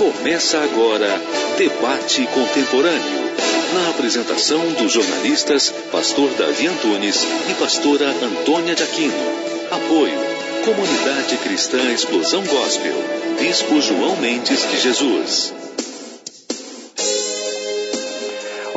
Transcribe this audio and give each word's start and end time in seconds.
Começa 0.00 0.58
agora 0.58 1.20
Debate 1.58 2.26
Contemporâneo. 2.28 3.34
Na 3.74 3.90
apresentação 3.90 4.72
dos 4.72 4.92
jornalistas 4.92 5.68
Pastor 5.92 6.30
Davi 6.38 6.68
Antunes 6.68 7.22
e 7.50 7.54
Pastora 7.60 8.08
Antônia 8.08 8.74
de 8.74 8.82
Aquino. 8.82 9.12
Apoio 9.70 10.18
Comunidade 10.64 11.36
Cristã 11.44 11.92
Explosão 11.92 12.42
Gospel. 12.46 12.94
Bispo 13.38 13.78
João 13.82 14.16
Mendes 14.16 14.66
de 14.70 14.80
Jesus. 14.80 15.52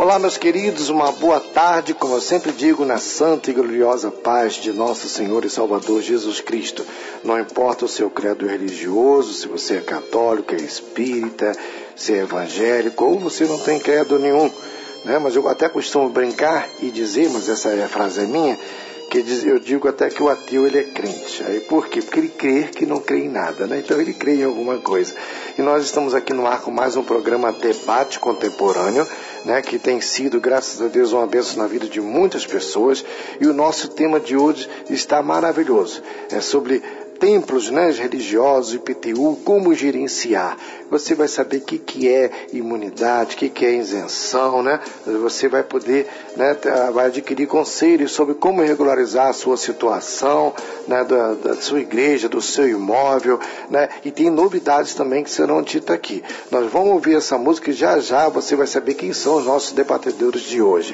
Olá, 0.04 0.20
meus 0.20 0.38
queridos, 0.38 0.90
uma 0.90 1.14
boa 1.14 1.40
tarde, 1.40 1.94
como 1.94 2.16
eu 2.16 2.20
sempre 2.20 2.52
digo, 2.52 2.84
na 2.84 2.98
santa 2.98 3.50
e 3.50 3.54
gloriosa 3.54 4.12
paz 4.12 4.56
de 4.56 4.74
nosso 4.74 5.08
Senhor 5.08 5.46
e 5.46 5.50
Salvador 5.50 6.02
Jesus 6.02 6.42
Cristo. 6.42 6.86
Não 7.24 7.40
importa 7.40 7.86
o 7.86 7.88
seu 7.88 8.10
credo 8.10 8.46
religioso, 8.46 9.32
se 9.32 9.48
você 9.48 9.78
é 9.78 9.80
católico, 9.80 10.54
é 10.54 10.58
espírita, 10.58 11.56
se 11.96 12.12
é 12.12 12.18
evangélico 12.18 13.06
ou 13.06 13.18
você 13.18 13.46
não 13.46 13.58
tem 13.58 13.80
credo 13.80 14.20
nenhum, 14.20 14.52
né? 15.06 15.18
Mas 15.20 15.38
eu 15.38 15.48
até 15.48 15.70
costumo 15.70 16.10
brincar 16.10 16.68
e 16.82 16.92
dizer, 16.92 17.30
mas 17.30 17.48
essa 17.48 17.70
é 17.70 17.88
frase 17.88 18.28
minha, 18.28 18.60
que 19.10 19.20
eu 19.46 19.60
digo 19.60 19.88
até 19.88 20.10
que 20.10 20.22
o 20.22 20.30
ateu 20.30 20.66
ele 20.66 20.80
é 20.80 20.84
crente. 20.84 21.44
Aí 21.44 21.60
por 21.62 21.88
quê? 21.88 22.02
Porque 22.02 22.20
ele 22.20 22.30
crê 22.30 22.64
que 22.64 22.86
não 22.86 23.00
crê 23.00 23.20
em 23.20 23.30
nada, 23.30 23.68
né? 23.68 23.80
Então 23.80 24.00
ele 24.00 24.14
crê 24.14 24.36
em 24.36 24.44
alguma 24.44 24.78
coisa. 24.78 25.16
E 25.58 25.62
nós 25.62 25.84
estamos 25.84 26.14
aqui 26.14 26.34
no 26.34 26.48
ar 26.48 26.62
com 26.62 26.72
mais 26.72 26.96
um 26.96 27.04
programa 27.04 27.52
Debate 27.52 28.20
Contemporâneo, 28.20 29.08
né? 29.46 29.62
Que 29.62 29.78
tem 29.78 30.02
sido, 30.02 30.40
graças 30.40 30.82
a 30.82 30.88
Deus, 30.88 31.12
uma 31.12 31.28
bênção 31.28 31.58
na 31.58 31.68
vida 31.68 31.88
de 31.88 32.02
muitas 32.02 32.46
pessoas. 32.46 33.06
E 33.40 33.46
o 33.46 33.54
nosso 33.54 33.90
tema 33.90 34.20
de 34.20 34.36
hoje 34.36 34.70
está 34.90 35.22
maravilhoso. 35.22 36.02
É 36.32 36.42
sobre 36.42 36.82
templos 37.24 37.70
né, 37.70 37.90
religiosos, 37.90 38.74
IPTU, 38.74 39.40
como 39.46 39.74
gerenciar. 39.74 40.58
Você 40.92 41.16
vai 41.16 41.30
saber 41.30 41.58
o 41.58 41.62
que, 41.62 41.78
que 41.78 42.10
é 42.10 42.30
imunidade, 42.52 43.36
o 43.36 43.38
que, 43.38 43.48
que 43.48 43.66
é 43.66 43.72
isenção, 43.78 44.62
né? 44.62 44.82
Você 45.22 45.48
vai 45.48 45.64
poder, 45.64 46.06
né, 46.36 46.54
vai 46.94 47.06
adquirir 47.06 47.48
conselhos 47.48 48.12
sobre 48.12 48.34
como 48.36 48.62
regularizar 48.62 49.28
a 49.28 49.34
sua 49.34 49.56
situação, 49.56 50.54
né, 50.86 51.06
da, 51.06 51.34
da 51.36 51.56
sua 51.56 51.80
igreja, 51.80 52.28
do 52.28 52.42
seu 52.42 52.68
imóvel, 52.68 53.40
né? 53.70 53.88
E 54.04 54.12
tem 54.12 54.30
novidades 54.30 54.94
também 54.94 55.24
que 55.24 55.32
serão 55.32 55.62
ditas 55.62 55.96
aqui. 55.96 56.22
Nós 56.52 56.70
vamos 56.70 56.90
ouvir 56.90 57.16
essa 57.16 57.38
música 57.38 57.70
e 57.70 57.74
já 57.74 58.00
já 58.00 58.28
você 58.28 58.54
vai 58.54 58.68
saber 58.68 58.96
quem 58.96 59.14
são 59.14 59.38
os 59.38 59.46
nossos 59.46 59.72
debatedores 59.72 60.42
de 60.42 60.62
hoje. 60.62 60.94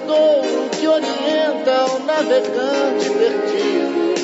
que 0.00 0.88
orienta 0.88 1.84
o 1.84 1.98
navegante 1.98 3.10
perdido. 3.10 4.14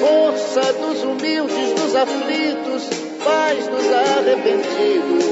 Força 0.00 0.72
dos 0.74 1.02
humildes, 1.02 1.72
dos 1.74 1.96
aflitos, 1.96 2.88
paz 3.24 3.66
dos 3.66 3.92
arrependidos. 3.92 5.24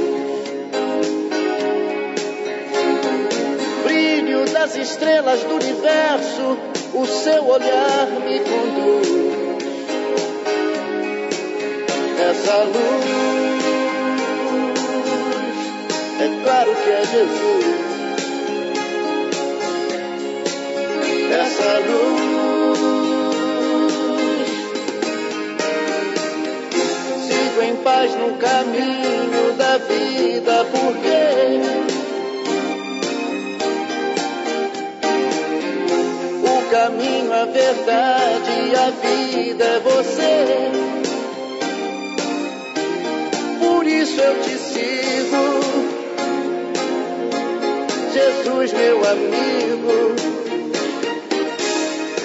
Brilho 3.84 4.44
das 4.52 4.76
estrelas 4.76 5.44
do 5.44 5.54
universo, 5.54 6.58
o 6.94 7.06
seu 7.06 7.46
olhar 7.46 8.08
me 8.26 8.40
conduz. 8.40 9.08
Essa 12.18 12.64
luz 12.64 13.39
é 16.20 16.42
claro 16.44 16.76
que 16.76 16.90
é 16.90 17.02
Jesus. 17.02 17.64
Essa 21.32 21.78
luz. 21.78 22.20
Sigo 27.26 27.62
em 27.62 27.76
paz 27.76 28.14
no 28.16 28.36
caminho 28.36 29.52
da 29.56 29.78
vida, 29.78 30.66
porque 30.70 31.60
o 36.44 36.70
caminho, 36.70 37.32
a 37.32 37.44
verdade 37.46 38.50
e 38.68 38.76
a 38.76 38.90
vida 38.90 39.64
é 39.64 39.80
você. 39.80 40.70
Por 43.58 43.86
isso 43.86 44.20
eu 44.20 44.42
te 44.42 44.58
sigo. 44.58 45.79
Jesus, 48.60 48.72
meu 48.72 48.98
amigo. 49.08 49.90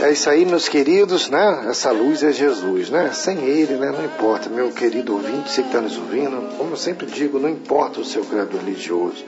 É 0.03 0.12
isso 0.12 0.29
aí, 0.29 0.46
meus 0.46 0.68
queridos, 0.68 1.29
né? 1.29 1.66
Essa 1.69 1.91
luz 1.91 2.23
é 2.23 2.31
Jesus, 2.31 2.90
né? 2.90 3.12
Sem 3.13 3.46
ele, 3.46 3.75
né? 3.75 3.91
Não 3.91 4.03
importa, 4.03 4.50
meu 4.50 4.69
querido 4.72 5.13
ouvinte, 5.13 5.50
você 5.50 5.62
que 5.62 5.69
está 5.69 5.79
nos 5.79 5.97
ouvindo, 5.97 6.57
como 6.57 6.72
eu 6.72 6.78
sempre 6.78 7.06
digo, 7.06 7.40
não 7.40 7.50
importa 7.50 8.01
o 8.01 8.06
seu 8.06 8.23
credo 8.25 8.57
religioso. 8.57 9.23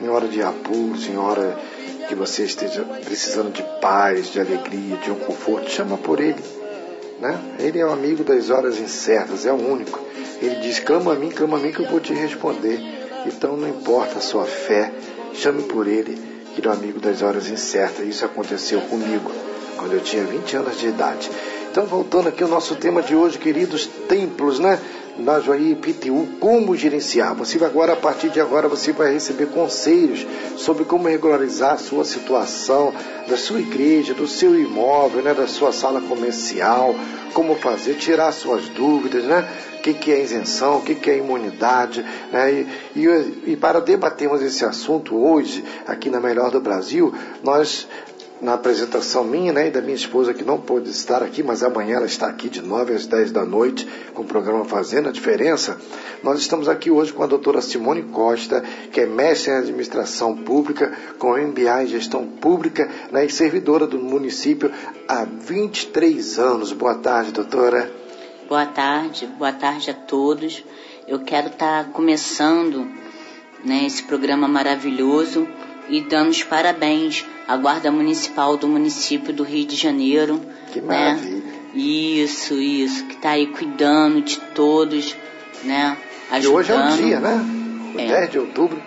Em 0.00 0.08
hora 0.08 0.26
de 0.26 0.42
apuros, 0.42 1.06
em 1.06 1.16
hora 1.16 1.56
que 2.08 2.14
você 2.14 2.44
esteja 2.44 2.82
precisando 3.04 3.52
de 3.52 3.62
paz, 3.80 4.32
de 4.32 4.40
alegria, 4.40 4.96
de 4.96 5.10
um 5.10 5.16
conforto, 5.16 5.70
chama 5.70 5.96
por 5.96 6.20
ele. 6.20 6.42
Né? 7.20 7.38
Ele 7.58 7.78
é 7.78 7.86
o 7.86 7.92
amigo 7.92 8.24
das 8.24 8.50
horas 8.50 8.78
incertas, 8.78 9.46
é 9.46 9.52
o 9.52 9.56
único. 9.56 10.00
Ele 10.42 10.56
diz: 10.56 10.80
clama 10.80 11.12
a 11.12 11.16
mim, 11.16 11.30
clama 11.30 11.56
a 11.56 11.60
mim 11.60 11.70
que 11.70 11.80
eu 11.80 11.86
vou 11.86 12.00
te 12.00 12.12
responder. 12.12 12.80
Então 13.26 13.56
não 13.56 13.68
importa 13.68 14.18
a 14.18 14.20
sua 14.20 14.44
fé, 14.44 14.92
Chame 15.38 15.62
por 15.62 15.86
ele, 15.86 16.18
é 16.66 16.70
o 16.70 16.72
amigo 16.72 16.98
das 16.98 17.22
horas 17.22 17.48
incertas. 17.48 18.06
Isso 18.06 18.24
aconteceu 18.24 18.80
comigo 18.82 19.30
quando 19.76 19.92
eu 19.92 20.00
tinha 20.00 20.24
20 20.24 20.56
anos 20.56 20.78
de 20.78 20.88
idade. 20.88 21.30
Então, 21.70 21.84
voltando 21.84 22.28
aqui 22.28 22.42
ao 22.42 22.48
nosso 22.48 22.74
tema 22.76 23.02
de 23.02 23.14
hoje, 23.14 23.38
queridos 23.38 23.86
templos, 24.08 24.58
né? 24.58 24.80
Na 25.18 25.38
Joaí 25.38 25.74
PTU, 25.74 26.26
como 26.40 26.74
gerenciar. 26.74 27.34
Você 27.34 27.62
agora, 27.62 27.92
a 27.92 27.96
partir 27.96 28.30
de 28.30 28.40
agora, 28.40 28.68
você 28.68 28.92
vai 28.92 29.12
receber 29.12 29.46
conselhos 29.46 30.26
sobre 30.56 30.84
como 30.84 31.08
regularizar 31.08 31.74
a 31.74 31.78
sua 31.78 32.04
situação, 32.04 32.94
da 33.28 33.36
sua 33.36 33.60
igreja, 33.60 34.14
do 34.14 34.26
seu 34.26 34.58
imóvel, 34.58 35.22
né? 35.22 35.34
Da 35.34 35.46
sua 35.46 35.72
sala 35.72 36.00
comercial, 36.00 36.94
como 37.34 37.54
fazer, 37.56 37.96
tirar 37.96 38.32
suas 38.32 38.68
dúvidas, 38.68 39.24
né? 39.24 39.46
O 39.78 39.80
que, 39.82 39.92
que 39.92 40.10
é 40.10 40.22
isenção, 40.22 40.78
o 40.78 40.82
que, 40.82 40.94
que 40.94 41.10
é 41.10 41.18
imunidade, 41.18 42.04
né? 42.32 42.50
E, 42.52 42.66
e, 42.96 43.52
e 43.52 43.56
para 43.56 43.80
debatermos 43.80 44.40
esse 44.40 44.64
assunto 44.64 45.16
hoje, 45.16 45.62
aqui 45.86 46.08
na 46.08 46.18
Melhor 46.18 46.50
do 46.50 46.60
Brasil, 46.60 47.12
nós 47.42 47.86
na 48.40 48.54
apresentação 48.54 49.24
minha 49.24 49.52
né, 49.52 49.68
e 49.68 49.70
da 49.70 49.80
minha 49.80 49.94
esposa 49.94 50.32
que 50.32 50.44
não 50.44 50.60
pôde 50.60 50.90
estar 50.90 51.22
aqui, 51.22 51.42
mas 51.42 51.62
amanhã 51.62 51.96
ela 51.96 52.06
está 52.06 52.28
aqui 52.28 52.48
de 52.48 52.62
9 52.62 52.94
às 52.94 53.06
10 53.06 53.32
da 53.32 53.44
noite 53.44 53.86
com 54.14 54.22
o 54.22 54.26
programa 54.26 54.64
Fazendo 54.64 55.08
a 55.08 55.12
Diferença. 55.12 55.78
Nós 56.22 56.38
estamos 56.38 56.68
aqui 56.68 56.90
hoje 56.90 57.12
com 57.12 57.22
a 57.22 57.26
doutora 57.26 57.60
Simone 57.60 58.02
Costa, 58.04 58.62
que 58.92 59.00
é 59.00 59.06
mestre 59.06 59.50
em 59.50 59.56
administração 59.56 60.36
pública, 60.36 60.92
com 61.18 61.36
MBA 61.36 61.84
em 61.84 61.86
gestão 61.86 62.26
pública 62.26 62.88
né, 63.10 63.26
e 63.26 63.30
servidora 63.30 63.86
do 63.86 63.98
município 63.98 64.70
há 65.08 65.24
23 65.24 66.38
anos. 66.38 66.72
Boa 66.72 66.94
tarde, 66.94 67.32
doutora. 67.32 67.90
Boa 68.48 68.66
tarde, 68.66 69.26
boa 69.38 69.52
tarde 69.52 69.90
a 69.90 69.94
todos. 69.94 70.64
Eu 71.06 71.20
quero 71.20 71.48
estar 71.48 71.90
começando 71.90 72.86
né, 73.64 73.84
esse 73.84 74.02
programa 74.04 74.46
maravilhoso 74.46 75.46
e 75.88 76.00
dando 76.00 76.30
os 76.30 76.42
parabéns 76.42 77.24
à 77.46 77.56
Guarda 77.56 77.90
Municipal 77.90 78.56
do 78.56 78.68
município 78.68 79.32
do 79.32 79.42
Rio 79.42 79.66
de 79.66 79.76
Janeiro. 79.76 80.40
Que 80.72 80.80
né? 80.80 80.86
maravilha. 80.86 81.58
Isso, 81.74 82.54
isso, 82.54 83.04
que 83.06 83.14
está 83.14 83.30
aí 83.30 83.46
cuidando 83.46 84.20
de 84.22 84.38
todos, 84.54 85.16
né? 85.64 85.96
Ajudando. 86.30 86.52
E 86.52 86.56
hoje 86.56 86.72
é 86.72 86.76
o 86.76 86.96
dia, 86.96 87.20
né? 87.20 87.94
O 87.94 88.00
É. 88.00 88.06
10 88.06 88.30
de 88.30 88.38
outubro. 88.38 88.82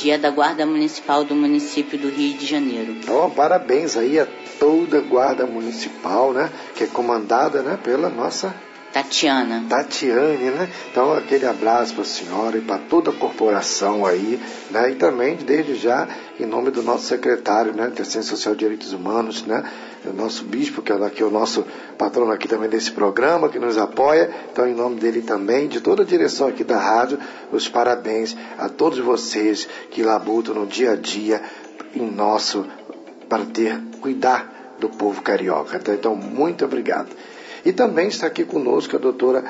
Dia 0.00 0.18
da 0.18 0.30
Guarda 0.30 0.64
Municipal 0.64 1.24
do 1.24 1.34
município 1.34 1.98
do 1.98 2.08
Rio 2.08 2.36
de 2.38 2.46
Janeiro. 2.46 2.92
Então, 2.92 3.30
parabéns 3.30 3.96
aí 3.96 4.18
a 4.18 4.26
toda 4.58 4.98
a 4.98 5.00
guarda 5.00 5.44
municipal, 5.44 6.32
né? 6.32 6.50
Que 6.74 6.84
é 6.84 6.86
comandada, 6.86 7.62
né? 7.62 7.78
Pela 7.82 8.08
nossa 8.08 8.54
Tatiana. 8.92 9.64
Tatiane, 9.70 10.50
né? 10.50 10.68
Então, 10.90 11.14
aquele 11.14 11.46
abraço 11.46 11.94
para 11.94 12.02
a 12.02 12.06
senhora 12.06 12.58
e 12.58 12.60
para 12.60 12.76
toda 12.76 13.10
a 13.10 13.14
corporação 13.14 14.04
aí, 14.04 14.38
né? 14.70 14.90
E 14.90 14.96
também, 14.96 15.36
desde 15.36 15.76
já, 15.76 16.06
em 16.38 16.44
nome 16.44 16.70
do 16.70 16.82
nosso 16.82 17.06
secretário, 17.06 17.72
né? 17.72 17.88
De 17.88 18.04
Social 18.04 18.54
e 18.54 18.58
Direitos 18.58 18.92
Humanos, 18.92 19.46
né? 19.46 19.64
O 20.04 20.12
nosso 20.12 20.44
bispo, 20.44 20.82
que 20.82 20.92
é 20.92 20.96
aqui 21.06 21.24
o 21.24 21.30
nosso 21.30 21.64
patrono 21.96 22.32
aqui 22.32 22.46
também 22.46 22.68
desse 22.68 22.92
programa, 22.92 23.48
que 23.48 23.58
nos 23.58 23.78
apoia. 23.78 24.30
Então, 24.52 24.68
em 24.68 24.74
nome 24.74 25.00
dele 25.00 25.22
também, 25.22 25.68
de 25.68 25.80
toda 25.80 26.02
a 26.02 26.06
direção 26.06 26.48
aqui 26.48 26.62
da 26.62 26.78
rádio, 26.78 27.18
os 27.50 27.68
parabéns 27.68 28.36
a 28.58 28.68
todos 28.68 28.98
vocês 28.98 29.66
que 29.90 30.02
labutam 30.02 30.54
no 30.54 30.66
dia 30.66 30.92
a 30.92 30.96
dia 30.96 31.40
em 31.94 32.10
nosso, 32.10 32.66
para 33.26 33.46
ter, 33.46 33.80
cuidar 34.02 34.76
do 34.78 34.90
povo 34.90 35.22
carioca. 35.22 35.80
Então, 35.94 36.14
muito 36.14 36.64
obrigado. 36.64 37.08
E 37.64 37.72
também 37.72 38.08
está 38.08 38.26
aqui 38.26 38.44
conosco 38.44 38.96
a 38.96 38.98
doutora 38.98 39.44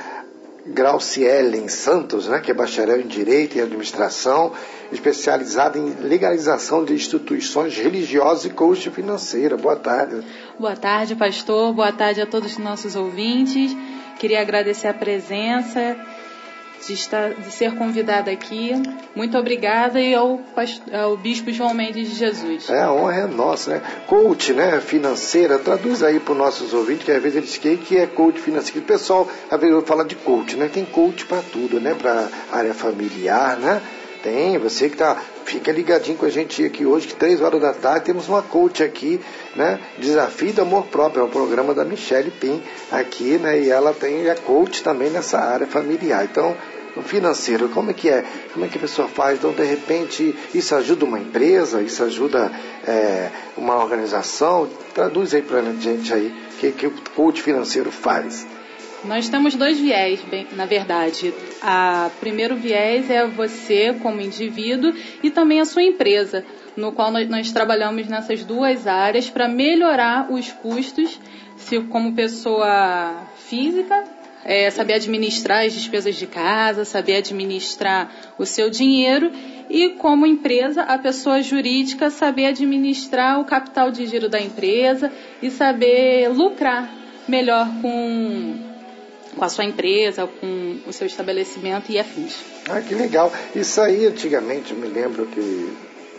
Graucielen 0.66 1.66
Santos, 1.68 2.28
né, 2.28 2.38
que 2.40 2.50
é 2.50 2.54
bacharel 2.54 3.00
em 3.00 3.06
Direito 3.06 3.56
e 3.56 3.60
Administração, 3.60 4.52
especializada 4.92 5.78
em 5.78 5.90
legalização 6.00 6.84
de 6.84 6.94
instituições 6.94 7.76
religiosas 7.76 8.44
e 8.44 8.50
coach 8.50 8.88
financeira. 8.90 9.56
Boa 9.56 9.76
tarde. 9.76 10.24
Boa 10.58 10.76
tarde, 10.76 11.16
pastor. 11.16 11.72
Boa 11.72 11.92
tarde 11.92 12.20
a 12.20 12.26
todos 12.26 12.52
os 12.52 12.58
nossos 12.58 12.94
ouvintes. 12.94 13.74
Queria 14.18 14.40
agradecer 14.40 14.86
a 14.86 14.94
presença 14.94 15.96
de, 16.86 16.92
estar, 16.94 17.34
de 17.34 17.50
ser 17.50 17.74
convidada 17.76 18.30
aqui. 18.30 18.72
Muito 19.14 19.36
obrigada 19.38 20.00
e 20.00 20.14
ao, 20.14 20.40
ao 20.92 21.16
Bispo 21.16 21.52
João 21.52 21.74
Mendes 21.74 22.10
de 22.10 22.14
Jesus. 22.16 22.68
É, 22.70 22.82
a 22.82 22.92
honra 22.92 23.20
é 23.20 23.26
nossa, 23.26 23.70
né? 23.72 23.82
Coach, 24.06 24.52
né, 24.52 24.80
financeira, 24.80 25.58
traduz 25.58 26.02
aí 26.02 26.18
para 26.18 26.32
os 26.32 26.38
nossos 26.38 26.74
ouvintes, 26.74 27.04
que 27.04 27.12
às 27.12 27.22
vezes 27.22 27.36
eles 27.36 27.58
querem 27.58 27.78
que 27.78 27.96
é 27.96 28.06
coach 28.06 28.40
financeiro. 28.40 28.80
O 28.80 28.82
pessoal, 28.82 29.28
às 29.50 29.60
vezes, 29.60 29.84
fala 29.84 30.04
de 30.04 30.16
coach, 30.16 30.56
né? 30.56 30.68
Tem 30.72 30.84
coach 30.84 31.26
para 31.26 31.42
tudo, 31.42 31.80
né? 31.80 31.94
Para 31.94 32.28
área 32.50 32.74
familiar, 32.74 33.56
né? 33.56 33.80
Tem, 34.22 34.56
você 34.56 34.88
que 34.88 34.96
tá, 34.96 35.20
fica 35.44 35.72
ligadinho 35.72 36.16
com 36.16 36.26
a 36.26 36.30
gente 36.30 36.64
aqui 36.64 36.86
hoje, 36.86 37.08
que 37.08 37.14
três 37.14 37.40
horas 37.40 37.60
da 37.60 37.72
tarde 37.72 38.06
temos 38.06 38.28
uma 38.28 38.40
coach 38.40 38.82
aqui, 38.82 39.20
né? 39.56 39.80
Desafio 39.98 40.52
do 40.52 40.62
Amor 40.62 40.86
Próprio, 40.86 41.22
é 41.22 41.24
um 41.24 41.28
programa 41.28 41.74
da 41.74 41.84
Michelle 41.84 42.30
Pim 42.30 42.62
aqui, 42.92 43.36
né? 43.38 43.58
E 43.60 43.68
ela 43.68 43.92
tem 43.92 44.30
a 44.30 44.36
coach 44.36 44.82
também 44.82 45.10
nessa 45.10 45.40
área 45.40 45.66
familiar. 45.66 46.24
Então, 46.24 46.56
financeiro, 47.00 47.68
como 47.70 47.90
é 47.90 47.94
que 47.94 48.08
é? 48.08 48.24
Como 48.52 48.64
é 48.64 48.68
que 48.68 48.78
a 48.78 48.80
pessoa 48.80 49.08
faz? 49.08 49.38
Então, 49.38 49.52
de 49.52 49.64
repente, 49.64 50.36
isso 50.54 50.74
ajuda 50.76 51.04
uma 51.04 51.18
empresa, 51.18 51.82
isso 51.82 52.04
ajuda 52.04 52.52
é, 52.86 53.28
uma 53.56 53.76
organização? 53.76 54.68
Traduz 54.94 55.34
aí 55.34 55.42
para 55.42 55.58
a 55.58 55.72
gente 55.72 56.12
aí, 56.14 56.28
o 56.28 56.58
que, 56.58 56.70
que 56.70 56.86
o 56.86 56.92
coach 57.16 57.42
financeiro 57.42 57.90
faz? 57.90 58.46
Nós 59.04 59.28
temos 59.28 59.56
dois 59.56 59.80
viés, 59.80 60.20
bem, 60.22 60.46
na 60.52 60.64
verdade. 60.64 61.34
O 61.62 62.10
primeiro 62.20 62.54
viés 62.54 63.10
é 63.10 63.26
você 63.26 63.94
como 63.94 64.20
indivíduo 64.20 64.94
e 65.22 65.30
também 65.30 65.60
a 65.60 65.64
sua 65.64 65.82
empresa, 65.82 66.44
no 66.76 66.92
qual 66.92 67.10
nós, 67.10 67.28
nós 67.28 67.50
trabalhamos 67.50 68.06
nessas 68.06 68.44
duas 68.44 68.86
áreas 68.86 69.28
para 69.28 69.48
melhorar 69.48 70.30
os 70.30 70.52
custos, 70.52 71.18
se 71.56 71.80
como 71.80 72.14
pessoa 72.14 73.26
física, 73.48 74.04
é, 74.44 74.70
saber 74.70 74.94
administrar 74.94 75.66
as 75.66 75.72
despesas 75.72 76.14
de 76.14 76.26
casa, 76.28 76.84
saber 76.84 77.16
administrar 77.16 78.10
o 78.38 78.46
seu 78.46 78.70
dinheiro 78.70 79.32
e 79.68 79.90
como 79.90 80.26
empresa, 80.26 80.82
a 80.82 80.96
pessoa 80.96 81.42
jurídica 81.42 82.08
saber 82.08 82.46
administrar 82.46 83.40
o 83.40 83.44
capital 83.44 83.90
de 83.90 84.06
giro 84.06 84.28
da 84.28 84.40
empresa 84.40 85.12
e 85.40 85.50
saber 85.50 86.28
lucrar 86.28 86.88
melhor 87.28 87.68
com 87.80 88.71
com 89.36 89.44
a 89.44 89.48
sua 89.48 89.64
empresa, 89.64 90.26
com 90.26 90.80
o 90.86 90.92
seu 90.92 91.06
estabelecimento 91.06 91.90
e 91.90 91.98
afins. 91.98 92.36
Ah, 92.68 92.80
que 92.80 92.94
legal. 92.94 93.32
Isso 93.54 93.80
aí, 93.80 94.06
antigamente, 94.06 94.72
eu 94.72 94.78
me 94.78 94.88
lembro 94.88 95.26
que, 95.26 95.72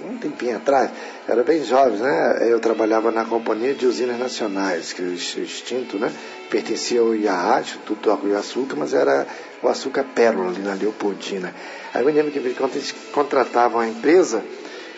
um 0.05 0.17
tempinho 0.17 0.57
atrás, 0.57 0.91
era 1.27 1.43
bem 1.43 1.63
jovem, 1.63 1.99
né? 1.99 2.49
Eu 2.49 2.59
trabalhava 2.59 3.11
na 3.11 3.23
Companhia 3.23 3.73
de 3.73 3.85
Usinas 3.85 4.19
Nacionais, 4.19 4.91
que 4.91 5.01
é 5.01 5.05
extinto, 5.05 5.97
né? 5.97 6.11
Pertencia 6.49 6.99
ao 6.99 7.15
IAA, 7.15 7.61
Instituto 7.61 8.15
do 8.17 8.29
e 8.29 8.35
Açúcar, 8.35 8.75
mas 8.75 8.93
era 8.93 9.25
o 9.61 9.67
açúcar 9.67 10.03
pérola 10.03 10.49
ali 10.49 10.61
na 10.61 10.73
Leopoldina. 10.73 11.53
Aí 11.93 12.01
eu 12.01 12.05
me 12.05 12.11
lembro 12.11 12.31
que 12.31 12.53
quando 12.55 12.75
eles 12.75 12.93
contratavam 13.13 13.79
a 13.79 13.87
empresa, 13.87 14.43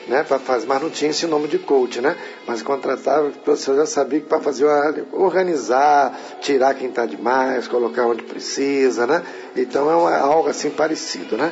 né, 0.08 0.24
para 0.24 0.40
fazer, 0.40 0.68
mas 0.68 0.82
não 0.82 0.90
tinha 0.90 1.12
esse 1.12 1.26
nome 1.26 1.48
de 1.48 1.58
coach, 1.60 2.02
né? 2.02 2.16
Mas 2.48 2.62
contratava, 2.62 3.28
o 3.28 3.32
professor 3.32 3.76
já 3.76 3.86
sabia 3.86 4.20
que 4.20 4.28
para 4.28 4.40
fazer 4.40 4.66
organizar, 5.12 6.18
tirar 6.42 6.74
quem 6.76 6.90
está 6.90 7.06
demais, 7.06 7.68
colocar 7.68 8.06
onde 8.06 8.24
precisa, 8.24 9.08
né? 9.08 9.24
Então 9.56 9.90
é 9.90 9.96
uma, 9.96 10.16
algo 10.18 10.50
assim 10.50 10.70
parecido, 10.70 11.38
né? 11.38 11.52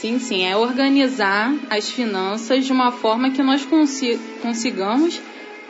Sim, 0.00 0.18
sim, 0.18 0.44
é 0.44 0.56
organizar 0.56 1.52
as 1.70 1.88
finanças 1.88 2.64
de 2.64 2.72
uma 2.72 2.92
forma 2.92 3.30
que 3.30 3.42
nós 3.42 3.64
consi 3.64 4.18
consigamos 4.40 5.20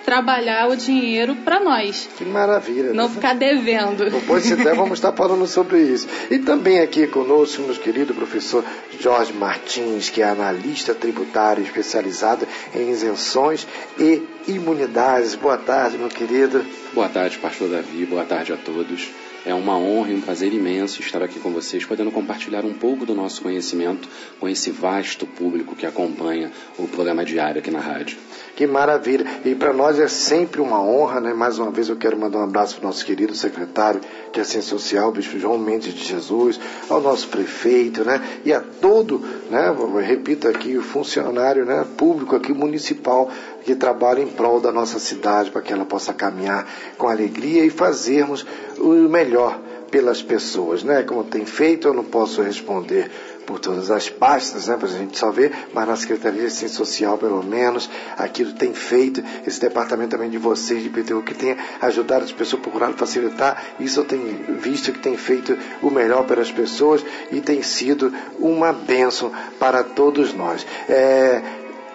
trabalhar 0.04 0.68
o 0.68 0.76
dinheiro 0.76 1.36
para 1.36 1.60
nós. 1.60 2.08
Que 2.16 2.24
maravilha. 2.24 2.92
Não 2.92 3.08
né? 3.08 3.14
ficar 3.14 3.34
devendo. 3.34 4.10
Depois, 4.10 4.44
se 4.44 4.56
der, 4.56 4.74
vamos 4.74 4.98
estar 4.98 5.12
falando 5.12 5.46
sobre 5.46 5.80
isso. 5.80 6.08
E 6.30 6.38
também 6.38 6.80
aqui 6.80 7.06
conosco, 7.06 7.62
meu 7.62 7.74
querido 7.74 8.14
professor 8.14 8.64
Jorge 8.98 9.32
Martins, 9.32 10.08
que 10.08 10.22
é 10.22 10.28
analista 10.28 10.94
tributário 10.94 11.62
especializado 11.62 12.46
em 12.74 12.90
isenções 12.90 13.66
e 13.98 14.22
imunidades. 14.46 15.34
Boa 15.34 15.58
tarde, 15.58 15.98
meu 15.98 16.08
querido. 16.08 16.64
Boa 16.92 17.08
tarde, 17.08 17.38
pastor 17.38 17.68
Davi. 17.68 18.06
Boa 18.06 18.24
tarde 18.24 18.52
a 18.52 18.56
todos. 18.56 19.08
É 19.46 19.54
uma 19.54 19.78
honra 19.78 20.10
e 20.10 20.14
um 20.14 20.20
prazer 20.20 20.52
imenso 20.52 21.00
estar 21.00 21.22
aqui 21.22 21.38
com 21.38 21.50
vocês, 21.50 21.84
podendo 21.84 22.10
compartilhar 22.10 22.64
um 22.64 22.74
pouco 22.74 23.06
do 23.06 23.14
nosso 23.14 23.40
conhecimento 23.40 24.08
com 24.38 24.48
esse 24.48 24.70
vasto 24.70 25.26
público 25.26 25.76
que 25.76 25.86
acompanha 25.86 26.50
o 26.76 26.88
programa 26.88 27.24
diário 27.24 27.60
aqui 27.60 27.70
na 27.70 27.80
rádio. 27.80 28.18
Que 28.56 28.66
maravilha. 28.66 29.24
E 29.44 29.54
para 29.54 29.72
nós 29.72 30.00
é 30.00 30.08
sempre 30.08 30.60
uma 30.60 30.82
honra, 30.82 31.20
né? 31.20 31.32
Mais 31.32 31.60
uma 31.60 31.70
vez 31.70 31.88
eu 31.88 31.96
quero 31.96 32.18
mandar 32.18 32.38
um 32.38 32.42
abraço 32.42 32.74
para 32.74 32.84
o 32.84 32.86
nosso 32.88 33.04
querido 33.04 33.32
secretário 33.34 34.00
de 34.32 34.40
Assistência 34.40 34.70
Social, 34.70 35.12
Bispo 35.12 35.38
João 35.38 35.56
Mendes 35.56 35.94
de 35.94 36.04
Jesus, 36.04 36.58
ao 36.90 37.00
nosso 37.00 37.28
prefeito, 37.28 38.04
né? 38.04 38.20
E 38.44 38.52
a 38.52 38.60
todo, 38.60 39.20
né? 39.48 39.72
Repito 40.04 40.48
aqui, 40.48 40.76
o 40.76 40.82
funcionário 40.82 41.64
né? 41.64 41.86
público 41.96 42.34
aqui, 42.34 42.52
municipal, 42.52 43.30
que 43.68 43.74
trabalha 43.74 44.22
em 44.22 44.26
prol 44.26 44.60
da 44.60 44.72
nossa 44.72 44.98
cidade, 44.98 45.50
para 45.50 45.60
que 45.60 45.70
ela 45.70 45.84
possa 45.84 46.14
caminhar 46.14 46.66
com 46.96 47.06
alegria 47.06 47.66
e 47.66 47.68
fazermos 47.68 48.46
o 48.78 48.94
melhor 49.10 49.60
pelas 49.90 50.22
pessoas, 50.22 50.82
né? 50.82 51.02
Como 51.02 51.22
tem 51.22 51.44
feito, 51.44 51.86
eu 51.86 51.92
não 51.92 52.02
posso 52.02 52.40
responder 52.40 53.10
por 53.44 53.58
todas 53.58 53.90
as 53.90 54.08
pastas, 54.08 54.68
né, 54.68 54.76
para 54.76 54.88
a 54.88 54.90
gente 54.90 55.18
só 55.18 55.30
ver, 55.30 55.52
mas 55.74 55.86
na 55.86 55.96
Secretaria 55.96 56.40
de 56.40 56.46
Assistência 56.46 56.76
Social, 56.76 57.18
pelo 57.18 57.42
menos, 57.42 57.88
aquilo 58.16 58.52
tem 58.52 58.72
feito, 58.72 59.22
esse 59.46 59.60
departamento 59.60 60.10
também 60.10 60.28
de 60.30 60.36
vocês, 60.36 60.82
de 60.82 60.88
PTU, 60.88 61.22
que 61.22 61.34
tem 61.34 61.56
ajudado 61.80 62.24
as 62.24 62.32
pessoas, 62.32 62.60
procurado 62.60 62.94
facilitar, 62.94 63.62
isso 63.80 64.00
eu 64.00 64.04
tenho 64.04 64.58
visto 64.58 64.92
que 64.92 64.98
tem 64.98 65.16
feito 65.16 65.56
o 65.82 65.90
melhor 65.90 66.26
para 66.26 66.42
as 66.42 66.52
pessoas 66.52 67.02
e 67.32 67.40
tem 67.40 67.62
sido 67.62 68.12
uma 68.38 68.70
bênção 68.70 69.32
para 69.58 69.82
todos 69.82 70.34
nós. 70.34 70.66
É, 70.86 71.42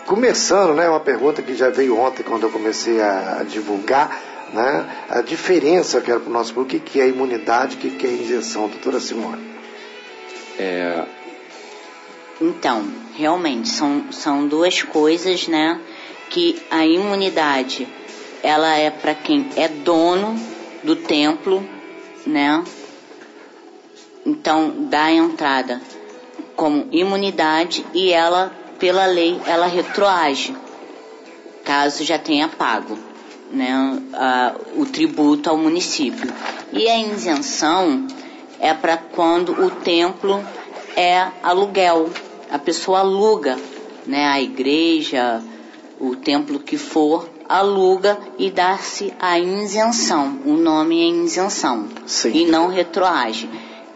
começando, 0.05 0.74
né, 0.75 0.89
uma 0.89 1.00
pergunta 1.00 1.41
que 1.41 1.55
já 1.55 1.69
veio 1.69 1.98
ontem 1.98 2.24
quando 2.24 2.43
eu 2.43 2.50
comecei 2.50 3.01
a 3.01 3.43
divulgar, 3.48 4.19
né, 4.53 5.05
a 5.10 5.22
diferença, 5.22 5.98
eu 5.98 6.01
quero 6.01 6.19
para 6.22 6.29
o 6.29 6.33
nosso 6.33 6.53
público, 6.53 6.77
o 6.77 6.79
que 6.79 7.00
é 7.01 7.07
imunidade, 7.07 7.75
o 7.75 7.79
que 7.79 8.05
é 8.05 8.10
injeção, 8.12 8.67
doutora 8.67 9.00
Simone. 9.00 9.53
É, 10.60 11.03
Então, 12.41 12.86
realmente, 13.15 13.69
são, 13.69 14.12
são 14.12 14.48
duas 14.48 14.81
coisas, 14.83 15.48
né? 15.48 15.79
Que 16.29 16.62
a 16.69 16.86
imunidade, 16.86 17.88
ela 18.41 18.75
é 18.75 18.89
para 18.89 19.15
quem 19.15 19.50
é 19.55 19.67
dono 19.67 20.36
do 20.83 20.95
templo, 20.95 21.67
né? 22.25 22.63
Então, 24.25 24.88
dá 24.89 25.05
a 25.05 25.12
entrada 25.12 25.81
como 26.55 26.88
imunidade 26.91 27.86
e 27.93 28.12
ela, 28.12 28.51
pela 28.84 29.06
lei, 29.06 29.40
ela 29.46 29.66
retroage, 29.66 30.54
caso 31.63 32.04
já 32.04 32.20
tenha 32.20 32.50
pago, 32.50 33.00
né? 33.50 33.72
a- 34.13 34.56
o 34.75 34.86
tributo 34.86 35.50
ao 35.50 35.58
município. 35.58 36.30
E 36.74 36.90
a 36.90 37.00
isenção 37.00 38.06
é 38.60 38.74
para 38.74 38.98
quando 38.98 39.54
o 39.54 39.70
templo 39.72 40.44
é 40.98 41.28
aluguel. 41.42 42.10
A 42.52 42.60
pessoa 42.60 43.00
aluga, 43.00 43.58
né? 44.06 44.28
A 44.28 44.42
igreja, 44.42 45.42
o 45.98 46.18
templo 46.18 46.60
que 46.60 46.78
for, 46.78 47.30
aluga 47.48 48.18
e 48.38 48.52
dá-se 48.52 49.13
a 49.18 49.40
isenção. 49.40 50.40
O 50.46 50.58
nome 50.58 51.02
é 51.02 51.24
isenção 51.24 51.88
Sim. 52.06 52.32
e 52.34 52.46
não 52.48 52.68
retroage. 52.68 53.50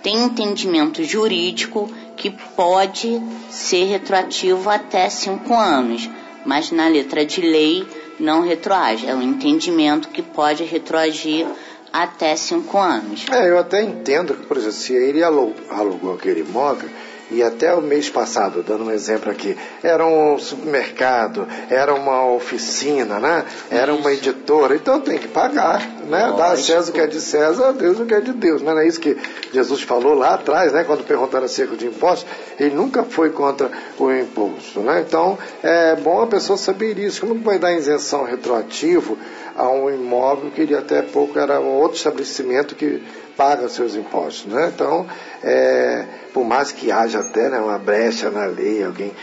Tem 0.04 0.24
entendimento 0.24 1.04
jurídico 1.04 1.90
que 2.16 2.30
pode 2.30 3.22
ser 3.50 3.86
retroativo 3.86 4.70
até 4.70 5.10
cinco 5.10 5.54
anos, 5.56 6.10
mas 6.46 6.72
na 6.72 6.88
letra 6.88 7.26
de 7.26 7.42
lei 7.42 7.86
não 8.20 8.42
retroage. 8.42 9.06
É 9.08 9.14
um 9.14 9.22
entendimento 9.22 10.10
que 10.10 10.22
pode 10.22 10.64
retroagir 10.64 11.46
até 11.92 12.36
cinco 12.36 12.78
anos. 12.78 13.26
É, 13.32 13.50
eu 13.50 13.58
até 13.58 13.82
entendo 13.84 14.34
que, 14.36 14.46
por 14.46 14.58
exemplo, 14.58 14.74
se 14.76 14.94
ele 14.94 15.24
alu- 15.24 15.56
alugou 15.70 16.14
aquele 16.14 16.42
imóvel 16.42 16.90
e 17.30 17.44
até 17.44 17.74
o 17.74 17.82
mês 17.82 18.10
passado, 18.10 18.64
dando 18.64 18.86
um 18.86 18.92
exemplo 18.92 19.30
aqui, 19.30 19.58
era 19.84 20.06
um 20.06 20.38
supermercado, 20.38 21.48
era 21.70 21.94
uma 21.94 22.26
oficina, 22.32 23.20
né? 23.20 23.46
Era 23.70 23.94
uma 23.94 24.12
editora, 24.14 24.76
então 24.76 25.02
tem 25.02 25.18
que 25.18 25.28
pagar, 25.28 25.86
né? 26.08 26.34
Dá 26.38 26.52
a 26.54 26.58
César 26.58 26.90
o 26.90 26.94
que 26.94 27.02
é 27.02 27.08
de 27.08 27.20
César, 27.20 27.70
a 27.70 27.72
Deus 27.72 28.00
o 28.00 28.06
que 28.06 28.14
é 28.14 28.22
de 28.22 28.34
Deus, 28.34 28.62
né? 28.62 28.74
Não 28.74 28.80
é 28.80 28.88
isso 28.88 29.00
que 29.00 29.18
Jesus 29.52 29.82
falou 29.82 30.14
lá 30.14 30.36
atrás, 30.36 30.72
né? 30.72 30.84
Quando 30.84 31.04
perguntaram 31.04 31.46
acerca 31.46 31.76
de 31.76 31.88
impostos, 31.88 32.30
ele 32.60 32.76
nunca 32.76 33.04
foi 33.04 33.30
contra 33.30 33.70
o 33.98 34.12
imposto, 34.12 34.80
né? 34.80 35.04
Então, 35.06 35.38
é 35.62 35.96
bom 35.96 36.22
a 36.22 36.28
pessoa 36.28 36.58
saber 36.58 36.98
isso. 36.98 37.22
Como 37.22 37.36
vai 37.42 37.60
dar 37.60 37.74
isenção 37.74 38.24
retroativo 38.24 39.18
a 39.56 39.68
um 39.70 39.90
imóvel 39.90 40.52
que 40.52 40.62
ele 40.62 40.76
até 40.76 41.02
pouco 41.02 41.38
era 41.38 41.60
um 41.60 41.80
outro 41.80 41.98
estabelecimento 41.98 42.76
que 42.76 43.02
paga 43.38 43.70
seus 43.70 43.96
impostos, 43.96 44.52
né? 44.52 44.72
Então, 44.74 45.06
é, 45.44 46.06
por 46.34 46.44
mais 46.44 46.72
que 46.72 46.92
haja 46.92 47.20
até 47.20 47.50
né, 47.50 47.60
uma 47.60 47.78
brecha 47.78 48.30
na 48.30 48.46
lei, 48.46 48.84
alguém 48.84 49.14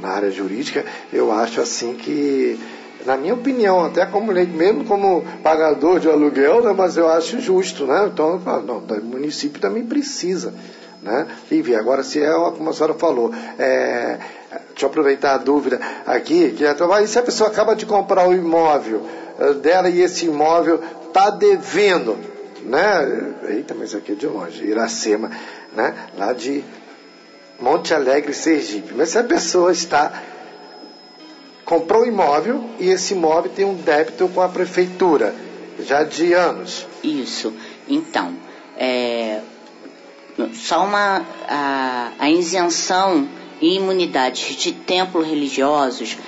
na 0.00 0.08
área 0.08 0.30
jurídica, 0.30 0.84
eu 1.12 1.30
acho 1.30 1.60
assim 1.60 1.94
que, 1.94 2.58
na 3.04 3.16
minha 3.16 3.34
opinião, 3.34 3.84
até 3.84 4.06
como 4.06 4.32
mesmo 4.32 4.84
como 4.86 5.22
pagador 5.42 6.00
de 6.00 6.08
aluguel, 6.08 6.62
né, 6.64 6.74
mas 6.76 6.96
eu 6.96 7.08
acho 7.08 7.38
justo, 7.38 7.84
né? 7.84 8.10
Então, 8.12 8.40
não, 8.66 8.78
o 8.78 9.04
município 9.04 9.60
também 9.60 9.84
precisa. 9.84 10.54
Né? 11.02 11.26
Vivi, 11.50 11.76
agora 11.76 12.02
se 12.02 12.22
é 12.22 12.32
como 12.32 12.70
a 12.70 12.72
senhora 12.72 12.94
falou, 12.94 13.30
é, 13.58 14.18
deixa 14.70 14.86
eu 14.86 14.88
aproveitar 14.88 15.34
a 15.34 15.38
dúvida 15.38 15.78
aqui, 16.06 16.52
que 16.52 16.64
é, 16.64 16.74
e 17.02 17.06
se 17.06 17.18
a 17.18 17.22
pessoa 17.22 17.50
acaba 17.50 17.76
de 17.76 17.84
comprar 17.84 18.26
o 18.26 18.32
imóvel 18.32 19.02
eh, 19.38 19.52
dela 19.54 19.90
e 19.90 20.00
esse 20.00 20.26
imóvel 20.26 20.80
está 21.06 21.28
devendo, 21.28 22.16
né? 22.64 23.34
Eita, 23.48 23.74
mas 23.74 23.94
aqui 23.94 24.12
é 24.12 24.14
de 24.14 24.26
longe, 24.26 24.64
Iracema, 24.64 25.30
né? 25.74 25.94
Lá 26.16 26.32
de 26.32 26.64
Monte 27.60 27.94
Alegre, 27.94 28.32
Sergipe. 28.32 28.94
Mas 28.94 29.10
se 29.10 29.18
a 29.18 29.24
pessoa 29.24 29.70
está 29.72 30.22
comprou 31.64 32.02
o 32.02 32.06
imóvel 32.06 32.68
e 32.78 32.88
esse 32.88 33.14
imóvel 33.14 33.50
tem 33.50 33.64
um 33.64 33.74
débito 33.74 34.28
com 34.28 34.40
a 34.40 34.48
prefeitura 34.48 35.34
já 35.80 36.04
de 36.04 36.32
anos. 36.32 36.86
Isso. 37.02 37.52
Então, 37.88 38.34
é, 38.76 39.40
só 40.52 40.84
uma 40.84 41.24
a, 41.48 42.12
a 42.18 42.30
isenção 42.30 43.28
e 43.60 43.76
imunidades 43.76 44.56
de 44.56 44.72
templos 44.72 45.26
religiosos, 45.26 46.18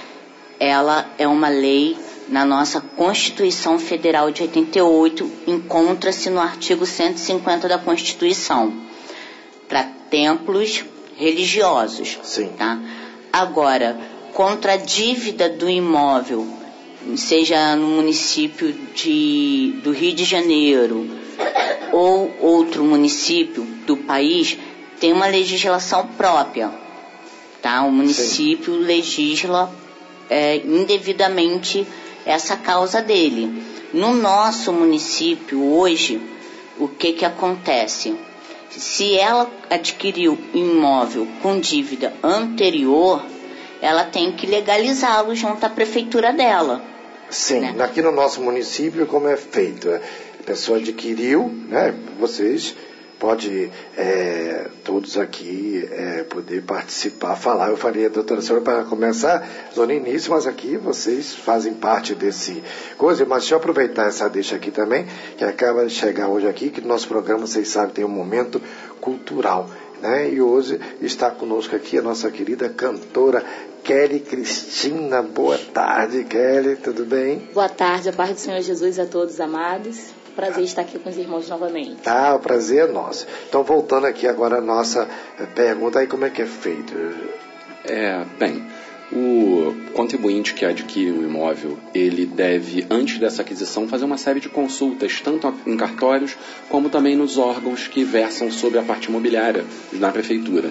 ela 0.59 1.07
é 1.19 1.29
uma 1.29 1.49
lei 1.49 1.97
na 2.29 2.45
nossa 2.45 2.81
Constituição 2.81 3.79
Federal 3.79 4.31
de 4.31 4.43
88, 4.43 5.31
encontra-se 5.47 6.29
no 6.29 6.41
artigo 6.41 6.85
150 6.85 7.69
da 7.69 7.79
Constituição, 7.79 8.73
para 9.69 9.85
templos 10.11 10.85
religiosos. 11.17 12.19
Sim. 12.23 12.49
Tá? 12.57 12.79
Agora, 13.33 13.99
contra 14.33 14.73
a 14.75 14.77
dívida 14.77 15.49
do 15.49 15.69
imóvel, 15.69 16.47
seja 17.17 17.77
no 17.77 17.87
município 17.89 18.73
de, 18.95 19.79
do 19.85 19.93
Rio 19.93 20.13
de 20.13 20.25
Janeiro 20.25 21.09
ou 21.93 22.35
outro 22.41 22.85
município 22.85 23.63
do 23.87 23.97
país, 23.97 24.59
tem 24.99 25.13
uma 25.13 25.27
legislação 25.27 26.07
própria. 26.09 26.71
Tá? 27.63 27.83
O 27.83 27.93
município 27.93 28.75
legisla 28.75 29.73
é, 30.29 30.57
indevidamente 30.57 31.87
essa 32.27 32.57
causa 32.57 33.01
dele. 33.01 33.63
No 33.95 34.13
nosso 34.13 34.73
município 34.73 35.63
hoje, 35.63 36.21
o 36.79 36.89
que 36.89 37.13
que 37.13 37.25
acontece? 37.25 38.15
Se 38.69 39.17
ela 39.17 39.51
adquiriu 39.71 40.37
imóvel 40.53 41.27
com 41.41 41.59
dívida 41.59 42.13
anterior, 42.23 43.25
ela 43.81 44.05
tem 44.05 44.33
que 44.33 44.47
legalizá-lo 44.47 45.35
junto 45.35 45.65
à 45.65 45.69
prefeitura 45.71 46.33
dela. 46.33 46.83
Sim, 47.31 47.61
né? 47.61 47.75
aqui 47.83 48.03
no 48.03 48.13
nosso 48.13 48.41
município, 48.43 49.07
como 49.07 49.29
é 49.29 49.37
feito? 49.37 49.89
A 49.89 50.43
pessoa 50.45 50.79
adquiriu, 50.79 51.51
né? 51.69 51.95
Vocês 52.19 52.75
pode 53.19 53.71
é, 53.97 54.69
todos 54.85 55.17
aqui 55.19 55.89
é, 55.91 56.23
poder 56.25 56.63
participar, 56.63 57.37
falar. 57.37 57.71
Eu 57.71 57.77
falei, 57.77 58.09
doutora 58.09 58.43
senhora, 58.43 58.63
para 58.63 58.85
começar 58.85 59.47
no 59.75 59.91
início, 59.91 60.31
mas 60.31 60.47
aqui 60.47 60.77
vocês 60.77 61.35
fazem 61.35 61.75
parte 61.75 62.15
desse 62.15 62.63
coisa. 62.97 63.25
Mas 63.25 63.43
deixa 63.43 63.55
eu 63.55 63.59
aproveitar 63.59 64.07
essa 64.07 64.29
deixa 64.29 64.57
aqui 64.57 64.71
também, 64.71 65.07
que 65.37 65.45
acaba 65.45 65.87
de 65.87 65.93
chegar 65.93 66.29
hoje 66.29 66.47
aqui, 66.47 66.71
que 66.71 66.81
no 66.81 66.89
nosso 66.89 67.09
programa, 67.09 67.47
vocês 67.47 67.69
sabem, 67.69 67.95
tem 67.95 68.05
um 68.05 68.09
momento 68.09 68.61
cultural. 69.01 69.71
Né? 70.01 70.31
E 70.31 70.43
hoje 70.43 70.79
está 71.01 71.31
conosco 71.31 71.75
aqui 71.75 71.99
a 71.99 72.03
nossa 72.03 72.31
querida 72.31 72.69
cantora 72.69 73.43
Kelly 73.83 74.21
Cristina. 74.21 75.23
Boa 75.23 75.57
tarde, 75.57 76.25
Kelly, 76.25 76.77
tudo 76.77 77.07
bem? 77.07 77.49
Boa 77.55 77.69
tarde, 77.69 78.09
a 78.11 78.13
paz 78.13 78.31
do 78.33 78.41
Senhor 78.41 78.61
Jesus 78.61 78.99
a 78.99 79.07
todos 79.07 79.41
amados. 79.41 80.26
Prazer 80.37 80.65
estar 80.65 80.83
aqui 80.83 80.99
com 80.99 81.09
os 81.09 81.17
irmãos 81.17 81.49
novamente. 81.49 81.97
Tá, 82.03 82.35
o 82.35 82.39
prazer 82.39 82.89
é 82.89 82.93
nosso. 82.93 83.27
Então, 83.49 83.65
voltando 83.65 84.07
aqui 84.07 84.29
agora 84.29 84.59
a 84.59 84.61
nossa 84.61 85.09
eh, 85.41 85.47
pergunta, 85.47 85.99
aí 85.99 86.07
como 86.07 86.27
é 86.27 86.31
que 86.31 86.43
é 86.43 86.47
feito? 86.47 86.95
É, 87.87 88.23
bem, 88.39 88.63
o 89.13 89.75
contribuinte 89.95 90.53
que 90.53 90.65
adquire 90.65 91.13
um 91.13 91.23
imóvel, 91.23 91.79
ele 91.95 92.27
deve, 92.27 92.87
antes 92.91 93.19
dessa 93.19 93.43
aquisição, 93.43 93.89
fazer 93.89 94.05
uma 94.05 94.19
série 94.19 94.41
de 94.41 94.49
consultas, 94.49 95.21
tanto 95.21 95.55
em 95.67 95.77
cartórios, 95.77 96.37
como 96.69 96.91
também 96.91 97.17
nos 97.17 97.39
órgãos 97.39 97.87
que 97.87 98.05
versam 98.05 98.51
sobre 98.51 98.79
a 98.79 98.83
parte 98.83 99.09
imobiliária 99.09 99.65
na 99.93 100.11
prefeitura. 100.11 100.71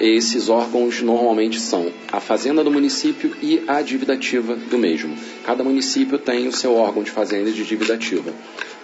Esses 0.00 0.48
órgãos 0.48 1.02
normalmente 1.02 1.60
são 1.60 1.92
a 2.10 2.18
Fazenda 2.18 2.64
do 2.64 2.70
município 2.70 3.36
e 3.42 3.62
a 3.66 3.82
dívida 3.82 4.14
ativa 4.14 4.56
do 4.56 4.78
mesmo. 4.78 5.14
Cada 5.44 5.62
município 5.62 6.18
tem 6.18 6.48
o 6.48 6.52
seu 6.52 6.74
órgão 6.74 7.02
de 7.02 7.10
fazenda 7.10 7.50
e 7.50 7.52
de 7.52 7.64
dívida 7.64 7.94
ativa. 7.94 8.32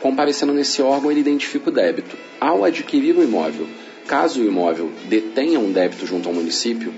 Comparecendo 0.00 0.52
nesse 0.52 0.82
órgão, 0.82 1.10
ele 1.10 1.20
identifica 1.20 1.70
o 1.70 1.72
débito. 1.72 2.16
Ao 2.38 2.64
adquirir 2.64 3.16
o 3.16 3.22
imóvel, 3.22 3.66
caso 4.06 4.42
o 4.42 4.44
imóvel 4.44 4.90
detenha 5.08 5.58
um 5.58 5.72
débito 5.72 6.06
junto 6.06 6.28
ao 6.28 6.34
município, 6.34 6.92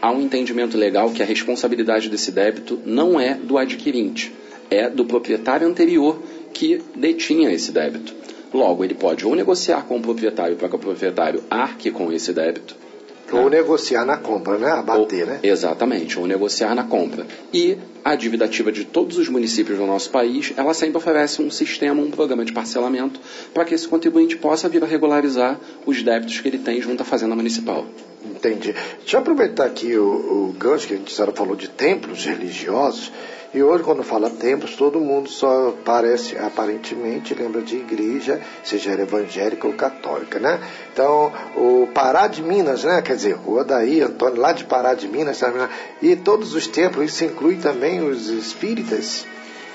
há 0.00 0.10
um 0.10 0.22
entendimento 0.22 0.78
legal 0.78 1.10
que 1.10 1.22
a 1.22 1.26
responsabilidade 1.26 2.08
desse 2.08 2.32
débito 2.32 2.80
não 2.86 3.20
é 3.20 3.34
do 3.34 3.58
adquirente, 3.58 4.32
é 4.70 4.88
do 4.88 5.04
proprietário 5.04 5.66
anterior 5.66 6.22
que 6.54 6.80
detinha 6.94 7.52
esse 7.52 7.70
débito. 7.70 8.14
Logo, 8.54 8.82
ele 8.82 8.94
pode 8.94 9.26
ou 9.26 9.34
negociar 9.34 9.82
com 9.86 9.98
o 9.98 10.02
proprietário 10.02 10.56
para 10.56 10.68
que 10.68 10.76
o 10.76 10.78
proprietário 10.78 11.42
arque 11.50 11.90
com 11.90 12.10
esse 12.12 12.32
débito, 12.32 12.85
Ou 13.32 13.50
negociar 13.50 14.04
na 14.04 14.16
compra, 14.16 14.58
né? 14.58 14.70
Abater, 14.70 15.22
ou, 15.22 15.26
né? 15.26 15.40
Exatamente, 15.42 16.18
ou 16.18 16.26
negociar 16.26 16.74
na 16.74 16.84
compra. 16.84 17.26
E 17.52 17.76
a 18.06 18.14
dívida 18.14 18.44
ativa 18.44 18.70
de 18.70 18.84
todos 18.84 19.18
os 19.18 19.28
municípios 19.28 19.76
do 19.78 19.84
nosso 19.84 20.10
país, 20.10 20.52
ela 20.56 20.72
sempre 20.72 20.96
oferece 20.96 21.42
um 21.42 21.50
sistema, 21.50 22.00
um 22.00 22.08
programa 22.08 22.44
de 22.44 22.52
parcelamento 22.52 23.18
para 23.52 23.64
que 23.64 23.74
esse 23.74 23.88
contribuinte 23.88 24.36
possa 24.36 24.68
vir 24.68 24.80
a 24.84 24.86
regularizar 24.86 25.58
os 25.84 26.04
débitos 26.04 26.38
que 26.38 26.46
ele 26.46 26.58
tem 26.58 26.80
junto 26.80 27.02
à 27.02 27.04
Fazenda 27.04 27.34
Municipal. 27.34 27.84
Entendi. 28.24 28.76
Deixa 29.00 29.16
eu 29.16 29.20
aproveitar 29.20 29.66
aqui 29.66 29.96
o, 29.96 30.04
o 30.04 30.56
gancho 30.56 30.86
que 30.86 30.94
a 30.94 30.96
gente 30.96 31.12
senhora 31.12 31.32
falou 31.32 31.56
de 31.56 31.68
templos 31.68 32.24
religiosos. 32.24 33.10
E 33.56 33.62
hoje, 33.62 33.82
quando 33.84 34.02
fala 34.02 34.28
templos, 34.28 34.76
todo 34.76 35.00
mundo 35.00 35.30
só 35.30 35.74
parece, 35.82 36.36
aparentemente, 36.36 37.34
lembra 37.34 37.62
de 37.62 37.76
igreja, 37.76 38.38
seja 38.62 38.92
evangélica 38.92 39.66
ou 39.66 39.72
católica, 39.72 40.38
né? 40.38 40.60
Então, 40.92 41.32
o 41.56 41.88
Pará 41.94 42.26
de 42.26 42.42
Minas, 42.42 42.84
né? 42.84 43.00
Quer 43.00 43.16
dizer, 43.16 43.32
Rua 43.32 43.64
daí, 43.64 44.02
Antônio, 44.02 44.40
lá 44.40 44.52
de 44.52 44.64
Pará 44.64 44.92
de 44.92 45.08
Minas, 45.08 45.38
sabe? 45.38 45.58
e 46.02 46.14
todos 46.16 46.54
os 46.54 46.66
templos, 46.66 47.06
isso 47.06 47.24
inclui 47.24 47.56
também 47.96 48.00
os 48.02 48.28
espíritas? 48.28 49.26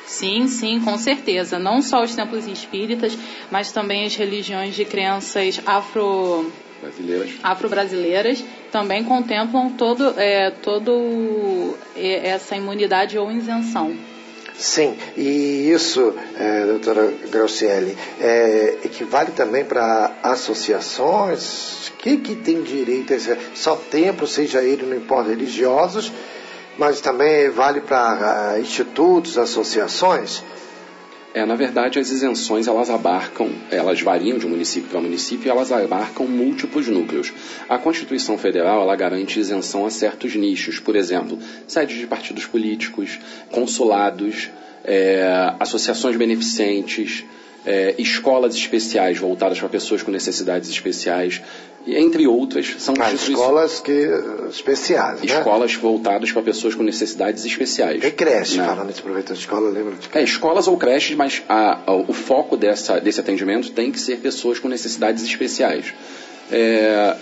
Sim, 0.05 0.47
sim, 0.47 0.79
com 0.81 0.97
certeza. 0.97 1.57
Não 1.57 1.81
só 1.81 2.03
os 2.03 2.15
templos 2.15 2.45
espíritas, 2.47 3.17
mas 3.49 3.71
também 3.71 4.05
as 4.05 4.15
religiões 4.15 4.75
de 4.75 4.85
crenças 4.85 5.61
afro 5.65 6.51
Brasileiras. 6.81 7.31
afro-brasileiras 7.43 8.43
também 8.71 9.03
contemplam 9.03 9.69
todo, 9.71 10.13
é, 10.17 10.51
todo 10.51 11.75
essa 11.95 12.55
imunidade 12.55 13.17
ou 13.17 13.31
isenção. 13.31 13.95
Sim, 14.57 14.95
e 15.17 15.71
isso, 15.71 16.13
é, 16.37 16.65
doutora 16.65 17.11
Graucielli, 17.31 17.97
é, 18.19 18.77
equivale 18.83 19.31
também 19.31 19.65
para 19.65 20.11
associações? 20.21 21.81
que, 22.01 22.17
que 22.17 22.35
tem 22.35 22.61
direito 22.63 23.13
a 23.13 23.15
esse, 23.15 23.37
só 23.53 23.75
templo, 23.75 24.25
seja 24.25 24.61
ele, 24.61 24.85
não 24.85 24.97
importa, 24.97 25.29
religiosos, 25.29 26.11
Mas 26.77 27.01
também 27.01 27.49
vale 27.49 27.81
para 27.81 28.55
uh, 28.55 28.61
institutos, 28.61 29.37
associações? 29.37 30.43
É, 31.33 31.45
na 31.45 31.55
verdade, 31.55 31.97
as 31.97 32.09
isenções 32.09 32.67
elas 32.67 32.89
abarcam, 32.89 33.49
elas 33.69 34.01
variam 34.01 34.37
de 34.37 34.45
município 34.45 34.89
para 34.89 34.99
município 34.99 35.47
e 35.47 35.49
elas 35.49 35.71
abarcam 35.71 36.27
múltiplos 36.27 36.89
núcleos. 36.89 37.31
A 37.69 37.77
Constituição 37.77 38.37
Federal 38.37 38.81
ela 38.81 38.95
garante 38.97 39.39
isenção 39.39 39.85
a 39.85 39.89
certos 39.89 40.35
nichos, 40.35 40.79
por 40.79 40.93
exemplo, 40.95 41.39
sedes 41.65 41.97
de 41.97 42.05
partidos 42.05 42.45
políticos, 42.45 43.17
consulados, 43.49 44.49
é, 44.83 45.53
associações 45.57 46.17
beneficentes, 46.17 47.23
é, 47.65 47.95
escolas 47.97 48.53
especiais 48.53 49.17
voltadas 49.17 49.57
para 49.57 49.69
pessoas 49.69 50.03
com 50.03 50.11
necessidades 50.11 50.69
especiais, 50.69 51.41
entre 51.88 52.27
outras, 52.27 52.75
são 52.79 52.93
ah, 53.00 53.11
escolas 53.11 53.79
que, 53.79 54.07
especiais, 54.50 55.21
né? 55.21 55.38
Escolas 55.38 55.73
voltadas 55.75 56.31
para 56.31 56.41
pessoas 56.41 56.75
com 56.75 56.83
necessidades 56.83 57.43
especiais. 57.43 58.03
E 58.03 58.11
creche, 58.11 58.57
né? 58.57 58.65
falando 58.65 58.93
de 58.93 59.01
proveito 59.01 59.33
de 59.33 59.39
escola, 59.39 59.69
lembra 59.69 59.95
de 59.95 60.09
É, 60.13 60.23
escolas 60.23 60.67
ou 60.67 60.77
creches, 60.77 61.15
mas 61.15 61.41
a, 61.50 61.79
a, 61.88 61.93
o 61.93 62.13
foco 62.13 62.55
dessa, 62.55 63.00
desse 63.00 63.19
atendimento 63.19 63.71
tem 63.71 63.91
que 63.91 64.00
ser 64.00 64.17
pessoas 64.17 64.59
com 64.59 64.67
necessidades 64.67 65.23
especiais. 65.23 65.93
É, 66.51 67.15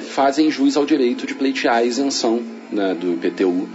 fazem 0.00 0.50
jus 0.50 0.76
ao 0.76 0.86
direito 0.86 1.26
de 1.26 1.34
pleitear 1.34 1.76
a 1.76 1.82
isenção 1.82 2.42
né, 2.70 2.94
do 2.94 3.14
IPTU 3.14 3.68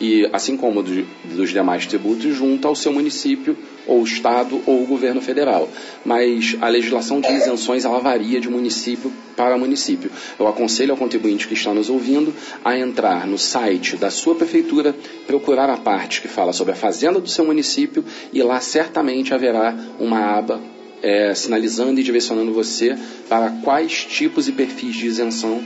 e, 0.00 0.28
assim 0.32 0.56
como 0.56 0.82
do, 0.82 1.04
dos 1.24 1.50
demais 1.50 1.86
tributos, 1.86 2.34
junto 2.34 2.66
ao 2.66 2.74
seu 2.74 2.92
município, 2.92 3.56
ou 3.86 4.02
Estado, 4.02 4.60
ou 4.66 4.86
governo 4.86 5.20
federal. 5.20 5.68
Mas 6.04 6.56
a 6.60 6.68
legislação 6.68 7.20
de 7.20 7.32
isenções 7.32 7.84
ela 7.84 8.00
varia 8.00 8.40
de 8.40 8.48
município 8.48 9.12
para 9.36 9.58
município. 9.58 10.10
Eu 10.38 10.46
aconselho 10.46 10.92
ao 10.92 10.96
contribuinte 10.96 11.48
que 11.48 11.54
está 11.54 11.74
nos 11.74 11.90
ouvindo 11.90 12.32
a 12.64 12.78
entrar 12.78 13.26
no 13.26 13.38
site 13.38 13.96
da 13.96 14.10
sua 14.10 14.34
prefeitura, 14.34 14.94
procurar 15.26 15.68
a 15.70 15.76
parte 15.76 16.20
que 16.20 16.28
fala 16.28 16.52
sobre 16.52 16.72
a 16.72 16.76
fazenda 16.76 17.20
do 17.20 17.28
seu 17.28 17.44
município 17.44 18.04
e 18.32 18.42
lá 18.42 18.60
certamente 18.60 19.34
haverá 19.34 19.76
uma 19.98 20.38
aba 20.38 20.60
é, 21.02 21.34
sinalizando 21.34 22.00
e 22.00 22.02
direcionando 22.02 22.52
você 22.52 22.96
para 23.28 23.50
quais 23.62 24.04
tipos 24.04 24.48
e 24.48 24.52
perfis 24.52 24.96
de 24.96 25.06
isenção 25.06 25.62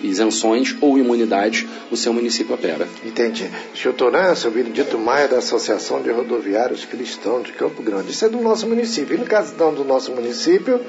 isenções 0.00 0.76
ou 0.80 0.98
imunidades 0.98 1.66
o 1.90 1.96
seu 1.96 2.12
município 2.12 2.54
opera. 2.54 2.88
Entendi. 3.04 3.50
Chutorã, 3.74 4.34
seu 4.34 4.50
Benedito 4.50 4.98
Maia, 4.98 5.28
da 5.28 5.38
Associação 5.38 6.02
de 6.02 6.10
Rodoviários 6.10 6.84
Cristãos 6.84 7.44
de 7.44 7.52
Campo 7.52 7.82
Grande. 7.82 8.10
Isso 8.10 8.24
é 8.24 8.28
do 8.28 8.40
nosso 8.40 8.66
município. 8.66 9.14
E 9.14 9.18
no 9.18 9.26
caso 9.26 9.52
então, 9.54 9.74
do 9.74 9.84
nosso 9.84 10.12
município? 10.12 10.80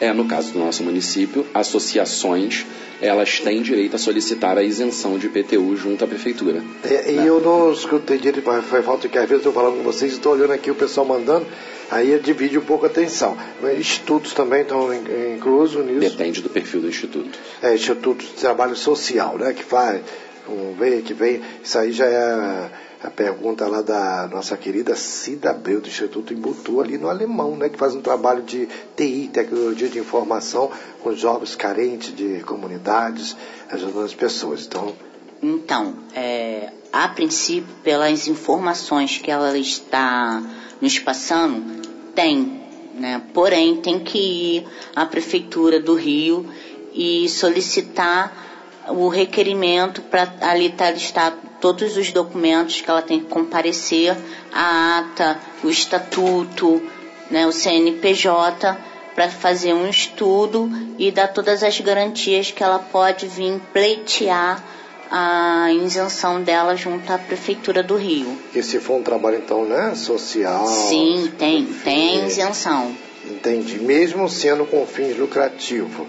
É, 0.00 0.12
no 0.12 0.26
caso 0.26 0.52
do 0.52 0.58
nosso 0.58 0.82
município, 0.82 1.46
associações 1.54 2.66
elas 3.00 3.40
têm 3.40 3.60
direito 3.62 3.96
a 3.96 3.98
solicitar 3.98 4.56
a 4.56 4.62
isenção 4.62 5.18
de 5.18 5.26
IPTU 5.26 5.76
junto 5.76 6.04
à 6.04 6.06
prefeitura. 6.06 6.62
É, 6.82 7.12
e 7.12 7.16
né? 7.16 7.28
eu 7.28 7.40
não 7.40 7.72
escutei 7.72 8.18
direito, 8.18 8.42
foi 8.62 8.82
falta 8.82 9.08
que 9.08 9.18
às 9.18 9.28
vezes 9.28 9.44
estou 9.44 9.52
falando 9.52 9.76
com 9.76 9.82
vocês, 9.82 10.12
estou 10.12 10.32
olhando 10.32 10.52
aqui 10.52 10.70
o 10.70 10.74
pessoal 10.74 11.06
mandando, 11.06 11.46
aí 11.94 12.18
divide 12.18 12.58
um 12.58 12.64
pouco 12.64 12.84
a 12.84 12.88
atenção. 12.88 13.36
Institutos 13.78 14.32
também 14.32 14.62
estão 14.62 14.92
inclusos 14.92 15.84
nisso? 15.86 16.00
Depende 16.00 16.42
do 16.42 16.50
perfil 16.50 16.80
do 16.80 16.88
instituto. 16.88 17.38
É, 17.62 17.74
Instituto 17.74 18.24
de 18.24 18.32
Trabalho 18.32 18.74
Social, 18.74 19.38
né, 19.38 19.52
que 19.52 19.62
faz, 19.62 20.02
um 20.48 20.74
vem, 20.74 21.02
que 21.02 21.14
vem, 21.14 21.40
isso 21.62 21.78
aí 21.78 21.92
já 21.92 22.06
é 22.06 22.70
a 23.00 23.10
pergunta 23.10 23.68
lá 23.68 23.80
da 23.80 24.28
nossa 24.32 24.56
querida 24.56 24.96
Cida 24.96 25.50
Abreu, 25.50 25.80
do 25.80 25.88
Instituto 25.88 26.32
Imbutu, 26.32 26.80
ali 26.80 26.98
no 26.98 27.08
Alemão, 27.08 27.54
né, 27.54 27.68
que 27.68 27.78
faz 27.78 27.94
um 27.94 28.00
trabalho 28.00 28.42
de 28.42 28.66
TI, 28.96 29.30
tecnologia 29.32 29.88
de 29.88 29.98
informação, 30.00 30.72
com 31.00 31.14
jovens 31.14 31.54
carentes 31.54 32.16
de 32.16 32.40
comunidades, 32.40 33.36
ajudando 33.70 34.04
as 34.04 34.14
pessoas. 34.14 34.66
Então, 34.66 34.94
então 35.40 35.94
é, 36.12 36.72
a 36.92 37.06
princípio, 37.06 37.72
pelas 37.84 38.26
informações 38.26 39.18
que 39.18 39.30
ela 39.30 39.56
está 39.56 40.42
nos 40.80 40.98
passando, 40.98 41.83
tem, 42.14 42.62
né? 42.94 43.22
porém 43.32 43.76
tem 43.76 43.98
que 44.00 44.18
ir 44.18 44.66
à 44.94 45.04
Prefeitura 45.04 45.80
do 45.80 45.94
Rio 45.94 46.46
e 46.92 47.28
solicitar 47.28 48.44
o 48.88 49.08
requerimento 49.08 50.02
para 50.02 50.32
ali 50.40 50.70
tá 50.70 50.90
listado 50.90 51.36
todos 51.60 51.96
os 51.96 52.12
documentos 52.12 52.82
que 52.82 52.90
ela 52.90 53.00
tem 53.00 53.20
que 53.20 53.26
comparecer, 53.26 54.14
a 54.52 54.98
ata, 54.98 55.40
o 55.62 55.70
estatuto, 55.70 56.82
né, 57.30 57.46
o 57.46 57.52
CNPJ, 57.52 58.76
para 59.14 59.30
fazer 59.30 59.72
um 59.72 59.88
estudo 59.88 60.68
e 60.98 61.10
dar 61.10 61.28
todas 61.28 61.62
as 61.62 61.80
garantias 61.80 62.50
que 62.50 62.62
ela 62.62 62.78
pode 62.78 63.26
vir 63.28 63.60
pleitear 63.72 64.62
a 65.10 65.72
isenção 65.72 66.42
dela 66.42 66.76
junto 66.76 67.12
à 67.12 67.18
Prefeitura 67.18 67.82
do 67.82 67.96
Rio. 67.96 68.38
E 68.54 68.62
se 68.62 68.78
for 68.78 68.96
um 68.96 69.02
trabalho, 69.02 69.38
então, 69.38 69.64
né, 69.64 69.94
social? 69.94 70.66
Sim, 70.66 71.32
tem, 71.38 71.66
tem 71.66 72.26
isenção. 72.26 72.94
Entendi. 73.24 73.78
Mesmo 73.78 74.28
sendo 74.28 74.66
com 74.66 74.86
fins 74.86 75.16
lucrativos. 75.16 76.06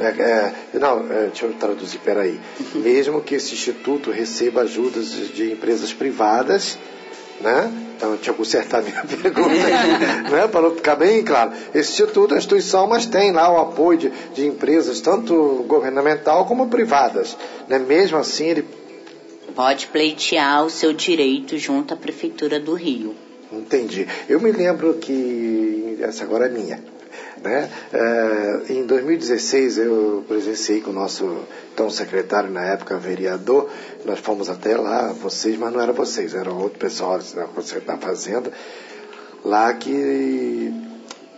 É, 0.00 0.06
é, 0.06 0.54
não, 0.78 1.12
é, 1.12 1.26
deixa 1.26 1.46
eu 1.46 1.52
traduzir, 1.54 1.98
peraí. 1.98 2.38
Mesmo 2.74 3.20
que 3.20 3.34
esse 3.34 3.54
instituto 3.54 4.10
receba 4.10 4.62
ajudas 4.62 5.10
de 5.34 5.52
empresas 5.52 5.92
privadas, 5.92 6.78
né? 7.40 7.72
Então, 7.96 8.16
eu 8.24 8.34
consertar 8.34 8.78
a 8.78 8.82
minha 8.82 9.02
pergunta 9.04 9.50
aqui, 9.50 10.30
né? 10.30 10.48
para 10.50 10.70
ficar 10.70 10.94
bem 10.94 11.24
claro. 11.24 11.52
Esse 11.74 11.90
instituto 11.92 12.30
é 12.30 12.34
uma 12.34 12.38
instituição, 12.38 12.86
mas 12.86 13.06
tem 13.06 13.32
lá 13.32 13.52
o 13.52 13.60
apoio 13.60 13.98
de, 13.98 14.12
de 14.34 14.46
empresas, 14.46 15.00
tanto 15.00 15.64
governamental 15.66 16.46
como 16.46 16.68
privadas. 16.68 17.36
Né? 17.68 17.78
Mesmo 17.78 18.18
assim, 18.18 18.46
ele. 18.46 18.64
Pode 19.54 19.88
pleitear 19.88 20.64
o 20.64 20.70
seu 20.70 20.92
direito 20.92 21.58
junto 21.58 21.92
à 21.92 21.96
Prefeitura 21.96 22.60
do 22.60 22.74
Rio. 22.74 23.16
Entendi. 23.52 24.06
Eu 24.28 24.40
me 24.40 24.52
lembro 24.52 24.94
que. 24.94 25.98
Essa 26.00 26.22
agora 26.22 26.46
é 26.46 26.48
minha 26.48 26.97
né? 27.42 27.70
É, 27.92 28.72
em 28.72 28.84
2016 28.84 29.78
eu 29.78 30.24
presenciei 30.26 30.80
com 30.80 30.90
o 30.90 30.92
nosso 30.92 31.44
então 31.72 31.88
secretário 31.90 32.50
na 32.50 32.64
época, 32.64 32.98
vereador, 32.98 33.70
nós 34.04 34.18
fomos 34.18 34.48
até 34.50 34.76
lá, 34.76 35.12
vocês, 35.12 35.56
mas 35.56 35.72
não 35.72 35.80
era 35.80 35.92
vocês, 35.92 36.34
era 36.34 36.50
outro 36.50 36.78
pessoal 36.78 37.18
da 37.86 37.96
fazenda, 37.96 38.52
lá 39.44 39.72
que 39.74 40.72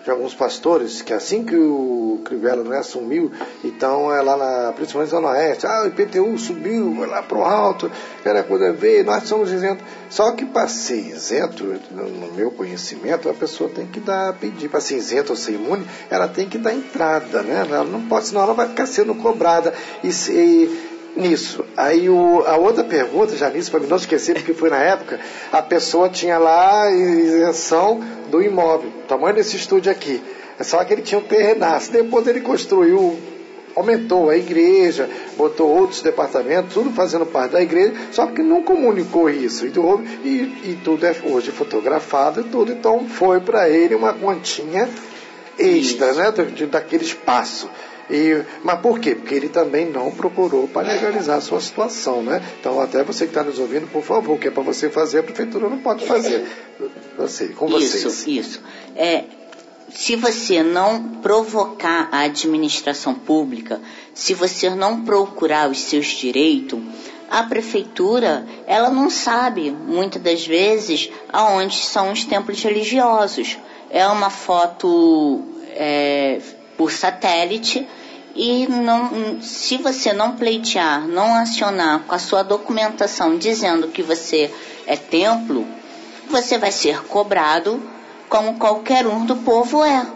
de 0.03 0.11
alguns 0.11 0.35
pastores, 0.35 1.03
que 1.03 1.13
assim 1.13 1.45
que 1.45 1.57
o 1.57 2.21
Crivella 2.25 2.65
né, 2.65 2.79
assumiu, 2.79 3.31
então 3.63 4.15
é 4.15 4.23
lá 4.23 4.37
na, 4.37 4.73
principalmente 4.73 5.11
Zona 5.11 5.29
Oeste, 5.29 5.67
ah, 5.67 5.83
o 5.85 5.89
IPTU 5.89 6.39
subiu, 6.39 6.95
vai 6.95 7.09
lá 7.09 7.23
pro 7.23 7.43
alto, 7.43 7.91
era 8.25 8.43
coisa 8.43 8.73
ver, 8.73 9.05
nós 9.05 9.25
somos 9.25 9.51
isentos. 9.51 9.85
Só 10.09 10.33
que 10.33 10.45
para 10.45 10.67
ser 10.69 10.99
isento, 10.99 11.65
no 11.91 12.33
meu 12.33 12.51
conhecimento, 12.51 13.29
a 13.29 13.35
pessoa 13.35 13.71
tem 13.71 13.87
que 13.87 14.01
dar, 14.01 14.33
pedir 14.35 14.69
para 14.69 14.81
ser 14.81 14.97
isento 14.97 15.33
ou 15.33 15.37
ser 15.37 15.53
imune, 15.53 15.87
ela 16.11 16.27
tem 16.27 16.49
que 16.49 16.59
dar 16.59 16.75
entrada, 16.75 17.43
né? 17.43 17.67
Ela 17.71 17.85
não 17.85 18.03
pode, 18.03 18.27
senão 18.27 18.43
ela 18.43 18.55
vai 18.55 18.69
ficar 18.69 18.87
sendo 18.87 19.15
cobrada. 19.15 19.73
E, 20.03 20.13
se, 20.13 20.89
nisso. 21.16 21.64
Aí 21.77 22.09
o, 22.09 22.44
a 22.46 22.57
outra 22.57 22.85
pergunta, 22.85 23.37
já 23.37 23.51
nisso, 23.51 23.70
para 23.70 23.81
não 23.81 23.96
esquecer, 23.96 24.35
porque 24.35 24.55
foi 24.55 24.70
na 24.70 24.79
época, 24.79 25.20
a 25.53 25.62
pessoa 25.62 26.09
tinha 26.09 26.38
lá 26.38 26.90
isenção 26.90 28.01
do 28.31 28.42
imóvel, 28.42 28.90
tamanho 29.09 29.35
desse 29.35 29.57
estúdio 29.57 29.90
aqui. 29.90 30.23
É 30.59 30.62
só 30.62 30.85
que 30.85 30.92
ele 30.92 31.03
tinha 31.03 31.18
um 31.18 31.25
terrenaço. 31.25 31.90
Depois 31.90 32.27
ele 32.27 32.40
construiu, 32.42 33.18
aumentou 33.75 34.29
a 34.29 34.37
igreja, 34.37 35.09
botou 35.37 35.68
outros 35.68 36.03
departamentos, 36.03 36.75
tudo 36.75 36.90
fazendo 36.90 37.25
parte 37.25 37.53
da 37.53 37.62
igreja, 37.62 37.94
só 38.12 38.27
que 38.27 38.42
não 38.42 38.62
comunicou 38.62 39.31
isso. 39.31 39.66
E, 39.66 39.70
e, 40.23 40.70
e 40.70 40.81
tudo 40.85 41.07
é 41.07 41.16
hoje 41.25 41.51
fotografado 41.51 42.42
e 42.42 42.44
tudo. 42.44 42.73
Então 42.73 43.07
foi 43.09 43.40
para 43.40 43.70
ele 43.70 43.94
uma 43.94 44.12
continha 44.12 44.88
extra, 45.59 46.11
isso. 46.11 46.18
né? 46.20 46.66
Daquele 46.70 47.05
espaço. 47.05 47.70
E, 48.11 48.44
mas 48.64 48.81
por 48.81 48.99
quê? 48.99 49.14
Porque 49.14 49.35
ele 49.35 49.49
também 49.49 49.88
não 49.88 50.11
procurou 50.11 50.66
para 50.66 50.88
legalizar 50.88 51.38
a 51.38 51.40
sua 51.40 51.61
situação, 51.61 52.23
né? 52.23 52.42
Então, 52.59 52.81
até 52.81 53.05
você 53.05 53.25
que 53.25 53.31
está 53.31 53.44
nos 53.44 53.59
ouvindo, 53.59 53.87
por 53.87 54.03
favor, 54.03 54.38
que 54.38 54.49
é 54.49 54.51
para 54.51 54.62
você 54.62 54.90
fazer, 54.90 55.20
a 55.20 55.23
prefeitura 55.23 55.68
não 55.68 55.79
pode 55.79 56.05
fazer. 56.05 56.44
Você, 57.16 57.49
com 57.49 57.68
vocês. 57.68 58.05
Isso, 58.05 58.31
isso. 58.31 58.62
É, 58.96 59.25
se 59.94 60.16
você 60.16 60.62
não 60.62 61.03
provocar 61.23 62.09
a 62.11 62.20
administração 62.20 63.14
pública, 63.14 63.81
se 64.14 64.35
você 64.35 64.70
não 64.70 65.05
procurar 65.05 65.70
os 65.70 65.81
seus 65.81 66.07
direitos, 66.07 66.81
a 67.31 67.44
prefeitura 67.44 68.44
ela 68.66 68.90
não 68.90 69.09
sabe 69.09 69.70
muitas 69.70 70.20
das 70.20 70.44
vezes 70.44 71.11
aonde 71.33 71.77
são 71.77 72.11
os 72.12 72.25
templos 72.25 72.61
religiosos. 72.62 73.57
É 73.88 74.07
uma 74.07 74.31
foto 74.31 75.42
é, 75.75 76.40
por 76.77 76.90
satélite 76.90 77.87
e 78.35 78.66
não, 78.66 79.40
se 79.43 79.77
você 79.77 80.12
não 80.12 80.37
pleitear, 80.37 81.07
não 81.07 81.35
acionar 81.35 82.01
com 82.01 82.14
a 82.14 82.19
sua 82.19 82.43
documentação 82.43 83.37
dizendo 83.37 83.88
que 83.88 84.03
você 84.03 84.53
é 84.87 84.97
templo, 84.97 85.66
você 86.29 86.57
vai 86.59 86.71
ser 86.71 87.03
cobrado 87.05 87.83
como 88.29 88.59
qualquer 88.59 89.07
um 89.07 89.27
do 89.27 89.37
povo 89.37 89.85
é, 89.85 90.07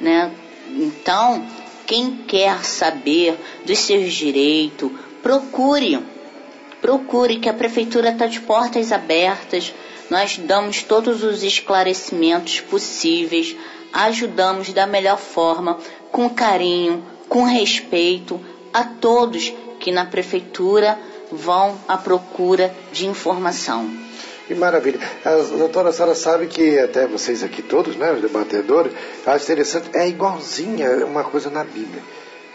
né? 0.00 0.30
Então, 0.68 1.46
quem 1.86 2.16
quer 2.26 2.64
saber 2.64 3.38
dos 3.64 3.78
seus 3.78 4.12
direitos, 4.12 4.90
procure 5.22 5.98
procure 6.80 7.38
que 7.38 7.48
a 7.48 7.54
prefeitura 7.54 8.10
está 8.10 8.26
de 8.26 8.40
portas 8.40 8.92
abertas. 8.92 9.74
Nós 10.10 10.38
damos 10.38 10.82
todos 10.82 11.22
os 11.22 11.42
esclarecimentos 11.42 12.60
possíveis, 12.60 13.54
ajudamos 13.92 14.72
da 14.72 14.86
melhor 14.86 15.18
forma, 15.18 15.78
com 16.10 16.30
carinho, 16.30 17.04
com 17.28 17.44
respeito 17.44 18.40
a 18.72 18.84
todos 18.84 19.52
que 19.80 19.92
na 19.92 20.04
prefeitura 20.04 20.98
vão 21.30 21.78
à 21.86 21.96
procura 21.96 22.74
de 22.92 23.06
informação. 23.06 23.88
Que 24.46 24.54
maravilha. 24.54 24.98
A 25.24 25.34
doutora 25.58 25.92
Sara 25.92 26.14
sabe 26.14 26.46
que 26.46 26.78
até 26.78 27.06
vocês 27.06 27.42
aqui 27.42 27.60
todos, 27.60 27.96
né, 27.96 28.12
os 28.12 28.22
debatedores, 28.22 28.92
acho 29.26 29.44
interessante, 29.44 29.90
é 29.92 30.08
igualzinha 30.08 31.04
uma 31.04 31.22
coisa 31.22 31.50
na 31.50 31.64
Bíblia. 31.64 32.02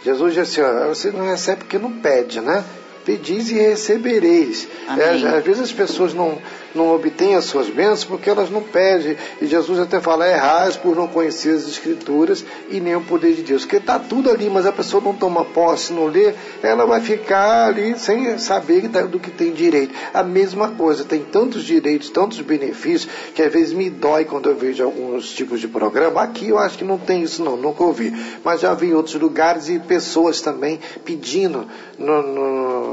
Jesus 0.04 0.34
disse 0.34 0.60
assim, 0.60 0.76
ó, 0.84 0.88
você 0.88 1.12
não 1.12 1.26
recebe 1.26 1.60
porque 1.62 1.78
não 1.78 1.92
pede, 1.92 2.42
né? 2.42 2.64
Pedis 3.06 3.50
e 3.50 3.56
recebereis. 3.56 4.68
É, 4.98 5.38
às 5.38 5.44
vezes 5.44 5.62
as 5.62 5.74
pessoas 5.74 6.14
não, 6.14 6.38
não 6.74 6.94
obtêm 6.94 7.36
as 7.36 7.46
suas 7.46 7.70
bênçãos 7.70 8.04
porque 8.04 8.30
elas 8.30 8.50
não 8.50 8.62
pedem. 8.62 9.18
E 9.42 9.46
Jesus 9.46 9.80
até 9.80 10.00
fala, 10.00 10.28
errais 10.28 10.76
por 10.76 10.96
não 10.96 11.08
conhecer 11.08 11.56
as 11.56 11.68
Escrituras 11.68 12.46
e 12.70 12.80
nem 12.80 12.96
o 12.96 13.02
poder 13.02 13.34
de 13.34 13.44
Deus. 13.44 13.64
Porque 13.64 13.78
está 13.78 14.00
tudo 14.00 14.30
ali, 14.30 14.50
mas 14.50 14.66
a 14.66 14.72
pessoa 14.72 15.04
não 15.04 15.14
toma 15.14 15.46
posse, 15.46 15.94
não 15.94 16.06
lê, 16.06 16.34
ela 16.62 16.86
vai 16.86 17.02
ficar 17.02 17.68
ali 17.68 17.98
sem 17.98 18.38
saber 18.38 18.88
do 18.88 19.20
que 19.20 19.32
tem 19.32 19.52
direito. 19.52 19.94
A 20.14 20.24
mesma 20.24 20.70
coisa, 20.72 21.04
tem 21.04 21.24
tantos 21.24 21.64
direitos, 21.64 22.10
tantos 22.10 22.40
benefícios, 22.42 23.12
que 23.34 23.42
às 23.42 23.52
vezes 23.52 23.74
me 23.74 23.90
dói 23.90 24.26
quando 24.26 24.50
eu 24.50 24.56
vejo 24.56 24.84
alguns 24.84 25.32
tipos 25.32 25.60
de 25.60 25.68
programa. 25.68 26.22
Aqui 26.22 26.50
eu 26.50 26.58
acho 26.58 26.78
que 26.78 26.84
não 26.84 26.98
tem 26.98 27.24
isso 27.24 27.44
não, 27.44 27.56
nunca 27.58 27.84
ouvi. 27.84 28.14
Mas 28.44 28.62
já 28.62 28.74
vi 28.74 28.88
em 28.88 28.94
outros 28.94 29.16
lugares 29.16 29.70
e 29.70 29.80
pessoas 29.80 30.42
também 30.42 30.80
pedindo 31.04 31.66
no, 31.98 32.22
no 32.22 32.93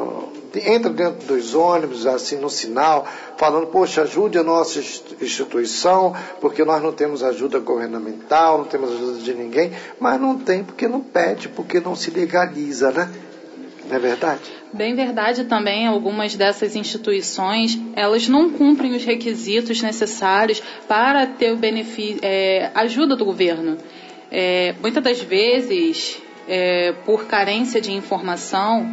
entra 0.59 0.91
dentro 0.91 1.27
dos 1.27 1.55
ônibus, 1.55 2.07
assim, 2.07 2.37
no 2.37 2.51
sinal, 2.51 3.07
falando, 3.37 3.69
poxa, 3.69 4.03
ajude 4.03 4.39
a 4.39 4.43
nossa 4.43 4.81
instituição, 5.21 6.15
porque 6.41 6.65
nós 6.65 6.83
não 6.83 6.93
temos 6.93 7.23
ajuda 7.23 7.59
governamental, 7.59 8.59
não 8.59 8.65
temos 8.65 8.91
ajuda 8.91 9.19
de 9.19 9.35
ninguém, 9.35 9.73
mas 10.01 10.21
não 10.21 10.39
tem 10.39 10.65
porque 10.65 10.89
não 10.89 11.01
pede, 11.01 11.49
porque 11.49 11.81
não 11.81 11.95
se 11.95 12.11
legaliza, 12.11 12.91
né? 12.91 13.11
Não 13.89 13.97
é 13.97 13.99
verdade? 13.99 14.41
Bem 14.73 14.95
verdade 14.95 15.45
também, 15.45 15.87
algumas 15.87 16.37
dessas 16.37 16.77
instituições, 16.77 17.79
elas 17.97 18.29
não 18.29 18.51
cumprem 18.51 18.95
os 18.95 19.05
requisitos 19.05 19.83
necessários 19.83 20.63
para 20.87 21.27
ter 21.27 21.53
o 21.53 21.57
benefício, 21.57 22.21
é, 22.23 22.71
ajuda 22.75 23.17
do 23.17 23.25
governo. 23.25 23.77
É, 24.31 24.75
muitas 24.81 25.03
das 25.03 25.21
vezes, 25.21 26.23
é, 26.47 26.93
por 27.05 27.25
carência 27.25 27.81
de 27.81 27.93
informação, 27.93 28.89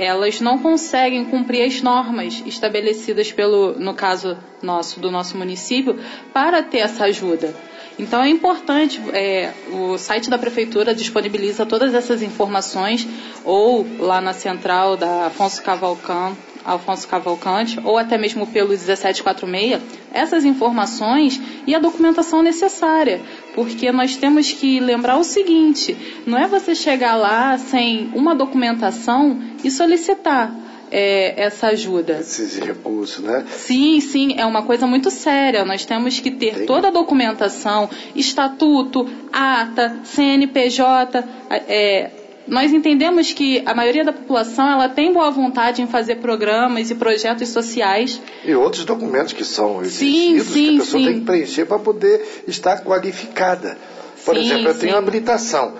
elas 0.00 0.40
não 0.40 0.58
conseguem 0.58 1.26
cumprir 1.26 1.62
as 1.62 1.82
normas 1.82 2.42
estabelecidas 2.46 3.30
pelo, 3.30 3.78
no 3.78 3.92
caso 3.92 4.34
nosso, 4.62 4.98
do 4.98 5.10
nosso 5.10 5.36
município, 5.36 5.98
para 6.32 6.62
ter 6.62 6.78
essa 6.78 7.04
ajuda. 7.04 7.54
Então 7.98 8.22
é 8.22 8.30
importante, 8.30 8.98
é, 9.12 9.52
o 9.70 9.98
site 9.98 10.30
da 10.30 10.38
prefeitura 10.38 10.94
disponibiliza 10.94 11.66
todas 11.66 11.92
essas 11.92 12.22
informações, 12.22 13.06
ou 13.44 13.86
lá 13.98 14.22
na 14.22 14.32
central 14.32 14.96
da 14.96 15.26
Afonso 15.26 15.62
Cavalcante, 15.62 16.38
Alfonso 16.64 17.06
Cavalcante, 17.08 17.78
ou 17.84 17.98
até 17.98 18.18
mesmo 18.18 18.46
pelo 18.46 18.68
1746, 18.70 19.80
essas 20.12 20.44
informações 20.44 21.40
e 21.66 21.74
a 21.74 21.78
documentação 21.78 22.42
necessária. 22.42 23.20
Porque 23.54 23.90
nós 23.92 24.16
temos 24.16 24.52
que 24.52 24.80
lembrar 24.80 25.16
o 25.18 25.24
seguinte: 25.24 25.96
não 26.26 26.38
é 26.38 26.46
você 26.46 26.74
chegar 26.74 27.16
lá 27.16 27.56
sem 27.58 28.10
uma 28.14 28.34
documentação 28.34 29.38
e 29.62 29.70
solicitar. 29.70 30.54
É, 30.92 31.44
essa 31.44 31.68
ajuda. 31.68 32.18
Esses 32.18 32.58
recursos, 32.58 33.22
né? 33.22 33.44
Sim, 33.48 34.00
sim, 34.00 34.34
é 34.36 34.44
uma 34.44 34.64
coisa 34.64 34.88
muito 34.88 35.08
séria. 35.08 35.64
Nós 35.64 35.84
temos 35.84 36.18
que 36.18 36.32
ter 36.32 36.52
Tem. 36.52 36.66
toda 36.66 36.88
a 36.88 36.90
documentação, 36.90 37.88
estatuto, 38.12 39.08
ata, 39.32 40.00
CNPJ, 40.02 41.22
é, 41.68 42.10
nós 42.50 42.72
entendemos 42.72 43.32
que 43.32 43.62
a 43.64 43.72
maioria 43.72 44.04
da 44.04 44.12
população 44.12 44.68
ela 44.68 44.88
tem 44.88 45.12
boa 45.12 45.30
vontade 45.30 45.80
em 45.80 45.86
fazer 45.86 46.16
programas 46.16 46.90
e 46.90 46.96
projetos 46.96 47.48
sociais. 47.48 48.20
E 48.44 48.52
outros 48.54 48.84
documentos 48.84 49.32
que 49.32 49.44
são 49.44 49.80
exigidos 49.82 50.48
sim, 50.48 50.52
sim, 50.52 50.68
que 50.70 50.74
a 50.74 50.84
pessoa 50.84 51.00
sim. 51.00 51.08
tem 51.08 51.18
que 51.20 51.24
preencher 51.24 51.64
para 51.64 51.78
poder 51.78 52.42
estar 52.48 52.82
qualificada. 52.82 53.78
Por 54.24 54.36
exemplo, 54.36 54.68
eu 54.68 54.78
tenho 54.78 54.96
habilitação. 54.96 55.74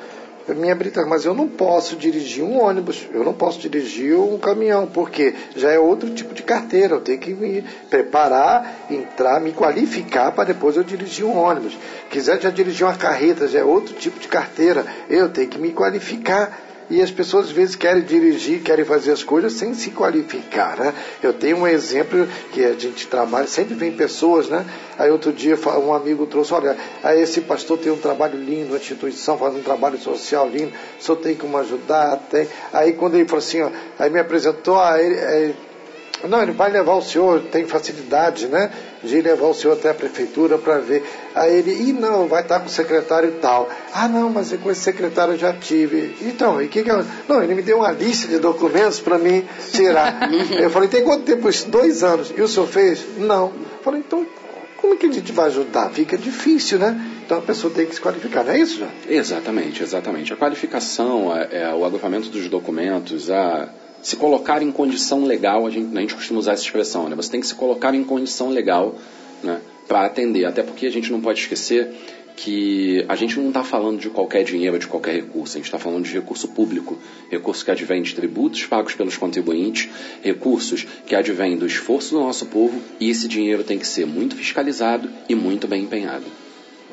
Minha 0.54 0.72
habilitação, 0.72 1.08
mas 1.08 1.24
eu 1.24 1.34
não 1.34 1.48
posso 1.48 1.96
dirigir 1.96 2.42
um 2.42 2.60
ônibus, 2.60 3.08
eu 3.12 3.24
não 3.24 3.32
posso 3.32 3.58
dirigir 3.58 4.18
um 4.18 4.38
caminhão, 4.38 4.86
porque 4.86 5.34
já 5.56 5.70
é 5.70 5.78
outro 5.78 6.10
tipo 6.10 6.34
de 6.34 6.42
carteira. 6.42 6.94
Eu 6.94 7.00
tenho 7.00 7.18
que 7.18 7.32
me 7.34 7.62
preparar, 7.88 8.86
entrar, 8.90 9.40
me 9.40 9.52
qualificar 9.52 10.32
para 10.32 10.44
depois 10.44 10.76
eu 10.76 10.84
dirigir 10.84 11.24
um 11.24 11.36
ônibus. 11.36 11.76
Quiser 12.10 12.40
já 12.40 12.50
dirigir 12.50 12.86
uma 12.86 12.96
carreta, 12.96 13.48
já 13.48 13.60
é 13.60 13.64
outro 13.64 13.94
tipo 13.94 14.18
de 14.18 14.28
carteira. 14.28 14.84
Eu 15.08 15.28
tenho 15.28 15.48
que 15.48 15.58
me 15.58 15.72
qualificar 15.72 16.69
e 16.90 17.00
as 17.00 17.10
pessoas 17.10 17.46
às 17.46 17.52
vezes 17.52 17.76
querem 17.76 18.02
dirigir, 18.02 18.62
querem 18.62 18.84
fazer 18.84 19.12
as 19.12 19.22
coisas 19.22 19.52
sem 19.52 19.72
se 19.74 19.90
qualificar, 19.90 20.76
né? 20.76 20.92
Eu 21.22 21.32
tenho 21.32 21.58
um 21.58 21.66
exemplo 21.66 22.26
que 22.52 22.64
a 22.64 22.72
gente 22.72 23.06
trabalha, 23.06 23.46
sempre 23.46 23.74
vem 23.74 23.92
pessoas, 23.92 24.48
né? 24.48 24.66
Aí 24.98 25.10
outro 25.10 25.32
dia 25.32 25.56
um 25.78 25.94
amigo 25.94 26.26
trouxe, 26.26 26.52
olha, 26.52 26.76
aí 27.02 27.22
esse 27.22 27.40
pastor 27.42 27.78
tem 27.78 27.92
um 27.92 27.96
trabalho 27.96 28.38
lindo, 28.38 28.70
uma 28.70 28.76
instituição 28.76 29.38
faz 29.38 29.54
um 29.54 29.62
trabalho 29.62 29.98
social 29.98 30.48
lindo, 30.48 30.72
senhor 30.98 31.16
tem 31.18 31.36
como 31.36 31.56
ajudar, 31.58 32.16
tem. 32.30 32.48
Aí 32.72 32.92
quando 32.92 33.14
ele 33.14 33.24
falou 33.24 33.38
assim, 33.38 33.62
ó, 33.62 33.70
aí 33.98 34.10
me 34.10 34.18
apresentou, 34.18 34.78
ah, 34.78 35.00
ele, 35.00 35.14
é, 35.14 35.54
não, 36.28 36.42
ele 36.42 36.52
vai 36.52 36.70
levar 36.70 36.94
o 36.94 37.02
senhor, 37.02 37.40
tem 37.50 37.64
facilidade, 37.66 38.46
né? 38.46 38.70
De 39.02 39.20
levar 39.20 39.46
o 39.46 39.54
senhor 39.54 39.74
até 39.74 39.90
a 39.90 39.94
prefeitura 39.94 40.58
para 40.58 40.78
ver. 40.78 41.02
Aí 41.34 41.54
ele, 41.56 41.88
e 41.88 41.92
não, 41.92 42.26
vai 42.26 42.42
estar 42.42 42.60
com 42.60 42.66
o 42.66 42.70
secretário 42.70 43.30
e 43.30 43.32
tal. 43.40 43.68
Ah, 43.94 44.08
não, 44.08 44.28
mas 44.28 44.52
com 44.52 44.70
esse 44.70 44.82
secretário 44.82 45.34
eu 45.34 45.38
já 45.38 45.52
tive. 45.52 46.16
Então, 46.22 46.60
e 46.60 46.68
que 46.68 46.82
que 46.82 46.90
eu... 46.90 47.04
Não, 47.28 47.42
ele 47.42 47.54
me 47.54 47.62
deu 47.62 47.78
uma 47.78 47.92
lista 47.92 48.28
de 48.28 48.38
documentos 48.38 49.00
para 49.00 49.18
mim 49.18 49.46
tirar. 49.72 50.28
eu 50.52 50.70
falei, 50.70 50.88
tem 50.88 51.02
quanto 51.02 51.24
tempo 51.24 51.48
isso? 51.48 51.68
Dois 51.68 52.02
anos. 52.02 52.32
E 52.36 52.40
o 52.42 52.48
senhor 52.48 52.66
fez? 52.66 53.04
Não. 53.18 53.46
Eu 53.46 53.82
falei, 53.82 54.00
então, 54.00 54.26
como 54.80 54.94
é 54.94 54.96
que 54.96 55.06
a 55.06 55.12
gente 55.12 55.32
vai 55.32 55.46
ajudar? 55.46 55.90
Fica 55.90 56.16
difícil, 56.16 56.78
né? 56.78 57.00
Então 57.24 57.38
a 57.38 57.42
pessoa 57.42 57.72
tem 57.72 57.86
que 57.86 57.94
se 57.94 58.00
qualificar, 58.00 58.42
não 58.42 58.52
é 58.52 58.58
isso, 58.58 58.78
já? 58.78 58.88
Exatamente, 59.08 59.82
exatamente. 59.82 60.32
A 60.32 60.36
qualificação, 60.36 61.36
é, 61.36 61.62
é 61.62 61.74
o 61.74 61.84
agrupamento 61.84 62.28
dos 62.28 62.48
documentos, 62.48 63.30
a 63.30 63.68
se 64.02 64.16
colocar 64.16 64.62
em 64.62 64.72
condição 64.72 65.24
legal, 65.24 65.66
a 65.66 65.70
gente, 65.70 65.96
a 65.96 66.00
gente 66.00 66.14
costuma 66.14 66.40
usar 66.40 66.52
essa 66.52 66.62
expressão, 66.62 67.08
né? 67.08 67.16
Você 67.16 67.30
tem 67.30 67.40
que 67.40 67.46
se 67.46 67.54
colocar 67.54 67.94
em 67.94 68.02
condição 68.04 68.48
legal 68.48 68.94
né, 69.42 69.60
para 69.86 70.06
atender. 70.06 70.44
Até 70.44 70.62
porque 70.62 70.86
a 70.86 70.90
gente 70.90 71.10
não 71.12 71.20
pode 71.20 71.40
esquecer 71.40 71.92
que 72.36 73.04
a 73.06 73.14
gente 73.14 73.38
não 73.38 73.48
está 73.48 73.62
falando 73.62 73.98
de 73.98 74.08
qualquer 74.08 74.44
dinheiro, 74.44 74.78
de 74.78 74.86
qualquer 74.86 75.14
recurso, 75.14 75.56
a 75.56 75.58
gente 75.58 75.66
está 75.66 75.78
falando 75.78 76.04
de 76.04 76.12
recurso 76.12 76.48
público, 76.48 76.98
recurso 77.30 77.62
que 77.62 77.70
advém 77.70 78.00
de 78.00 78.14
tributos 78.14 78.64
pagos 78.64 78.94
pelos 78.94 79.18
contribuintes, 79.18 79.90
recursos 80.22 80.86
que 81.06 81.14
advêm 81.14 81.58
do 81.58 81.66
esforço 81.66 82.14
do 82.14 82.20
nosso 82.20 82.46
povo 82.46 82.80
e 82.98 83.10
esse 83.10 83.28
dinheiro 83.28 83.62
tem 83.62 83.78
que 83.78 83.86
ser 83.86 84.06
muito 84.06 84.34
fiscalizado 84.36 85.10
e 85.28 85.34
muito 85.34 85.68
bem 85.68 85.82
empenhado. 85.82 86.24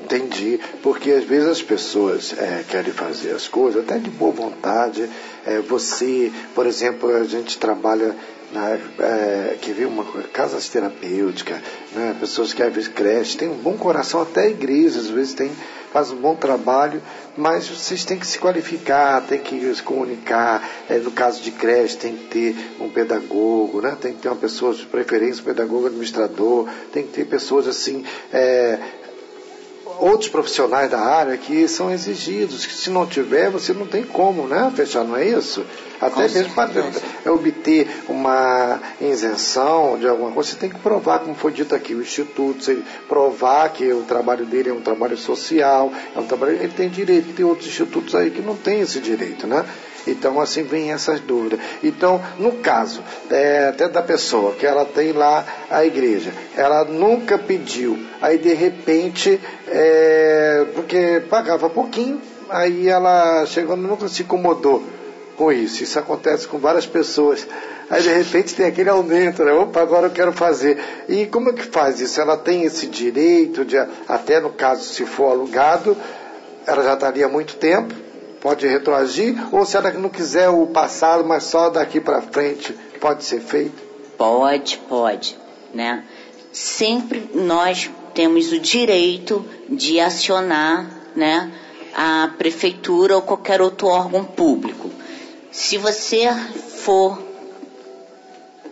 Entendi, 0.04 0.60
porque 0.82 1.12
às 1.12 1.24
vezes 1.24 1.50
as 1.50 1.62
pessoas 1.62 2.34
é, 2.38 2.64
querem 2.70 2.94
fazer 2.94 3.32
as 3.32 3.48
coisas 3.48 3.84
até 3.84 3.98
de 3.98 4.10
boa 4.10 4.32
vontade. 4.32 5.10
É, 5.46 5.60
você, 5.60 6.32
por 6.56 6.66
exemplo, 6.66 7.14
a 7.14 7.24
gente 7.24 7.58
trabalha 7.58 8.16
na, 8.52 8.78
é, 9.00 9.58
que 9.62 9.72
vê 9.72 9.86
uma 9.86 10.06
casas 10.32 10.70
terapêuticas, 10.70 11.60
né, 11.94 12.16
pessoas 12.20 12.54
que 12.54 12.64
às 12.64 12.74
vezes 12.74 12.90
crescem, 12.90 13.38
tem 13.38 13.50
um 13.50 13.58
bom 13.58 13.76
coração, 13.78 14.22
até 14.22 14.50
igrejas 14.50 15.06
às 15.06 15.10
vezes 15.10 15.34
tem, 15.34 15.52
faz 15.92 16.12
um 16.12 16.18
bom 16.18 16.36
trabalho, 16.36 17.02
mas 17.36 17.68
vocês 17.68 18.06
têm 18.06 18.18
que 18.18 18.28
se 18.28 18.40
qualificar, 18.40 19.22
têm 19.22 19.40
que 19.40 19.74
se 19.74 19.82
comunicar. 19.84 20.68
É, 20.90 20.98
no 20.98 21.12
caso 21.12 21.42
de 21.42 21.52
creche, 21.52 21.98
tem 21.98 22.16
que 22.16 22.26
ter 22.26 22.56
um 22.80 22.90
pedagogo, 22.90 23.82
né? 23.82 23.98
tem 24.00 24.14
que 24.14 24.22
ter 24.22 24.30
uma 24.30 24.36
pessoa 24.36 24.74
de 24.74 24.86
preferência, 24.86 25.42
um 25.42 25.46
pedagogo 25.46 25.88
administrador, 25.88 26.68
tem 26.92 27.04
que 27.04 27.14
ter 27.14 27.26
pessoas 27.26 27.68
assim, 27.68 28.04
é, 28.34 28.80
outros 30.00 30.30
profissionais 30.30 30.90
da 30.90 31.00
área 31.00 31.38
que 31.38 31.68
são 31.68 31.92
exigidos, 31.92 32.66
que 32.66 32.74
se 32.74 32.90
não 32.90 33.06
tiver, 33.06 33.50
você 33.50 33.74
não 33.74 33.86
tem 33.86 34.04
como 34.04 34.48
né, 34.48 34.72
fechar, 34.76 35.04
não 35.04 35.16
é 35.16 35.28
isso? 35.28 35.66
Até 36.00 36.28
mesmo 36.28 36.54
para 36.54 36.72
obter 37.32 37.88
uma 38.08 38.80
isenção 39.02 39.98
de 39.98 40.08
alguma 40.08 40.32
coisa, 40.32 40.52
você 40.52 40.56
tem 40.56 40.70
que 40.70 40.80
provar, 40.80 41.20
como 41.20 41.34
foi 41.34 41.52
dito 41.52 41.74
aqui, 41.74 41.96
o 41.96 42.02
Instituto, 42.02 42.64
você 42.64 42.78
provar 43.08 43.70
que 43.70 43.92
o 43.92 44.04
trabalho 44.04 44.46
dele 44.46 44.70
é 44.70 44.74
um 44.74 44.82
trabalho 44.82 45.18
social, 45.18 45.92
é 46.16 46.20
um 46.20 46.26
trabalho, 46.26 46.54
ele 46.54 46.74
tem 46.74 46.90
direito, 46.90 47.34
tem 47.34 47.46
outros 47.46 47.68
institutos 47.68 48.14
aí 48.14 48.30
que 48.30 48.42
não 48.42 48.56
têm 48.56 48.82
esse 48.82 49.00
direito, 49.00 49.48
né? 49.48 49.66
Então, 50.08 50.40
assim, 50.40 50.64
vem 50.64 50.92
essas 50.92 51.20
dúvidas. 51.20 51.60
Então, 51.84 52.22
no 52.40 52.54
caso 52.54 53.04
é, 53.30 53.68
até 53.70 53.88
da 53.88 54.02
pessoa 54.02 54.54
que 54.54 54.66
ela 54.66 54.86
tem 54.86 55.12
lá 55.12 55.46
a 55.70 55.86
igreja, 55.86 56.32
ela 56.56 56.84
nunca 56.86 57.38
pediu, 57.38 57.98
aí 58.22 58.38
de 58.38 58.54
repente, 58.54 59.40
é, 59.68 60.66
porque 60.74 61.22
pagava 61.30 61.70
pouquinho, 61.70 62.22
aí 62.50 62.88
ela 62.88 63.46
chegou, 63.46 63.76
nunca 63.76 64.08
se 64.08 64.24
incomodou 64.24 64.84
com 65.38 65.52
isso. 65.52 65.84
Isso 65.84 66.00
acontece 66.00 66.48
com 66.48 66.58
várias 66.58 66.86
pessoas. 66.86 67.48
Aí 67.90 68.02
de 68.02 68.10
repente 68.10 68.56
tem 68.56 68.66
aquele 68.66 68.90
aumento, 68.90 69.46
né? 69.46 69.54
Opa, 69.54 69.82
agora 69.82 70.08
eu 70.08 70.12
quero 70.12 70.34
fazer. 70.34 70.78
E 71.08 71.26
como 71.28 71.50
é 71.50 71.54
que 71.54 71.64
faz 71.64 72.02
isso? 72.02 72.20
Ela 72.20 72.36
tem 72.36 72.64
esse 72.64 72.88
direito 72.88 73.64
de, 73.64 73.78
até 74.08 74.40
no 74.40 74.50
caso 74.50 74.84
se 74.84 75.06
for 75.06 75.32
alugado, 75.32 75.96
ela 76.66 76.84
já 76.84 76.96
estaria 76.96 77.26
há 77.26 77.30
muito 77.30 77.56
tempo, 77.56 77.94
pode 78.48 78.66
retroagir, 78.66 79.54
ou 79.54 79.66
se 79.66 79.76
ela 79.76 79.92
não 79.92 80.08
quiser 80.08 80.48
o 80.48 80.68
passado, 80.68 81.26
mas 81.26 81.44
só 81.44 81.70
daqui 81.70 82.00
para 82.00 82.22
frente, 82.22 82.72
pode 82.98 83.26
ser 83.26 83.42
feito? 83.42 83.84
Pode, 84.18 84.78
pode, 84.88 85.38
né? 85.74 86.06
Sempre 86.54 87.30
nós 87.34 87.92
temos 88.14 88.54
o 88.54 88.58
direito 88.58 89.46
de 89.68 90.00
acionar, 90.00 90.90
né, 91.14 91.52
a 91.94 92.32
prefeitura 92.38 93.18
ou 93.18 93.22
qualquer 93.22 93.62
outro 93.62 93.88
órgão 93.88 94.24
público. 94.24 94.90
Se 95.52 95.78
você 95.78 96.30
for 96.86 97.22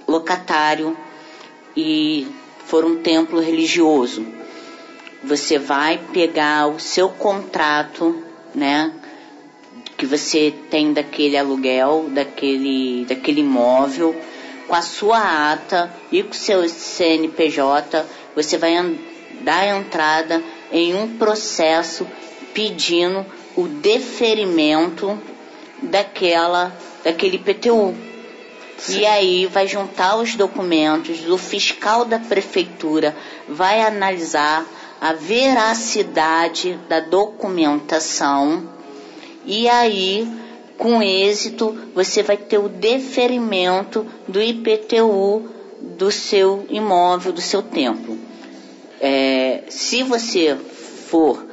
locatário 0.08 0.96
e 1.76 2.26
for 2.66 2.86
um 2.86 3.02
templo 3.02 3.42
religioso, 3.42 4.26
você 5.22 5.60
vai 5.60 6.00
pegar 6.14 6.68
o 6.68 6.80
seu 6.80 7.10
contrato, 7.10 8.24
né, 8.54 8.94
que 9.98 10.06
você 10.06 10.54
tem 10.70 10.94
daquele 10.94 11.38
aluguel, 11.38 12.08
daquele, 12.10 13.06
daquele 13.06 13.42
imóvel, 13.42 14.16
com 14.68 14.76
a 14.76 14.82
sua 14.82 15.52
ata 15.54 15.94
e 16.12 16.24
com 16.24 16.32
o 16.32 16.36
seu 16.36 16.68
CNPJ, 16.68 18.06
você 18.36 18.58
vai 18.58 18.74
dar 19.42 19.68
entrada 19.68 20.44
em 20.72 20.96
um 20.96 21.18
processo 21.18 22.06
pedindo 22.54 23.26
o 23.56 23.68
deferimento 23.68 25.18
daquela, 25.82 26.76
daquele 27.04 27.38
PTU. 27.38 27.96
Sim. 28.78 29.00
E 29.00 29.06
aí 29.06 29.46
vai 29.46 29.68
juntar 29.68 30.18
os 30.18 30.36
documentos, 30.36 31.26
o 31.30 31.38
fiscal 31.38 32.04
da 32.04 32.20
prefeitura 32.20 33.16
vai 33.48 33.82
analisar 33.82 34.66
a 35.00 35.14
veracidade 35.14 36.78
da 36.90 37.00
documentação 37.00 38.75
e 39.46 39.68
aí, 39.70 40.28
com 40.78 41.02
êxito, 41.02 41.76
você 41.94 42.24
vai 42.24 42.38
ter 42.38 42.58
o 42.58 42.68
deferimento 42.70 44.06
do 44.28 44.42
IPTU 44.42 45.50
do 45.98 46.12
seu 46.12 46.66
imóvel, 46.70 47.32
do 47.32 47.42
seu 47.42 47.62
templo. 47.62 48.18
É, 49.00 49.64
se 49.70 50.04
você 50.04 50.56
for, 50.56 51.46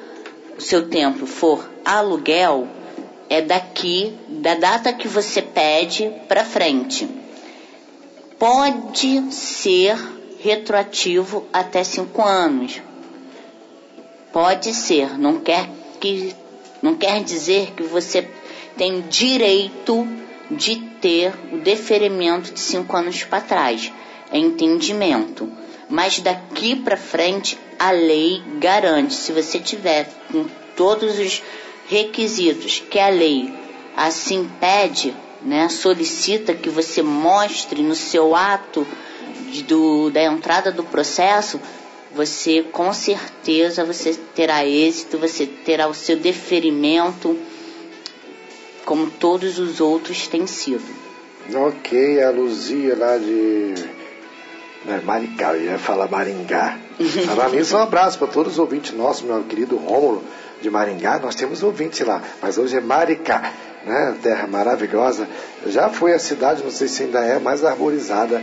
o 0.57 0.61
seu 0.61 0.89
templo 0.89 1.27
for 1.27 1.69
aluguel, 1.85 2.67
é 3.29 3.41
daqui, 3.41 4.13
da 4.29 4.55
data 4.55 4.93
que 4.93 5.09
você 5.09 5.41
pede 5.41 6.11
para 6.29 6.45
frente. 6.45 7.09
Pode 8.39 9.33
ser 9.33 9.97
retroativo 10.41 11.47
até 11.53 11.85
cinco 11.85 12.23
anos. 12.23 12.83
Pode 14.33 14.75
ser, 14.75 15.19
não 15.19 15.39
quer 15.41 15.69
que 16.01 16.35
não 16.83 16.97
quer 16.97 17.23
dizer 17.23 17.73
que 17.77 17.85
você 17.85 18.29
tem 18.77 19.03
direito 19.03 20.07
de 20.51 20.77
ter 21.01 21.33
o 21.53 21.59
deferimento 21.59 22.53
de 22.53 22.61
cinco 22.61 22.97
anos 22.97 23.23
para 23.25 23.41
trás. 23.41 23.93
É 24.31 24.39
entendimento. 24.39 25.51
Mas 25.89 26.19
daqui 26.19 26.75
para 26.75 26.97
frente 26.97 27.59
a 27.79 27.91
lei 27.91 28.43
garante, 28.59 29.15
se 29.15 29.33
você 29.33 29.59
tiver 29.59 30.09
com 30.31 30.47
todos 30.77 31.19
os 31.19 31.43
requisitos 31.89 32.83
que 32.91 32.99
a 32.99 33.09
lei 33.09 33.53
assim 33.97 34.51
pede, 34.59 35.15
né, 35.43 35.69
solicita 35.69 36.55
que 36.55 36.71
você 36.71 37.03
mostre 37.03 37.83
no 37.83 37.95
seu 37.95 38.35
ato 38.35 38.87
do, 39.67 40.11
da 40.11 40.23
entrada 40.23 40.73
do 40.73 40.85
processo, 40.85 41.61
você 42.15 42.63
com 42.63 42.93
certeza 42.93 43.85
você 43.85 44.15
terá 44.35 44.67
êxito, 44.67 45.19
você 45.19 45.47
terá 45.47 45.89
o 45.89 45.95
seu 45.95 46.17
deferimento, 46.17 47.39
como 48.85 49.11
todos 49.11 49.59
os 49.59 49.81
outros 49.81 50.27
têm 50.27 50.47
sido. 50.47 50.85
Ok, 51.55 52.23
a 52.23 52.31
Luzia 52.31 52.97
lá 52.97 53.19
de 53.19 53.75
não 54.85 54.95
é 54.95 55.01
Maricá, 55.01 55.55
eu 55.55 55.65
ia 55.65 55.79
falar 55.79 56.09
Maringá. 56.09 56.79
Mas, 57.53 57.73
um 57.73 57.79
abraço 57.79 58.19
para 58.19 58.29
todos 58.29 58.55
os 58.55 58.59
ouvintes 58.59 58.93
nossos, 58.93 59.23
meu 59.23 59.43
querido 59.45 59.77
Rômulo 59.77 60.23
de 60.61 60.71
Maringá, 60.71 61.19
nós 61.19 61.35
temos 61.35 61.63
ouvintes 61.63 62.07
lá, 62.07 62.23
mas 62.41 62.57
hoje 62.57 62.77
é 62.77 62.81
Maricá, 62.81 63.53
né? 63.85 64.17
Terra 64.23 64.47
maravilhosa. 64.47 65.29
Já 65.67 65.89
foi 65.89 66.13
a 66.13 66.19
cidade, 66.21 66.63
não 66.63 66.71
sei 66.71 66.87
se 66.87 67.03
ainda 67.03 67.19
é, 67.19 67.41
mais 67.41 67.65
arborizada 67.65 68.41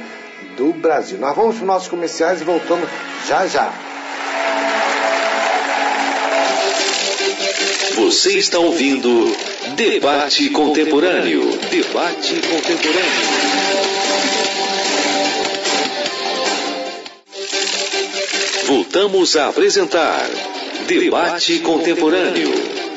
do 0.57 0.73
Brasil. 0.73 1.17
Nós 1.17 1.35
vamos 1.35 1.55
para 1.55 1.61
os 1.61 1.67
nossos 1.67 1.87
comerciais 1.87 2.41
e 2.41 2.43
voltamos 2.43 2.89
já 3.27 3.47
já. 3.47 3.73
Você 7.95 8.37
está 8.37 8.59
ouvindo 8.59 9.35
Debate 9.75 10.49
Contemporâneo. 10.49 11.57
Debate 11.69 12.41
Contemporâneo. 12.41 13.49
Voltamos 18.65 19.35
a 19.35 19.49
apresentar 19.49 20.29
Debate 20.87 21.59
Contemporâneo. 21.59 22.88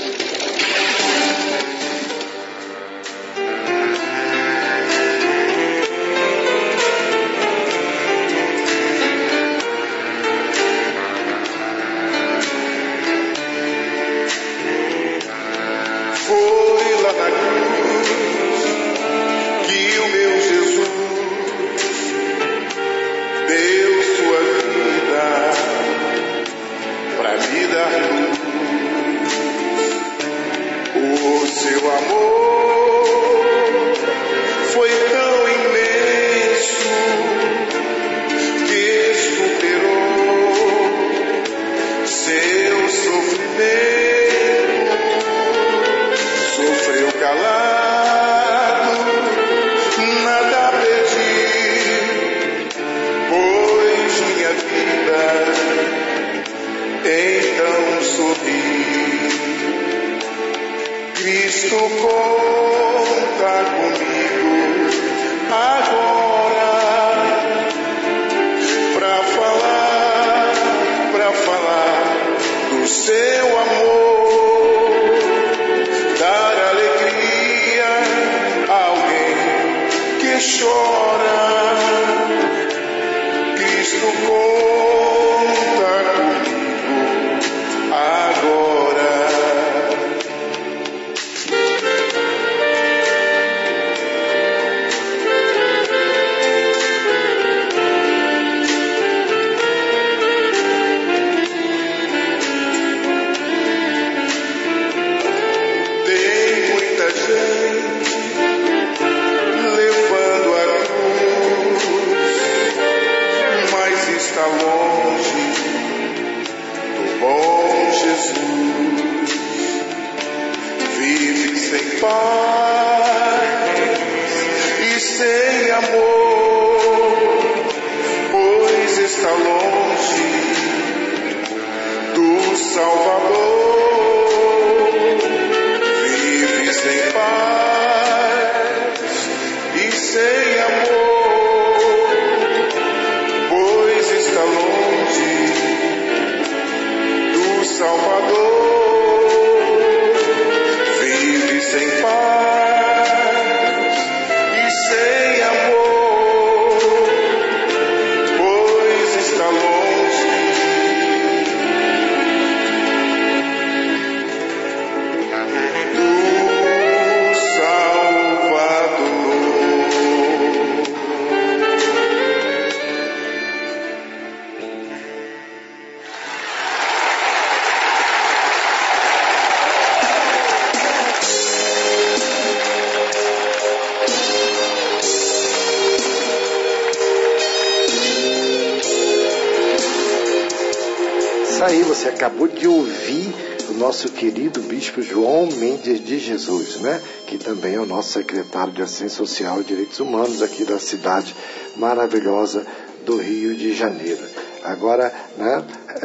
Acabou 192.23 192.47
de 192.47 192.69
ouvir 192.69 193.35
o 193.69 193.73
nosso 193.73 194.09
querido 194.13 194.61
bispo 194.61 195.03
João 195.03 195.49
Mendes 195.57 195.99
de 195.99 196.21
Jesus, 196.21 196.81
né? 196.81 197.03
Que 197.27 197.37
também 197.37 197.75
é 197.75 197.81
o 197.81 197.85
nosso 197.85 198.13
secretário 198.13 198.73
de 198.73 198.81
Assistência 198.81 199.17
Social 199.17 199.61
e 199.61 199.65
Direitos 199.65 199.99
Humanos 199.99 200.41
aqui 200.41 200.65
da 200.65 200.79
cidade 200.79 201.35
maravilhosa 201.77 202.65
do 203.05 203.17
Rio 203.17 203.57
de 203.57 203.75
Janeiro. 203.75 204.23
Agora, 204.63 205.13
né, 205.37 205.65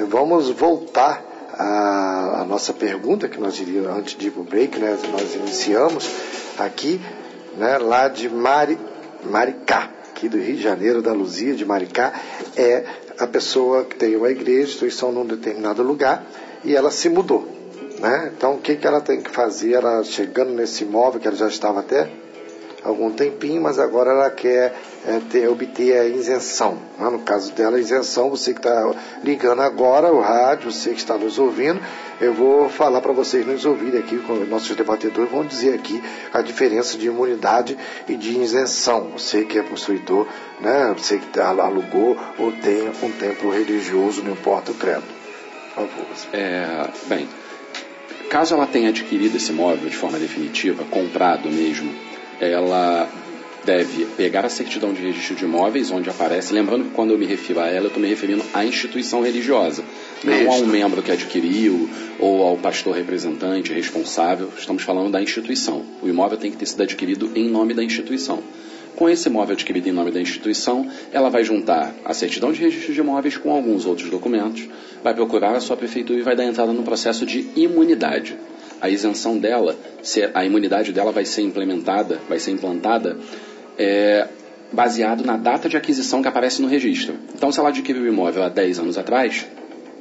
vamos 0.09 0.49
voltar 0.49 1.23
à, 1.53 2.41
à 2.41 2.45
nossa 2.45 2.73
pergunta 2.73 3.29
que 3.29 3.39
nós 3.39 3.59
iríamos 3.59 3.95
antes 3.95 4.17
de 4.17 4.25
ir 4.25 4.33
o 4.35 4.43
break, 4.43 4.79
né? 4.79 4.97
Nós 5.11 5.35
iniciamos 5.35 6.09
aqui, 6.57 6.99
né, 7.59 7.77
lá 7.77 8.07
de 8.07 8.27
Mari, 8.27 8.75
Maricá, 9.23 9.91
aqui 10.09 10.27
do 10.27 10.39
Rio 10.39 10.55
de 10.55 10.63
Janeiro, 10.63 10.99
da 10.99 11.13
Luzia 11.13 11.53
de 11.53 11.63
Maricá, 11.63 12.11
é 12.55 12.83
a 13.19 13.27
pessoa 13.27 13.83
que 13.83 13.95
tem 13.95 14.15
uma 14.15 14.29
igreja, 14.29 14.69
instituição 14.69 15.11
num 15.11 15.25
determinado 15.25 15.81
lugar, 15.81 16.25
e 16.63 16.75
ela 16.75 16.91
se 16.91 17.09
mudou. 17.09 17.47
Né? 17.99 18.31
Então, 18.35 18.55
o 18.55 18.57
que, 18.59 18.75
que 18.75 18.85
ela 18.85 19.01
tem 19.01 19.21
que 19.21 19.31
fazer? 19.31 19.73
Ela 19.73 20.03
chegando 20.03 20.51
nesse 20.51 20.83
imóvel, 20.83 21.19
que 21.19 21.27
ela 21.27 21.35
já 21.35 21.47
estava 21.47 21.79
até 21.79 22.09
algum 22.87 23.11
tempinho, 23.11 23.61
mas 23.61 23.77
agora 23.79 24.11
ela 24.11 24.29
quer 24.29 24.73
é, 25.05 25.19
ter, 25.29 25.47
obter 25.49 25.97
a 25.99 26.05
isenção. 26.05 26.77
né? 26.97 27.09
No 27.09 27.19
caso 27.19 27.51
dela, 27.51 27.79
isenção, 27.79 28.29
você 28.29 28.53
que 28.53 28.59
está 28.59 28.95
ligando 29.23 29.61
agora, 29.61 30.11
o 30.11 30.21
rádio, 30.21 30.71
você 30.71 30.91
que 30.91 30.97
está 30.99 31.17
nos 31.17 31.37
ouvindo, 31.37 31.79
eu 32.21 32.33
vou 32.33 32.69
falar 32.69 33.01
para 33.01 33.11
vocês 33.11 33.45
nos 33.45 33.65
ouvirem 33.65 33.99
aqui, 33.99 34.15
nossos 34.49 34.75
debatedores 34.75 35.29
vão 35.29 35.45
dizer 35.45 35.75
aqui 35.75 36.01
a 36.33 36.41
diferença 36.41 36.97
de 36.97 37.07
imunidade 37.07 37.77
e 38.07 38.15
de 38.15 38.39
isenção. 38.39 39.11
Você 39.17 39.43
que 39.43 39.59
é 39.59 39.63
possuidor, 39.63 40.25
né? 40.61 40.95
você 40.97 41.17
que 41.17 41.27
tá- 41.27 41.49
alugou 41.49 42.17
ou 42.39 42.51
tem 42.53 42.89
um 43.03 43.11
templo 43.11 43.51
religioso, 43.51 44.23
não 44.23 44.31
importa 44.31 44.71
o 44.71 44.75
credo. 44.75 45.03
Por 45.75 45.87
favor. 45.87 46.05
É, 46.33 46.89
bem, 47.05 47.27
caso 48.29 48.55
ela 48.55 48.65
tenha 48.65 48.89
adquirido 48.89 49.35
esse 49.35 49.51
imóvel 49.51 49.89
de 49.89 49.95
forma 49.95 50.17
definitiva, 50.17 50.83
comprado 50.89 51.49
mesmo, 51.49 51.93
ela 52.39 53.09
deve 53.67 54.05
pegar 54.15 54.45
a 54.45 54.49
certidão 54.49 54.93
de 54.93 55.01
registro 55.01 55.35
de 55.35 55.43
imóveis, 55.43 55.91
onde 55.91 56.09
aparece, 56.09 56.53
lembrando 56.53 56.85
que 56.85 56.91
quando 56.91 57.11
eu 57.11 57.17
me 57.17 57.25
refiro 57.25 57.59
a 57.59 57.67
ela, 57.67 57.85
eu 57.85 57.87
estou 57.87 58.01
me 58.01 58.07
referindo 58.07 58.41
à 58.53 58.63
instituição 58.63 59.21
religiosa, 59.21 59.83
não 60.23 60.53
a 60.53 60.55
um 60.55 60.65
membro 60.65 61.03
que 61.03 61.11
adquiriu 61.11 61.89
ou 62.17 62.43
ao 62.43 62.55
pastor 62.55 62.95
representante 62.95 63.73
responsável, 63.73 64.49
estamos 64.57 64.83
falando 64.83 65.11
da 65.11 65.21
instituição. 65.21 65.83
O 66.01 66.07
imóvel 66.07 66.37
tem 66.37 66.49
que 66.49 66.55
ter 66.55 66.65
sido 66.65 66.81
adquirido 66.81 67.29
em 67.35 67.49
nome 67.49 67.73
da 67.73 67.83
instituição. 67.83 68.41
Com 68.95 69.09
esse 69.09 69.27
imóvel 69.27 69.53
adquirido 69.53 69.87
em 69.89 69.91
nome 69.91 70.11
da 70.11 70.21
instituição, 70.21 70.89
ela 71.11 71.29
vai 71.29 71.43
juntar 71.43 71.93
a 72.05 72.13
certidão 72.13 72.53
de 72.53 72.61
registro 72.61 72.93
de 72.93 72.99
imóveis 73.01 73.35
com 73.35 73.51
alguns 73.51 73.85
outros 73.85 74.09
documentos, 74.09 74.65
vai 75.03 75.13
procurar 75.13 75.53
a 75.55 75.59
sua 75.59 75.75
prefeitura 75.75 76.17
e 76.17 76.23
vai 76.23 76.37
dar 76.37 76.45
entrada 76.45 76.71
no 76.71 76.83
processo 76.83 77.25
de 77.25 77.47
imunidade. 77.55 78.37
A 78.81 78.89
isenção 78.89 79.37
dela, 79.37 79.75
se- 80.03 80.29
a 80.33 80.45
imunidade 80.45 80.91
dela 80.91 81.11
vai 81.11 81.25
ser 81.25 81.41
implementada, 81.41 82.19
vai 82.29 82.39
ser 82.39 82.51
implantada 82.51 83.17
é, 83.77 84.27
baseado 84.71 85.23
na 85.23 85.37
data 85.37 85.67
de 85.69 85.77
aquisição 85.77 86.21
que 86.21 86.27
aparece 86.27 86.61
no 86.61 86.67
registro. 86.67 87.15
Então, 87.33 87.51
se 87.51 87.59
ela 87.59 87.69
adquiriu 87.69 88.03
o 88.03 88.07
imóvel 88.07 88.43
há 88.43 88.49
10 88.49 88.79
anos 88.79 88.97
atrás, 88.97 89.45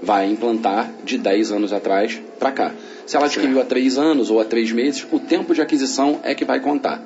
vai 0.02 0.26
implantar 0.26 0.90
de 1.04 1.16
10 1.18 1.52
anos 1.52 1.72
atrás 1.72 2.20
para 2.38 2.52
cá. 2.52 2.72
Se 3.06 3.16
ela 3.16 3.26
adquiriu 3.26 3.60
há 3.60 3.64
3 3.64 3.96
anos 3.98 4.30
ou 4.30 4.40
há 4.40 4.44
3 4.44 4.72
meses, 4.72 5.06
o 5.10 5.18
tempo 5.18 5.54
de 5.54 5.62
aquisição 5.62 6.20
é 6.22 6.34
que 6.34 6.44
vai 6.44 6.60
contar. 6.60 7.00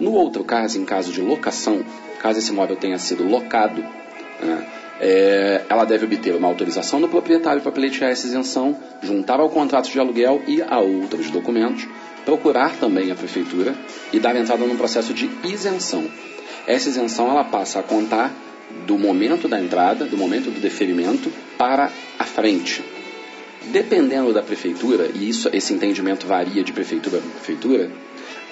No 0.00 0.12
outro 0.12 0.42
caso, 0.44 0.78
em 0.78 0.84
caso 0.84 1.12
de 1.12 1.20
locação, 1.20 1.84
caso 2.20 2.38
esse 2.38 2.50
imóvel 2.50 2.76
tenha 2.76 2.98
sido 2.98 3.24
locado, 3.24 3.80
né, 4.40 4.66
é, 5.00 5.62
ela 5.68 5.84
deve 5.84 6.06
obter 6.06 6.34
uma 6.34 6.48
autorização 6.48 7.00
do 7.00 7.08
proprietário 7.08 7.60
para 7.60 7.72
pleitear 7.72 8.10
essa 8.10 8.26
isenção, 8.26 8.76
juntar 9.02 9.40
ao 9.40 9.50
contrato 9.50 9.90
de 9.90 9.98
aluguel 9.98 10.42
e 10.46 10.62
a 10.62 10.78
outros 10.80 11.30
documentos, 11.30 11.86
procurar 12.24 12.76
também 12.76 13.10
a 13.10 13.14
prefeitura 13.14 13.74
e 14.12 14.18
dar 14.18 14.34
entrada 14.36 14.64
no 14.64 14.76
processo 14.76 15.14
de 15.14 15.30
isenção. 15.44 16.04
Essa 16.66 16.88
isenção 16.88 17.30
ela 17.30 17.44
passa 17.44 17.78
a 17.78 17.82
contar 17.82 18.32
do 18.86 18.98
momento 18.98 19.46
da 19.46 19.60
entrada, 19.60 20.04
do 20.04 20.16
momento 20.16 20.50
do 20.50 20.60
deferimento, 20.60 21.30
para 21.56 21.90
a 22.18 22.24
frente. 22.24 22.82
Dependendo 23.66 24.32
da 24.32 24.42
prefeitura, 24.42 25.10
e 25.14 25.28
isso, 25.28 25.48
esse 25.52 25.72
entendimento 25.72 26.26
varia 26.26 26.62
de 26.62 26.72
prefeitura 26.72 27.18
para 27.18 27.30
prefeitura, 27.30 27.90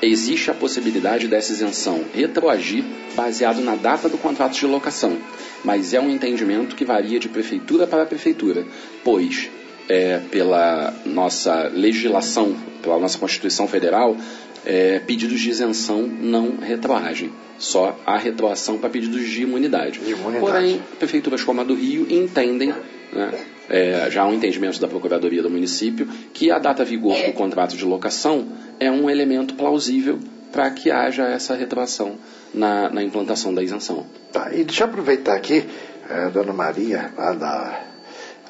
existe 0.03 0.51
a 0.51 0.55
possibilidade 0.55 1.29
dessa 1.29 1.53
isenção 1.53 2.05
retroagir 2.13 2.85
baseado 3.15 3.61
na 3.61 3.77
data 3.77 4.09
do 4.09 4.19
contrato 4.19 4.55
de 4.55 4.67
locação, 4.67 5.19
mas 5.65 5.95
é 5.95 6.01
um 6.01 6.11
entendimento 6.11 6.77
que 6.77 6.85
varia 6.85 7.19
de 7.19 7.29
prefeitura 7.29 7.87
para 7.87 8.07
prefeitura, 8.07 8.67
pois 9.03 9.51
é, 9.89 10.19
pela 10.31 10.95
nossa 11.05 11.69
legislação, 11.69 12.55
pela 12.83 12.99
nossa 12.99 13.19
Constituição 13.19 13.67
Federal, 13.69 14.17
é, 14.65 14.99
pedidos 15.01 15.41
de 15.41 15.51
isenção 15.51 16.03
não 16.03 16.57
retroagem, 16.57 17.33
só 17.59 17.99
há 18.07 18.17
retroação 18.17 18.79
para 18.79 18.89
pedidos 18.89 19.29
de 19.29 19.43
imunidade. 19.43 20.01
De 20.01 20.13
imunidade. 20.13 20.41
Porém, 20.41 20.83
prefeituras 20.99 21.43
como 21.43 21.61
a 21.61 21.65
do 21.65 21.75
Rio 21.75 22.07
entendem, 22.11 22.75
né, 23.13 23.33
é, 23.69 24.11
já 24.11 24.23
há 24.23 24.27
um 24.27 24.35
entendimento 24.35 24.81
da 24.81 24.89
Procuradoria 24.89 25.43
do 25.43 25.51
município, 25.51 26.07
que 26.33 26.51
a 26.51 26.59
data 26.59 26.85
vigor 26.85 27.17
do 27.17 27.33
contrato 27.33 27.77
de 27.77 27.85
locação 27.85 28.49
é 28.81 28.91
um 28.91 29.09
elemento 29.09 29.55
plausível 29.55 30.19
para 30.51 30.71
que 30.71 30.91
haja 30.91 31.25
essa 31.25 31.55
retroação 31.55 32.17
na, 32.53 32.89
na 32.89 33.03
implantação 33.03 33.53
da 33.53 33.63
isenção. 33.63 34.07
Tá, 34.33 34.51
e 34.53 34.65
deixa 34.65 34.85
eu 34.85 34.89
aproveitar 34.89 35.35
aqui, 35.35 35.65
eh, 36.09 36.31
Dona 36.31 36.53
Maria, 36.53 37.13
lá 37.17 37.33
da, 37.33 37.81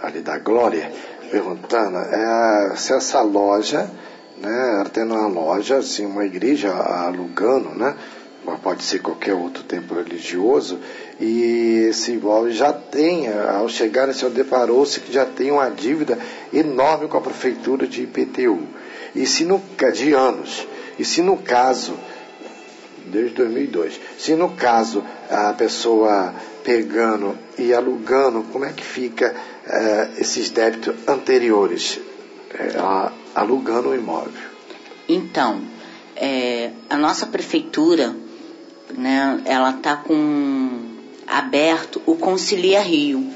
ali 0.03 0.21
da 0.21 0.39
Glória, 0.39 0.93
perguntando 1.35 1.99
é, 1.99 2.77
se 2.77 2.93
essa 2.93 3.21
loja, 3.21 3.91
né, 4.39 4.77
ela 4.77 4.89
tendo 4.89 5.15
uma 5.15 5.27
loja, 5.27 5.79
assim, 5.79 6.07
uma 6.07 6.25
igreja 6.25 6.73
alugando, 6.73 7.71
né, 7.71 7.93
mas 8.45 8.61
pode 8.61 8.85
ser 8.85 9.01
qualquer 9.01 9.35
outro 9.35 9.65
templo 9.65 9.97
religioso, 9.97 10.79
e 11.19 11.89
esse 11.91 12.13
imóvel 12.13 12.53
já 12.53 12.73
tem, 12.73 13.27
ao 13.33 13.69
chegar 13.69 14.07
nesse 14.07 14.25
deparou-se 14.27 15.01
que 15.01 15.13
já 15.13 15.27
tem 15.27 15.51
uma 15.51 15.69
dívida 15.71 16.17
enorme 16.53 17.09
com 17.09 17.17
a 17.17 17.21
prefeitura 17.21 17.85
de 17.85 18.03
IPTU. 18.03 18.63
E 19.13 19.27
se 19.27 19.45
no, 19.45 19.61
de 19.93 20.13
anos. 20.13 20.69
E 20.99 21.05
se 21.05 21.21
no 21.21 21.37
caso 21.37 21.95
desde 23.07 23.35
2002. 23.35 24.01
Se 24.19 24.35
no 24.35 24.51
caso 24.51 25.03
a 25.31 25.53
pessoa 25.53 26.35
pegando 26.65 27.37
e 27.59 27.73
alugando, 27.73 28.43
como 28.53 28.65
é 28.65 28.73
que 28.73 28.85
fica 28.85 29.35
eh, 29.67 30.09
esses 30.19 30.51
débitos 30.51 30.95
anteriores? 31.09 32.01
A- 32.79 33.11
alugando 33.35 33.89
o 33.89 33.95
imóvel. 33.97 34.33
Então, 35.09 35.61
é, 36.15 36.71
a 36.89 36.97
nossa 36.97 37.27
prefeitura, 37.27 38.15
né, 38.97 39.41
ela 39.45 39.71
está 39.71 39.97
com 39.97 40.81
aberto 41.27 42.01
o 42.07 42.15
Concilia 42.15 42.81
Rio, 42.81 43.29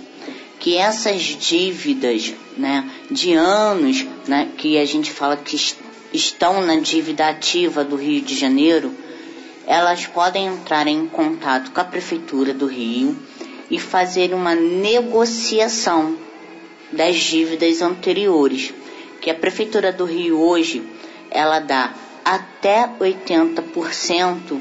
que 0.60 0.76
essas 0.76 1.20
dívidas, 1.22 2.32
né, 2.56 2.88
de 3.10 3.32
anos, 3.34 4.06
né, 4.28 4.50
que 4.56 4.78
a 4.78 4.84
gente 4.84 5.10
fala 5.10 5.36
que 5.36 5.56
es- 5.56 5.76
estão 6.12 6.64
na 6.64 6.76
dívida 6.76 7.28
ativa 7.28 7.82
do 7.82 7.96
Rio 7.96 8.20
de 8.22 8.36
Janeiro, 8.36 8.92
elas 9.66 10.06
podem 10.06 10.46
entrar 10.46 10.86
em 10.86 11.06
contato 11.08 11.72
com 11.72 11.80
a 11.80 11.84
Prefeitura 11.84 12.54
do 12.54 12.66
Rio 12.66 13.16
e 13.70 13.78
fazer 13.78 14.34
uma 14.34 14.54
negociação 14.54 16.16
das 16.92 17.16
dívidas 17.16 17.82
anteriores, 17.82 18.72
que 19.20 19.30
a 19.30 19.34
Prefeitura 19.34 19.92
do 19.92 20.04
Rio 20.04 20.40
hoje 20.40 20.82
ela 21.30 21.60
dá 21.60 21.92
até 22.24 22.88
80% 23.00 24.60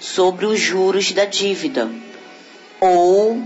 sobre 0.00 0.46
os 0.46 0.60
juros 0.60 1.12
da 1.12 1.24
dívida, 1.24 1.90
ou 2.80 3.40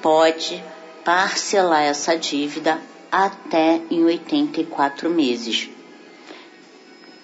pode 0.00 0.62
parcelar 1.04 1.82
essa 1.82 2.16
dívida 2.16 2.78
até 3.10 3.80
em 3.90 4.04
84 4.04 5.10
meses. 5.10 5.70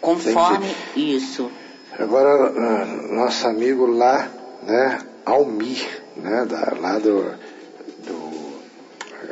Conforme 0.00 0.68
Entendi. 0.68 1.16
isso. 1.16 1.50
Agora, 1.98 2.28
ah, 2.28 2.84
nosso 3.12 3.46
amigo 3.46 3.86
lá, 3.86 4.28
né, 4.62 5.00
Almir, 5.24 6.02
né, 6.22 6.44
da, 6.44 6.74
lá 6.78 6.98
do, 6.98 7.34
do 8.04 8.58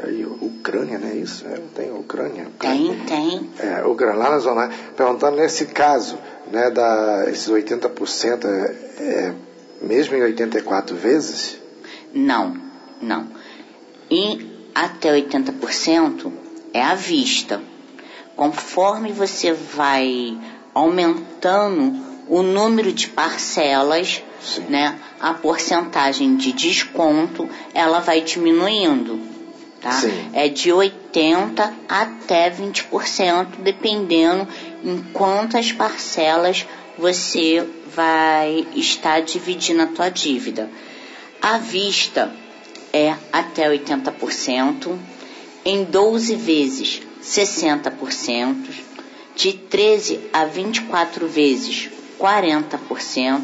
aí, 0.04 0.24
Ucrânia, 0.24 0.98
né, 0.98 1.14
isso? 1.16 1.46
É, 1.46 1.60
tem 1.74 1.92
Ucrânia, 1.92 2.48
Ucrânia. 2.48 2.94
Tem, 3.06 3.40
tem. 3.40 3.50
É, 3.58 3.84
Ucrânia, 3.84 4.16
lá 4.16 4.30
na 4.30 4.38
zona, 4.38 4.70
perguntando 4.96 5.36
nesse 5.36 5.66
caso, 5.66 6.18
né, 6.50 6.70
da, 6.70 7.24
esses 7.28 7.48
80% 7.48 8.44
é, 8.44 9.02
é 9.02 9.34
mesmo 9.80 10.16
em 10.16 10.22
84 10.22 10.96
vezes? 10.96 11.58
Não, 12.14 12.56
não. 13.00 13.28
E 14.10 14.70
até 14.74 15.10
80% 15.10 16.32
é 16.72 16.82
à 16.82 16.94
vista. 16.94 17.60
Conforme 18.34 19.12
você 19.12 19.52
vai 19.52 20.38
aumentando 20.74 21.94
o 22.28 22.42
número 22.42 22.92
de 22.92 23.08
parcelas, 23.08 24.22
né, 24.68 24.98
a 25.20 25.34
porcentagem 25.34 26.36
de 26.36 26.52
desconto, 26.52 27.48
ela 27.74 28.00
vai 28.00 28.20
diminuindo. 28.20 29.20
Tá? 29.80 29.92
Sim. 29.92 30.30
É 30.32 30.48
de 30.48 30.72
80 30.72 31.72
até 31.88 32.50
20%, 32.50 33.58
dependendo 33.58 34.48
em 34.84 34.98
quantas 35.12 35.72
parcelas 35.72 36.66
você 36.98 37.66
vai 37.94 38.66
estar 38.74 39.20
dividindo 39.20 39.82
a 39.82 39.86
tua 39.86 40.08
dívida. 40.08 40.70
À 41.40 41.58
vista 41.58 42.32
é 42.92 43.14
até 43.32 43.68
80%, 43.68 44.98
em 45.64 45.84
12 45.84 46.34
vezes 46.36 47.02
60%, 47.22 48.86
de 49.34 49.52
13 49.52 50.20
a 50.32 50.44
24 50.46 51.28
vezes 51.28 51.90
40%, 52.18 53.40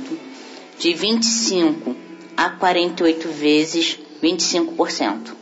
de 0.79 0.93
25 0.95 1.95
a 2.37 2.51
48 2.51 3.29
vezes 3.29 3.99
25%. 4.23 5.35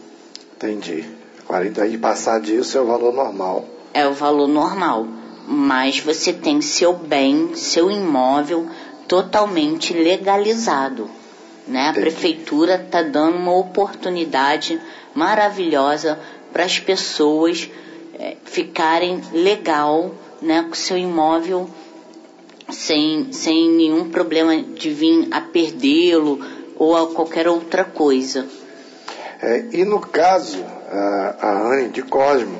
Entendi. 0.56 1.04
40 1.46 1.86
e 1.86 1.98
passar 1.98 2.40
disso 2.40 2.78
é 2.78 2.80
o 2.80 2.86
valor 2.86 3.12
normal. 3.12 3.66
É 3.92 4.06
o 4.06 4.12
valor 4.12 4.46
normal, 4.46 5.06
mas 5.48 5.98
você 5.98 6.32
tem 6.32 6.60
seu 6.60 6.92
bem, 6.92 7.56
seu 7.56 7.90
imóvel 7.90 8.68
totalmente 9.08 9.92
legalizado. 9.92 11.10
Né? 11.66 11.88
A 11.88 11.92
prefeitura 11.92 12.76
está 12.76 13.02
dando 13.02 13.36
uma 13.36 13.56
oportunidade 13.56 14.80
maravilhosa 15.14 16.18
para 16.52 16.64
as 16.64 16.78
pessoas 16.78 17.68
é, 18.14 18.36
ficarem 18.44 19.20
legal 19.32 20.14
né, 20.40 20.64
com 20.68 20.74
seu 20.74 20.96
imóvel 20.96 21.68
sem, 22.72 23.32
sem 23.32 23.70
nenhum 23.70 24.10
problema 24.10 24.56
de 24.56 24.90
vir 24.90 25.28
a 25.30 25.40
perdê-lo 25.40 26.40
ou 26.76 26.96
a 26.96 27.14
qualquer 27.14 27.48
outra 27.48 27.84
coisa. 27.84 28.46
É, 29.42 29.64
e 29.72 29.84
no 29.84 30.00
caso, 30.00 30.62
a, 30.90 31.36
a 31.40 31.72
Anne 31.72 31.88
de 31.88 32.02
Cosmo, 32.02 32.58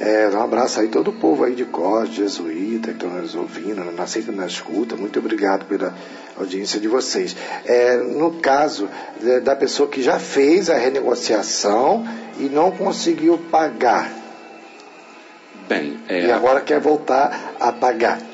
é, 0.00 0.28
um 0.28 0.42
abraço 0.42 0.80
aí 0.80 0.88
todo 0.88 1.08
o 1.08 1.12
povo 1.12 1.44
aí 1.44 1.54
de 1.54 1.64
Cosmo, 1.64 2.12
jesuíta, 2.12 2.88
que 2.88 3.04
estão 3.04 3.10
nos 3.10 3.34
ouvindo, 3.34 3.84
na 3.84 4.06
sempre 4.06 4.34
na 4.34 4.46
escuta. 4.46 4.96
Muito 4.96 5.18
obrigado 5.18 5.66
pela 5.66 5.94
audiência 6.36 6.80
de 6.80 6.88
vocês. 6.88 7.36
É, 7.64 7.96
no 7.98 8.32
caso 8.40 8.88
é, 9.22 9.40
da 9.40 9.54
pessoa 9.54 9.88
que 9.88 10.02
já 10.02 10.18
fez 10.18 10.70
a 10.70 10.76
renegociação 10.76 12.06
e 12.38 12.44
não 12.44 12.70
conseguiu 12.70 13.38
pagar. 13.50 14.10
Bem, 15.68 16.00
é... 16.08 16.26
E 16.26 16.32
agora 16.32 16.60
quer 16.60 16.80
voltar 16.80 17.54
a 17.60 17.70
pagar. 17.70 18.31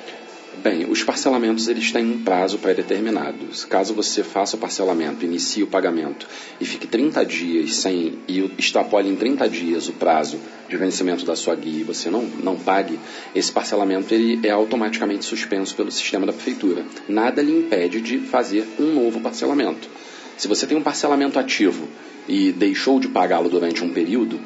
Bem, 0.69 0.85
os 0.85 1.03
parcelamentos 1.03 1.67
eles 1.67 1.91
têm 1.91 2.05
um 2.05 2.23
prazo 2.23 2.59
pré-determinado. 2.59 3.39
Caso 3.71 3.95
você 3.95 4.23
faça 4.23 4.55
o 4.55 4.59
parcelamento, 4.59 5.25
inicie 5.25 5.63
o 5.63 5.67
pagamento 5.67 6.29
e 6.61 6.67
fique 6.67 6.87
30 6.87 7.25
dias 7.25 7.77
sem 7.77 8.19
e 8.29 8.53
extrapole 8.59 9.09
em 9.09 9.17
30 9.17 9.49
dias 9.49 9.89
o 9.89 9.95
prazo 9.95 10.39
de 10.69 10.77
vencimento 10.77 11.25
da 11.25 11.35
sua 11.35 11.55
guia 11.55 11.81
e 11.81 11.85
você 11.85 12.11
não, 12.11 12.21
não 12.21 12.55
pague, 12.55 13.01
esse 13.35 13.51
parcelamento 13.51 14.13
ele 14.13 14.47
é 14.47 14.51
automaticamente 14.51 15.25
suspenso 15.25 15.75
pelo 15.75 15.91
sistema 15.91 16.27
da 16.27 16.35
prefeitura. 16.35 16.85
Nada 17.09 17.41
lhe 17.41 17.61
impede 17.61 18.03
de 18.03 18.19
fazer 18.19 18.69
um 18.79 18.93
novo 18.93 19.23
parcelamento. 19.23 19.89
Se 20.37 20.47
você 20.47 20.67
tem 20.67 20.77
um 20.77 20.83
parcelamento 20.83 21.39
ativo 21.39 21.89
e 22.29 22.53
deixou 22.53 23.01
de 23.01 23.09
pagá-lo 23.09 23.49
durante 23.49 23.83
um 23.83 23.89
período, 23.89 24.39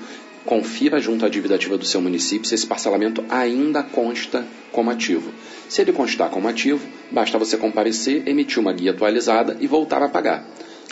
confira 0.45 1.01
junto 1.01 1.25
à 1.25 1.29
dívida 1.29 1.55
ativa 1.55 1.79
do 1.79 1.85
seu 1.85 2.01
município 2.01 2.47
se 2.47 2.55
esse 2.55 2.67
parcelamento 2.67 3.25
ainda 3.29 3.83
consta 3.83 4.45
como 4.71 4.91
ativo. 4.91 5.33
Se 5.69 5.81
ele 5.81 5.93
constar 5.93 6.31
como 6.31 6.49
ativo, 6.49 6.87
basta 7.11 7.39
você 7.39 7.57
comparecer, 7.57 8.27
emitir 8.27 8.59
uma 8.59 8.73
guia 8.73 8.91
atualizada 8.91 9.57
e 9.61 9.67
voltar 9.67 10.03
a 10.03 10.09
pagar. 10.09 10.45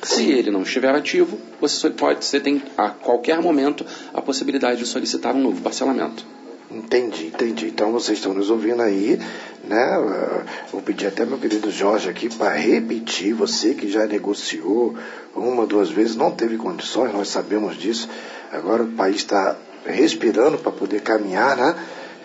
Se 0.02 0.30
ele 0.30 0.50
não 0.50 0.62
estiver 0.62 0.94
ativo, 0.94 1.38
você 1.60 1.90
pode, 1.90 2.24
você 2.24 2.40
tem 2.40 2.62
a 2.76 2.88
qualquer 2.88 3.40
momento 3.42 3.84
a 4.14 4.22
possibilidade 4.22 4.80
de 4.80 4.86
solicitar 4.86 5.34
um 5.34 5.42
novo 5.42 5.60
parcelamento. 5.60 6.24
Entendi, 6.70 7.26
entendi. 7.26 7.66
Então 7.66 7.90
vocês 7.90 8.18
estão 8.18 8.32
nos 8.32 8.48
ouvindo 8.48 8.80
aí, 8.80 9.18
né? 9.64 10.44
Vou 10.70 10.80
pedir 10.80 11.08
até 11.08 11.24
meu 11.24 11.36
querido 11.36 11.68
Jorge 11.68 12.08
aqui 12.08 12.32
para 12.32 12.50
repetir, 12.50 13.34
você 13.34 13.74
que 13.74 13.90
já 13.90 14.06
negociou 14.06 14.94
uma, 15.34 15.66
duas 15.66 15.90
vezes, 15.90 16.14
não 16.14 16.30
teve 16.30 16.56
condições, 16.56 17.12
nós 17.12 17.28
sabemos 17.28 17.76
disso. 17.76 18.08
Agora 18.52 18.84
o 18.84 18.92
país 18.92 19.16
está 19.16 19.56
respirando 19.84 20.58
para 20.58 20.70
poder 20.70 21.00
caminhar, 21.00 21.56
né? 21.56 21.74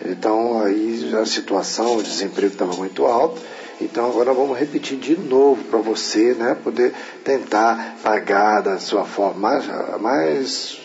Então 0.04 0.62
aí 0.62 1.12
a 1.20 1.26
situação, 1.26 1.96
o 1.96 2.02
desemprego 2.02 2.52
estava 2.52 2.74
muito 2.74 3.04
alto. 3.04 3.40
Então 3.80 4.08
agora 4.08 4.32
vamos 4.32 4.56
repetir 4.56 4.96
de 4.96 5.16
novo 5.16 5.64
para 5.64 5.80
você, 5.80 6.34
né? 6.34 6.56
Poder 6.62 6.94
tentar 7.24 7.96
pagar 8.00 8.60
da 8.60 8.78
sua 8.78 9.04
forma 9.04 9.40
mais, 9.40 10.00
mais 10.00 10.80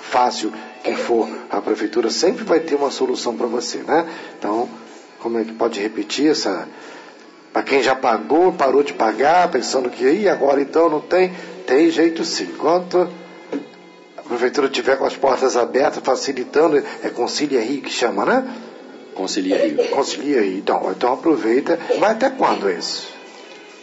fácil 0.00 0.52
que 0.82 0.94
for, 0.94 1.28
a 1.50 1.60
prefeitura 1.60 2.10
sempre 2.10 2.44
vai 2.44 2.60
ter 2.60 2.74
uma 2.74 2.90
solução 2.90 3.36
para 3.36 3.46
você, 3.46 3.78
né? 3.78 4.06
Então, 4.38 4.68
como 5.18 5.38
é 5.38 5.44
que 5.44 5.52
pode 5.52 5.80
repetir 5.80 6.30
essa. 6.30 6.68
Para 7.52 7.62
quem 7.62 7.82
já 7.82 7.94
pagou, 7.94 8.52
parou 8.52 8.82
de 8.82 8.92
pagar, 8.92 9.50
pensando 9.50 9.90
que 9.90 10.06
aí 10.06 10.28
agora 10.28 10.60
então 10.60 10.88
não 10.88 11.00
tem, 11.00 11.32
tem 11.66 11.90
jeito 11.90 12.24
sim. 12.24 12.44
Enquanto 12.44 13.08
a 14.16 14.22
prefeitura 14.22 14.68
tiver 14.68 14.96
com 14.96 15.04
as 15.04 15.16
portas 15.16 15.56
abertas, 15.56 16.02
facilitando, 16.02 16.76
é 17.02 17.08
Concilia 17.08 17.60
Rio 17.60 17.82
que 17.82 17.90
chama, 17.90 18.24
né? 18.24 18.54
Concilia 19.14 19.66
Rio. 19.66 19.88
Concilia 19.88 20.42
Rio. 20.42 20.58
Então, 20.58 20.92
então 20.94 21.12
aproveita. 21.12 21.78
Vai 21.98 22.12
até 22.12 22.30
quando 22.30 22.68
esse? 22.70 23.08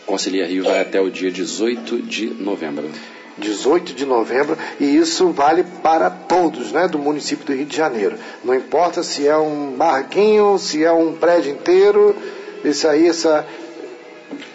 Concilia 0.06 0.46
Rio 0.46 0.64
vai 0.64 0.80
até 0.80 1.02
o 1.02 1.10
dia 1.10 1.32
18 1.32 2.04
de 2.04 2.28
novembro. 2.28 2.90
18 3.38 3.94
de 3.94 4.06
novembro, 4.06 4.58
e 4.80 4.98
isso 4.98 5.30
vale 5.30 5.64
para 5.64 6.10
todos 6.10 6.72
né, 6.72 6.88
do 6.88 6.98
município 6.98 7.46
do 7.46 7.54
Rio 7.54 7.66
de 7.66 7.76
Janeiro. 7.76 8.18
Não 8.44 8.54
importa 8.56 9.04
se 9.04 9.28
é 9.28 9.38
um 9.38 9.72
barraquinho, 9.72 10.58
se 10.58 10.84
é 10.84 10.92
um 10.92 11.14
prédio 11.14 11.52
inteiro, 11.52 12.16
isso 12.64 12.88
aí, 12.88 13.08
essa, 13.08 13.46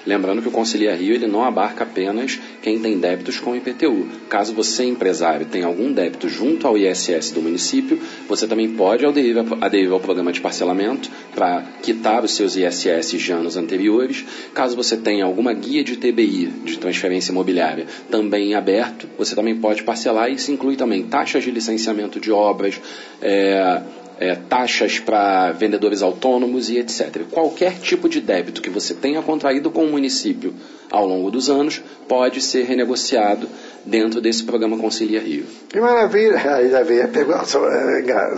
Lembrando 0.07 0.43
que 0.43 0.49
o 0.49 0.53
Concilia 0.53 0.95
Rio 0.95 1.15
ele 1.15 1.27
não 1.27 1.45
abarca 1.45 1.85
apenas 1.85 2.39
quem 2.63 2.79
tem 2.79 2.99
débitos 2.99 3.39
com 3.39 3.55
IPTU. 3.55 4.09
Caso 4.29 4.55
você, 4.55 4.85
empresário, 4.85 5.47
tenha 5.47 5.67
algum 5.67 5.93
débito 5.93 6.29
junto 6.29 6.67
ao 6.67 6.77
ISS 6.79 7.33
do 7.33 7.43
município, 7.43 7.99
você 8.29 8.47
também 8.47 8.71
pode 8.71 9.05
aderir, 9.05 9.37
aderir 9.61 9.91
ao 9.91 10.01
programa 10.01 10.33
de 10.33 10.41
parcelamento 10.41 11.11
para 11.35 11.63
quitar 11.83 12.25
os 12.25 12.35
seus 12.35 12.57
ISS 12.57 13.11
de 13.13 13.33
anos 13.33 13.57
anteriores. 13.57 14.25
Caso 14.55 14.77
você 14.77 14.97
tenha 14.97 15.25
alguma 15.25 15.53
guia 15.53 15.85
de 15.85 15.97
TBI, 15.97 16.47
de 16.65 16.79
transferência 16.79 17.33
imobiliária, 17.33 17.87
também 18.11 18.55
aberto, 18.55 19.09
você 19.19 19.35
também 19.35 19.57
pode 19.57 19.83
parcelar 19.83 20.31
isso 20.31 20.51
inclui 20.51 20.77
também 20.77 21.03
taxas 21.05 21.45
de 21.45 21.51
licenciamento 21.51 22.21
de 22.21 22.31
obras, 22.31 22.81
é, 23.23 23.83
é, 24.21 24.35
taxas 24.35 24.99
para 24.99 25.51
vendedores 25.53 26.03
autônomos 26.03 26.69
e 26.69 26.79
etc. 26.79 27.23
Qualquer 27.31 27.79
tipo 27.79 28.07
de 28.07 28.21
débito 28.21 28.61
que 28.61 28.69
você 28.69 28.93
tenha 28.93 29.23
contraído 29.23 29.71
com 29.71 29.85
o 29.85 29.91
município 29.91 30.55
ao 30.91 31.07
longo 31.07 31.31
dos 31.31 31.49
anos 31.49 31.83
pode 32.07 32.43
ser 32.43 32.65
renegociado 32.65 33.49
dentro 33.85 34.21
desse 34.21 34.45
programa 34.45 34.77
Concilia 34.77 35.21
Rio. 35.21 35.47
Que 35.71 35.81
maravilha! 35.81 36.57
Aí 36.57 36.71
já 36.71 36.83
veio 36.83 37.05
a 37.05 37.09
pergunta, 37.09 37.47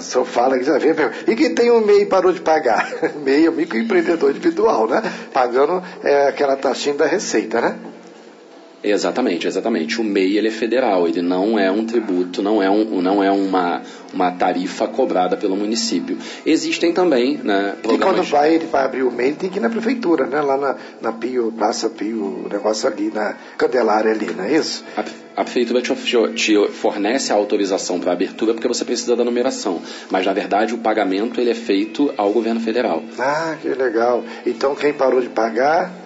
só, 0.00 0.24
fala 0.24 0.56
que 0.56 0.64
já 0.64 0.78
veio 0.78 0.92
a 0.92 0.96
pergunta. 0.96 1.30
E 1.30 1.34
quem 1.34 1.52
tem 1.52 1.70
um 1.72 1.84
MEI 1.84 2.06
parou 2.06 2.32
de 2.32 2.40
pagar? 2.40 2.88
MEI 3.24 3.46
é 3.46 3.50
microempreendedor 3.50 4.30
individual, 4.30 4.86
né? 4.86 5.02
Pagando 5.32 5.82
é, 6.04 6.28
aquela 6.28 6.56
taxinha 6.56 6.94
da 6.94 7.06
receita, 7.06 7.60
né? 7.60 7.76
Exatamente, 8.82 9.46
exatamente. 9.46 10.00
O 10.00 10.04
MEI 10.04 10.38
ele 10.38 10.48
é 10.48 10.50
federal, 10.50 11.06
ele 11.06 11.22
não 11.22 11.58
é 11.58 11.70
um 11.70 11.84
tributo, 11.84 12.42
não 12.42 12.62
é, 12.62 12.68
um, 12.68 13.00
não 13.00 13.22
é 13.22 13.30
uma, 13.30 13.82
uma 14.12 14.32
tarifa 14.32 14.88
cobrada 14.88 15.36
pelo 15.36 15.56
município. 15.56 16.18
Existem 16.44 16.92
também 16.92 17.38
né, 17.38 17.76
programas... 17.82 18.16
E 18.16 18.20
quando 18.20 18.30
vai, 18.30 18.54
ele 18.54 18.66
vai 18.66 18.84
abrir 18.84 19.04
o 19.04 19.10
MEI, 19.10 19.32
tem 19.32 19.50
que 19.50 19.58
ir 19.58 19.60
na 19.60 19.70
prefeitura, 19.70 20.26
né? 20.26 20.40
lá 20.40 20.56
na, 20.56 20.76
na 21.00 21.12
Pio, 21.12 21.52
Praça 21.52 21.88
Pio, 21.88 22.44
o 22.44 22.48
negócio 22.50 22.88
ali, 22.88 23.10
na 23.14 23.36
Candelária 23.56 24.10
ali, 24.10 24.26
não 24.34 24.44
é 24.44 24.56
isso? 24.56 24.84
A, 24.96 25.04
a 25.36 25.44
prefeitura 25.44 25.80
te, 25.80 25.94
te, 26.34 26.68
fornece 26.68 27.32
a 27.32 27.36
autorização 27.36 28.00
para 28.00 28.12
abertura 28.12 28.52
porque 28.52 28.68
você 28.68 28.84
precisa 28.84 29.14
da 29.14 29.24
numeração, 29.24 29.80
mas 30.10 30.26
na 30.26 30.32
verdade 30.32 30.74
o 30.74 30.78
pagamento 30.78 31.40
ele 31.40 31.50
é 31.50 31.54
feito 31.54 32.12
ao 32.16 32.32
governo 32.32 32.60
federal. 32.60 33.02
Ah, 33.18 33.56
que 33.60 33.68
legal. 33.68 34.24
Então 34.44 34.74
quem 34.74 34.92
parou 34.92 35.20
de 35.20 35.28
pagar 35.28 36.01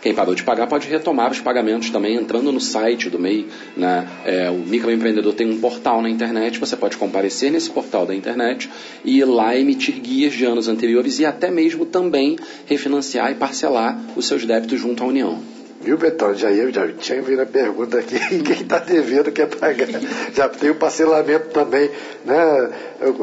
quem 0.00 0.14
parou 0.14 0.34
de 0.34 0.42
pagar 0.42 0.66
pode 0.66 0.88
retomar 0.88 1.30
os 1.30 1.40
pagamentos 1.40 1.90
também 1.90 2.16
entrando 2.16 2.52
no 2.52 2.60
site 2.60 3.10
do 3.10 3.18
MEI. 3.18 3.48
Né? 3.76 4.08
É, 4.24 4.50
o 4.50 4.58
microempreendedor 4.58 5.34
tem 5.34 5.50
um 5.50 5.58
portal 5.58 6.00
na 6.00 6.08
internet, 6.08 6.60
você 6.60 6.76
pode 6.76 6.96
comparecer 6.96 7.50
nesse 7.50 7.70
portal 7.70 8.06
da 8.06 8.14
internet 8.14 8.70
e 9.04 9.18
ir 9.18 9.24
lá 9.24 9.56
emitir 9.56 10.00
guias 10.00 10.32
de 10.32 10.44
anos 10.44 10.68
anteriores 10.68 11.18
e 11.18 11.26
até 11.26 11.50
mesmo 11.50 11.84
também 11.84 12.38
refinanciar 12.66 13.32
e 13.32 13.34
parcelar 13.34 13.98
os 14.16 14.26
seus 14.26 14.44
débitos 14.44 14.80
junto 14.80 15.02
à 15.02 15.06
União. 15.06 15.40
Viu, 15.80 15.96
Betão? 15.96 16.34
Já, 16.34 16.50
ia, 16.50 16.70
já 16.72 16.88
tinha 16.92 17.22
vindo 17.22 17.40
a 17.40 17.46
pergunta 17.46 17.98
aqui, 17.98 18.18
quem 18.42 18.62
está 18.62 18.78
devendo 18.78 19.30
quer 19.30 19.46
pagar. 19.46 19.88
Já 20.34 20.48
tem 20.48 20.70
o 20.70 20.74
parcelamento 20.74 21.48
também, 21.50 21.88
né? 22.24 22.70
Eu. 23.00 23.16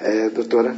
É, 0.00 0.30
doutora? 0.30 0.74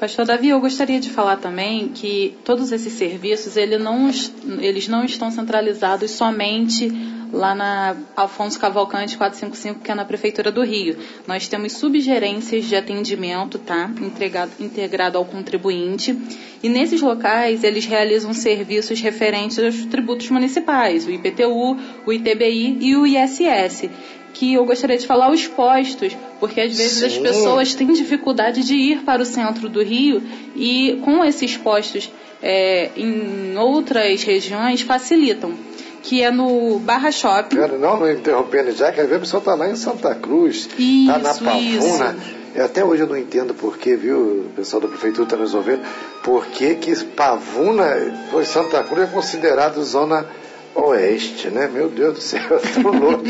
Pastor 0.00 0.24
Davi, 0.24 0.48
eu 0.48 0.58
gostaria 0.58 0.98
de 0.98 1.10
falar 1.10 1.36
também 1.36 1.88
que 1.88 2.34
todos 2.42 2.72
esses 2.72 2.94
serviços 2.94 3.58
ele 3.58 3.76
não, 3.76 4.10
eles 4.58 4.88
não 4.88 5.04
estão 5.04 5.30
centralizados 5.30 6.12
somente 6.12 6.90
lá 7.30 7.54
na 7.54 7.94
Alfonso 8.16 8.58
Cavalcante 8.58 9.18
455, 9.18 9.84
que 9.84 9.90
é 9.90 9.94
na 9.94 10.06
Prefeitura 10.06 10.50
do 10.50 10.62
Rio. 10.62 10.96
Nós 11.26 11.46
temos 11.48 11.72
subgerências 11.72 12.64
de 12.64 12.74
atendimento, 12.74 13.58
tá? 13.58 13.90
Entregado, 14.00 14.52
integrado 14.58 15.18
ao 15.18 15.24
contribuinte. 15.26 16.16
E 16.62 16.68
nesses 16.70 17.02
locais, 17.02 17.62
eles 17.62 17.84
realizam 17.84 18.32
serviços 18.32 18.98
referentes 19.00 19.58
aos 19.58 19.84
tributos 19.84 20.30
municipais, 20.30 21.06
o 21.06 21.10
IPTU, 21.10 21.76
o 22.06 22.12
ITBI 22.12 22.78
e 22.80 22.96
o 22.96 23.06
ISS 23.06 23.90
que 24.32 24.54
eu 24.54 24.64
gostaria 24.64 24.96
de 24.96 25.06
falar 25.06 25.30
os 25.30 25.46
postos, 25.46 26.16
porque 26.38 26.60
às 26.60 26.76
vezes 26.76 26.98
Sim. 26.98 27.06
as 27.06 27.18
pessoas 27.18 27.74
têm 27.74 27.88
dificuldade 27.92 28.64
de 28.64 28.74
ir 28.74 29.02
para 29.02 29.22
o 29.22 29.24
centro 29.24 29.68
do 29.68 29.82
Rio 29.82 30.22
e 30.54 31.00
com 31.04 31.24
esses 31.24 31.56
postos 31.56 32.10
é, 32.42 32.90
em 32.96 33.56
outras 33.58 34.22
regiões 34.22 34.80
facilitam. 34.82 35.52
Que 36.02 36.22
é 36.22 36.30
no 36.30 36.78
Barra 36.78 37.12
Shopping. 37.12 37.56
Quero 37.56 37.78
não, 37.78 38.00
não 38.00 38.10
interrompendo 38.10 38.72
já, 38.72 38.90
quer 38.90 39.06
ver, 39.06 39.16
o 39.16 39.20
pessoal 39.20 39.40
está 39.40 39.54
lá 39.54 39.68
em 39.68 39.76
Santa 39.76 40.14
Cruz, 40.14 40.66
está 40.78 41.18
na 41.18 41.34
Pavuna. 41.34 42.16
Até 42.56 42.82
hoje 42.82 43.02
eu 43.02 43.06
não 43.06 43.16
entendo 43.16 43.52
por 43.52 43.76
que, 43.76 43.94
viu, 43.94 44.46
o 44.46 44.52
pessoal 44.56 44.80
da 44.80 44.88
prefeitura 44.88 45.24
está 45.24 45.36
resolvendo, 45.36 45.82
por 46.24 46.46
que 46.46 46.74
que 46.76 47.04
Pavuna, 47.04 47.86
foi 48.30 48.46
Santa 48.46 48.82
Cruz, 48.82 49.08
é 49.08 49.12
considerado 49.12 49.82
zona 49.84 50.26
oeste, 50.74 51.48
né? 51.48 51.68
Meu 51.68 51.88
Deus 51.88 52.14
do 52.14 52.20
céu, 52.20 52.56
estou 52.62 52.92
louco. 52.92 53.24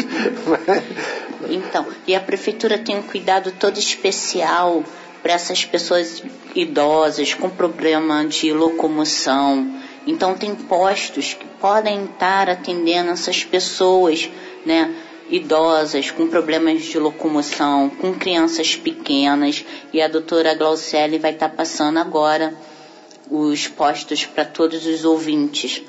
então, 1.49 1.87
e 2.07 2.15
a 2.15 2.21
prefeitura 2.21 2.79
tem 2.79 2.97
um 2.97 3.03
cuidado 3.03 3.53
todo 3.53 3.79
especial 3.79 4.85
para 5.23 5.35
essas 5.35 5.65
pessoas 5.65 6.23
idosas 6.55 7.35
com 7.35 7.49
problema 7.49 8.25
de 8.25 8.53
locomoção. 8.53 9.81
Então 10.07 10.35
tem 10.35 10.55
postos 10.55 11.35
que 11.35 11.47
podem 11.61 12.05
estar 12.05 12.49
atendendo 12.49 13.11
essas 13.11 13.45
pessoas, 13.45 14.31
né? 14.65 14.95
idosas, 15.31 16.11
com 16.11 16.27
problemas 16.27 16.83
de 16.83 16.99
locomoção, 16.99 17.89
com 17.89 18.13
crianças 18.13 18.75
pequenas, 18.75 19.65
e 19.93 20.03
a 20.03 20.09
doutora 20.09 20.55
Glaucelli 20.55 21.19
vai 21.19 21.33
estar 21.33 21.49
passando 21.51 21.99
agora 21.99 22.53
os 23.31 23.69
postos 23.69 24.27
para 24.27 24.45
todos 24.45 24.85
os 24.87 25.05
ouvintes. 25.05 25.83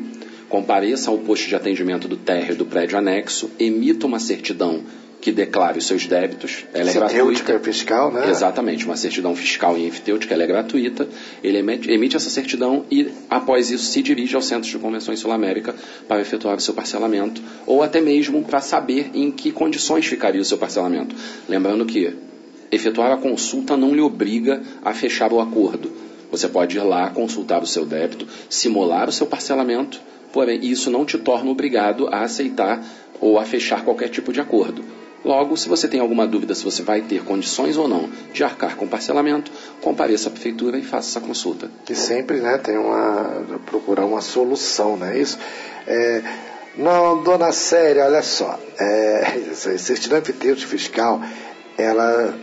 compareça 0.48 1.10
ao 1.10 1.18
posto 1.18 1.48
de 1.48 1.54
atendimento 1.54 2.08
do 2.08 2.16
térreo 2.16 2.56
do 2.56 2.64
prédio 2.64 2.98
anexo, 2.98 3.50
emita 3.58 4.06
uma 4.06 4.18
certidão 4.18 4.82
que 5.20 5.32
declare 5.32 5.78
os 5.78 5.86
seus 5.86 6.06
débitos. 6.06 6.64
Ela 6.72 6.90
é 6.90 6.94
gratuita. 6.94 7.58
fiscal, 7.58 8.12
né? 8.12 8.30
Exatamente, 8.30 8.84
uma 8.84 8.96
certidão 8.96 9.34
fiscal 9.34 9.76
e 9.76 9.86
enfitêutica, 9.86 10.34
ela 10.34 10.44
é 10.44 10.46
gratuita. 10.46 11.08
Ele 11.42 11.58
emite, 11.58 12.16
essa 12.16 12.30
certidão 12.30 12.84
e, 12.90 13.10
após 13.28 13.70
isso, 13.70 13.84
se 13.84 14.02
dirige 14.02 14.36
ao 14.36 14.42
Centro 14.42 14.68
de 14.68 14.78
Convenções 14.78 15.18
Sul 15.18 15.32
América 15.32 15.74
para 16.06 16.20
efetuar 16.20 16.56
o 16.56 16.60
seu 16.60 16.74
parcelamento, 16.74 17.42
ou 17.66 17.82
até 17.82 18.00
mesmo 18.00 18.42
para 18.44 18.60
saber 18.60 19.10
em 19.12 19.30
que 19.30 19.50
condições 19.50 20.06
ficaria 20.06 20.40
o 20.40 20.44
seu 20.44 20.58
parcelamento. 20.58 21.14
Lembrando 21.48 21.84
que 21.84 22.14
efetuar 22.70 23.12
a 23.12 23.16
consulta 23.16 23.76
não 23.76 23.94
lhe 23.94 24.00
obriga 24.00 24.62
a 24.84 24.94
fechar 24.94 25.32
o 25.32 25.40
acordo. 25.40 25.90
Você 26.30 26.46
pode 26.46 26.76
ir 26.76 26.82
lá, 26.82 27.10
consultar 27.10 27.62
o 27.62 27.66
seu 27.66 27.86
débito, 27.86 28.26
simular 28.48 29.08
o 29.08 29.12
seu 29.12 29.26
parcelamento, 29.26 30.00
porém 30.32 30.60
isso 30.62 30.90
não 30.90 31.04
te 31.04 31.18
torna 31.18 31.50
obrigado 31.50 32.06
a 32.08 32.20
aceitar 32.20 32.84
ou 33.20 33.38
a 33.38 33.44
fechar 33.44 33.84
qualquer 33.84 34.08
tipo 34.08 34.32
de 34.32 34.40
acordo. 34.40 34.84
Logo, 35.28 35.58
se 35.58 35.68
você 35.68 35.86
tem 35.86 36.00
alguma 36.00 36.26
dúvida 36.26 36.54
se 36.54 36.64
você 36.64 36.82
vai 36.82 37.02
ter 37.02 37.22
condições 37.22 37.76
ou 37.76 37.86
não 37.86 38.08
de 38.32 38.42
arcar 38.42 38.76
com 38.76 38.88
parcelamento, 38.88 39.52
compareça 39.82 40.30
à 40.30 40.32
prefeitura 40.32 40.78
e 40.78 40.82
faça 40.82 41.10
essa 41.10 41.20
consulta. 41.20 41.70
E 41.86 41.94
sempre 41.94 42.40
né, 42.40 42.56
tem 42.56 42.78
uma. 42.78 43.44
procurar 43.66 44.06
uma 44.06 44.22
solução, 44.22 44.96
não 44.96 45.06
é 45.06 45.18
isso? 45.18 45.38
É, 45.86 46.22
não, 46.78 47.22
dona 47.22 47.52
Séria, 47.52 48.06
olha 48.06 48.22
só, 48.22 48.58
é, 48.80 49.52
certidão 49.76 50.18
de 50.22 50.64
fiscal, 50.64 51.20
ela 51.76 52.34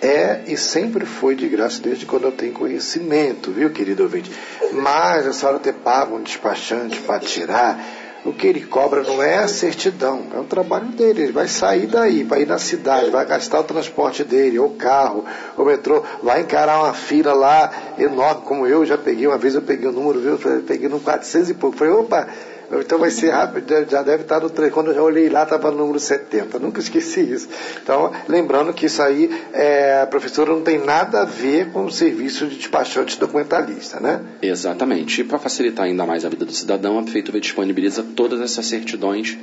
é 0.00 0.42
e 0.46 0.56
sempre 0.56 1.04
foi 1.04 1.34
de 1.34 1.48
graça 1.48 1.82
desde 1.82 2.06
quando 2.06 2.22
eu 2.22 2.32
tenho 2.32 2.52
conhecimento, 2.52 3.50
viu, 3.50 3.70
querido 3.70 4.04
ouvinte? 4.04 4.30
Mas 4.74 5.26
a 5.26 5.32
senhora 5.32 5.58
ter 5.58 5.74
pago 5.74 6.16
um 6.16 6.22
despachante 6.22 7.00
para 7.00 7.18
tirar, 7.18 7.84
o 8.24 8.32
que 8.32 8.46
ele 8.46 8.64
cobra 8.64 9.02
não 9.02 9.22
é 9.22 9.38
a 9.38 9.48
certidão, 9.48 10.24
é 10.34 10.38
o 10.38 10.44
trabalho 10.44 10.86
dele. 10.86 11.22
Ele 11.22 11.32
vai 11.32 11.48
sair 11.48 11.86
daí, 11.86 12.22
vai 12.22 12.42
ir 12.42 12.46
na 12.46 12.58
cidade, 12.58 13.10
vai 13.10 13.24
gastar 13.24 13.60
o 13.60 13.64
transporte 13.64 14.24
dele, 14.24 14.58
ou 14.58 14.70
carro, 14.70 15.24
ou 15.56 15.64
metrô, 15.64 16.02
vai 16.22 16.40
encarar 16.40 16.82
uma 16.82 16.94
fila 16.94 17.32
lá 17.32 17.70
enorme, 17.98 18.42
como 18.42 18.66
eu 18.66 18.84
já 18.84 18.98
peguei. 18.98 19.26
Uma 19.26 19.38
vez 19.38 19.54
eu 19.54 19.62
peguei 19.62 19.88
o 19.88 19.92
número, 19.92 20.20
viu? 20.20 20.62
Peguei 20.62 20.88
no 20.88 21.00
400 21.00 21.50
e 21.50 21.54
pouco. 21.54 21.76
Falei, 21.76 21.92
opa, 21.92 22.28
então 22.72 22.98
vai 22.98 23.10
ser 23.10 23.30
rápido, 23.30 23.86
já 23.90 24.02
deve 24.02 24.22
estar 24.22 24.40
no 24.40 24.50
3. 24.50 24.72
Quando 24.72 24.88
eu 24.88 24.94
já 24.94 25.02
olhei 25.02 25.28
lá, 25.28 25.44
estava 25.44 25.70
no 25.70 25.78
número 25.78 25.98
70. 25.98 26.58
Nunca 26.58 26.80
esqueci 26.80 27.20
isso. 27.20 27.48
Então, 27.82 28.12
lembrando 28.28 28.72
que 28.72 28.86
isso 28.86 29.02
aí, 29.02 29.30
é, 29.52 30.02
a 30.02 30.06
professora 30.06 30.50
não 30.50 30.62
tem 30.62 30.78
nada 30.78 31.22
a 31.22 31.24
ver 31.24 31.70
com 31.72 31.84
o 31.84 31.90
serviço 31.90 32.46
de 32.46 32.56
despachante 32.56 33.18
documentalista, 33.18 33.98
né? 34.00 34.20
Exatamente. 34.42 35.20
E 35.20 35.24
para 35.24 35.38
facilitar 35.38 35.86
ainda 35.86 36.04
mais 36.04 36.24
a 36.24 36.28
vida 36.28 36.44
do 36.44 36.52
cidadão, 36.52 36.98
a 36.98 37.02
Prefeitura 37.02 37.40
disponibiliza 37.40 38.04
todas 38.14 38.40
essas 38.40 38.66
certidões 38.66 39.38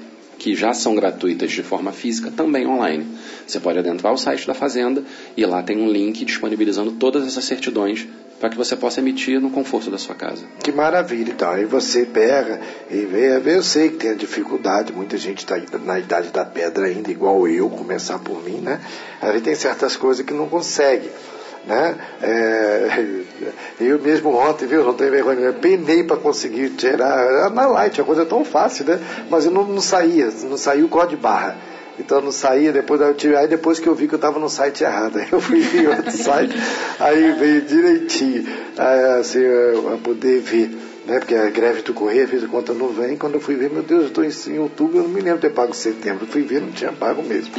que 0.46 0.54
já 0.54 0.76
são 0.76 0.94
gratuitas 0.94 1.52
de 1.52 1.64
forma 1.64 1.92
física, 1.92 2.30
também 2.30 2.68
online. 2.68 3.04
Você 3.48 3.60
pode 3.60 3.80
adentrar 3.80 4.14
o 4.14 4.18
site 4.18 4.46
da 4.46 4.54
Fazenda 4.54 5.04
e 5.36 5.44
lá 5.44 5.64
tem 5.64 5.76
um 5.76 5.90
link 5.90 6.24
disponibilizando 6.24 6.92
todas 6.92 7.26
essas 7.26 7.46
certidões 7.46 8.08
para 8.40 8.50
que 8.50 8.56
você 8.56 8.76
possa 8.76 9.00
emitir 9.00 9.42
no 9.42 9.50
conforto 9.50 9.90
da 9.90 9.98
sua 9.98 10.14
casa. 10.14 10.46
Que 10.64 10.72
maravilha, 10.72 11.32
então. 11.32 11.50
Aí 11.50 11.66
você 11.66 12.06
pega 12.06 12.62
e 12.92 12.98
vê, 13.08 13.42
eu 13.56 13.64
sei 13.64 13.90
que 13.90 13.98
tem 13.98 14.12
a 14.12 14.14
dificuldade, 14.14 14.94
muita 14.94 15.18
gente 15.18 15.40
está 15.40 15.60
na 15.84 15.98
idade 15.98 16.30
da 16.30 16.46
pedra 16.46 16.86
ainda, 16.86 17.10
igual 17.10 17.48
eu, 17.48 17.68
começar 17.68 18.20
por 18.20 18.44
mim, 18.44 18.60
né? 18.60 18.80
A 19.20 19.32
gente 19.32 19.46
tem 19.46 19.56
certas 19.56 19.96
coisas 19.96 20.24
que 20.24 20.34
não 20.34 20.48
consegue. 20.48 21.10
Né? 21.66 21.96
É, 22.22 23.14
eu 23.82 24.00
mesmo 24.00 24.36
ontem, 24.36 24.68
viu, 24.68 24.84
não 24.84 24.94
tenho 24.94 25.12
vergonha, 25.12 25.40
eu 25.40 25.54
penei 25.54 26.04
para 26.04 26.18
conseguir 26.18 26.70
tirar 26.72 27.50
na 27.50 27.66
light, 27.68 28.00
a 28.00 28.04
coisa 28.04 28.22
é 28.22 28.26
tão 28.26 28.46
fácil, 28.46 28.86
né? 28.86 29.00
Mas 29.30 29.46
eu 29.46 29.52
não, 29.52 29.64
não 29.64 29.82
saía, 29.82 30.30
não 30.44 30.58
saiu 30.58 30.86
o 30.86 30.90
código 30.90 31.16
de 31.16 31.22
barra. 31.22 31.58
Então 32.00 32.22
não 32.22 32.32
saía, 32.32 32.74
depois 32.74 33.00
eu 33.00 33.14
tive, 33.14 33.36
aí 33.36 33.48
depois 33.48 33.80
que 33.80 33.88
eu 33.88 33.96
vi 33.96 34.08
que 34.08 34.14
eu 34.14 34.18
estava 34.18 34.38
no 34.38 34.50
site 34.50 34.84
errado, 34.84 35.18
aí 35.20 35.28
eu 35.32 35.40
fui 35.40 35.62
em 35.62 35.88
outro 35.88 36.12
site, 36.12 36.54
aí 37.00 37.32
veio 37.32 37.62
direitinho, 37.62 38.46
assim, 39.20 39.40
a 39.94 39.98
poder 39.98 40.42
ver, 40.42 40.72
né? 41.06 41.20
Porque 41.20 41.36
a 41.36 41.50
greve 41.50 41.82
do 41.84 41.94
Correio 41.94 42.28
fez 42.28 42.44
a 42.44 42.48
conta 42.48 42.74
não 42.74 42.90
vem, 42.90 43.16
quando 43.16 43.36
eu 43.36 43.42
fui 43.42 43.56
ver, 43.56 43.70
meu 43.70 43.82
Deus, 43.82 44.02
eu 44.02 44.08
estou 44.08 44.24
em, 44.24 44.56
em, 44.56 44.60
outubro, 44.60 44.98
eu 44.98 45.04
não 45.04 45.10
me 45.10 45.22
lembro 45.22 45.40
de 45.40 45.48
ter 45.48 45.54
pago 45.54 45.74
setembro, 45.74 46.26
eu 46.26 46.28
fui 46.28 46.42
ver, 46.42 46.62
não 46.62 46.72
tinha 46.72 46.92
pago 46.92 47.24
mesmo, 47.24 47.54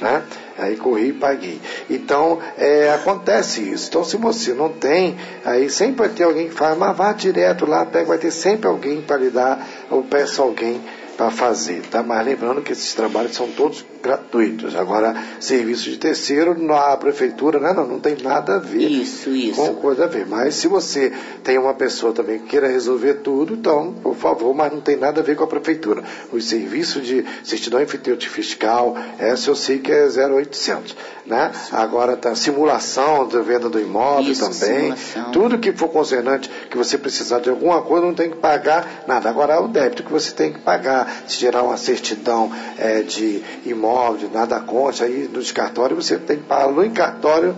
né? 0.00 0.22
Aí 0.58 0.76
corri 0.76 1.08
e 1.08 1.12
paguei. 1.12 1.60
Então, 1.88 2.38
é, 2.58 2.92
acontece 2.92 3.62
isso. 3.62 3.88
Então, 3.88 4.04
se 4.04 4.16
você 4.16 4.52
não 4.52 4.68
tem, 4.68 5.16
aí 5.44 5.70
sempre 5.70 6.06
vai 6.06 6.08
ter 6.08 6.24
alguém 6.24 6.48
que 6.48 6.54
fala, 6.54 6.74
mas 6.74 6.96
vá 6.96 7.12
direto 7.12 7.66
lá, 7.66 7.84
pega, 7.84 8.06
vai 8.06 8.18
ter 8.18 8.30
sempre 8.30 8.68
alguém 8.68 9.00
para 9.00 9.16
lhe 9.16 9.30
dar, 9.30 9.66
ou 9.90 10.02
peça 10.02 10.42
alguém 10.42 10.80
para 11.16 11.30
fazer, 11.30 11.82
tá? 11.90 12.02
Mas 12.02 12.24
lembrando 12.24 12.62
que 12.62 12.72
esses 12.72 12.94
trabalhos 12.94 13.34
são 13.34 13.48
todos 13.48 13.84
gratuitos. 14.02 14.74
Agora, 14.74 15.14
serviço 15.38 15.84
de 15.88 15.96
terceiro, 15.96 16.56
a 16.72 16.96
prefeitura, 16.96 17.58
né? 17.58 17.72
Não, 17.72 17.86
não 17.86 18.00
tem 18.00 18.16
nada 18.20 18.56
a 18.56 18.58
ver 18.58 18.88
isso, 18.88 19.30
isso. 19.30 19.56
com 19.56 19.74
coisa 19.74 20.04
a 20.04 20.06
ver. 20.06 20.26
Mas 20.26 20.56
se 20.56 20.66
você 20.66 21.12
tem 21.44 21.58
uma 21.58 21.74
pessoa 21.74 22.12
também 22.12 22.38
que 22.40 22.46
queira 22.46 22.66
resolver 22.66 23.14
tudo, 23.14 23.54
então, 23.54 23.94
por 24.02 24.16
favor, 24.16 24.52
mas 24.54 24.72
não 24.72 24.80
tem 24.80 24.96
nada 24.96 25.20
a 25.20 25.24
ver 25.24 25.36
com 25.36 25.44
a 25.44 25.46
prefeitura. 25.46 26.02
Os 26.32 26.44
serviços 26.46 27.06
de 27.06 27.24
certidão 27.44 27.80
enfeitante 27.80 28.28
fiscal, 28.28 28.96
essa 29.18 29.50
eu 29.50 29.54
sei 29.54 29.78
que 29.78 29.92
é 29.92 30.06
0800, 30.06 30.96
né? 31.24 31.52
Agora 31.70 32.16
tá 32.16 32.34
simulação 32.34 33.28
da 33.28 33.40
venda 33.40 33.68
do 33.68 33.78
imóvel 33.78 34.32
Isso, 34.32 34.40
também. 34.40 34.96
simulação. 34.96 35.30
Tudo 35.30 35.58
que 35.58 35.72
for 35.72 35.88
concernante, 35.88 36.50
que 36.70 36.76
você 36.76 36.98
precisar 36.98 37.38
de 37.40 37.50
alguma 37.50 37.82
coisa, 37.82 38.04
não 38.06 38.14
tem 38.14 38.30
que 38.30 38.36
pagar 38.36 39.04
nada. 39.06 39.28
Agora, 39.30 39.60
o 39.60 39.68
débito 39.68 40.02
que 40.02 40.12
você 40.12 40.32
tem 40.32 40.52
que 40.52 40.58
pagar, 40.58 41.24
se 41.28 41.38
gerar 41.38 41.62
uma 41.62 41.76
certidão 41.76 42.50
é, 42.78 43.02
de 43.02 43.42
imóvel, 43.64 43.91
de 44.18 44.28
nada 44.28 44.60
consta, 44.60 45.04
aí 45.04 45.28
no 45.32 45.44
cartório 45.52 45.96
você 45.96 46.16
tem 46.16 46.38
que 46.38 46.44
pagar 46.44 46.72
no 46.72 46.90
cartório 46.90 47.54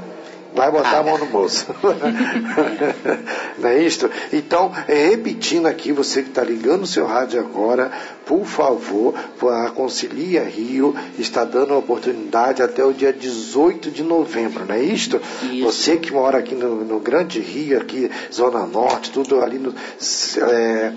vai 0.55 0.71
botar 0.71 0.99
a 0.99 1.03
mão 1.03 1.19
no 1.19 1.27
bolso. 1.27 1.67
Não 3.59 3.69
é 3.69 3.83
isto? 3.83 4.09
Então, 4.33 4.71
repetindo 4.87 5.67
aqui, 5.67 5.93
você 5.93 6.23
que 6.23 6.29
está 6.29 6.45
ligando 6.45 6.85
o 6.85 6.87
seu 6.87 7.07
rádio 7.07 7.41
agora, 7.41 7.91
por 8.25 8.45
favor, 8.45 9.15
a 9.43 9.71
Concilia 9.71 10.45
Rio 10.45 10.95
está 11.19 11.45
dando 11.45 11.75
a 11.75 11.79
oportunidade 11.79 12.63
até 12.63 12.85
o 12.85 12.93
dia 12.93 13.13
18 13.13 13.91
de 13.91 14.05
novembro, 14.05 14.65
não 14.65 14.75
é 14.75 14.83
isto? 14.83 15.21
Isso. 15.43 15.65
Você 15.65 15.97
que 15.97 16.13
mora 16.13 16.39
aqui 16.39 16.55
no, 16.55 16.85
no 16.85 17.01
Grande 17.01 17.41
Rio, 17.41 17.79
aqui, 17.79 18.11
Zona 18.33 18.65
Norte, 18.65 19.11
tudo 19.11 19.43
ali 19.43 19.59
no. 19.59 19.75
É, 20.51 20.93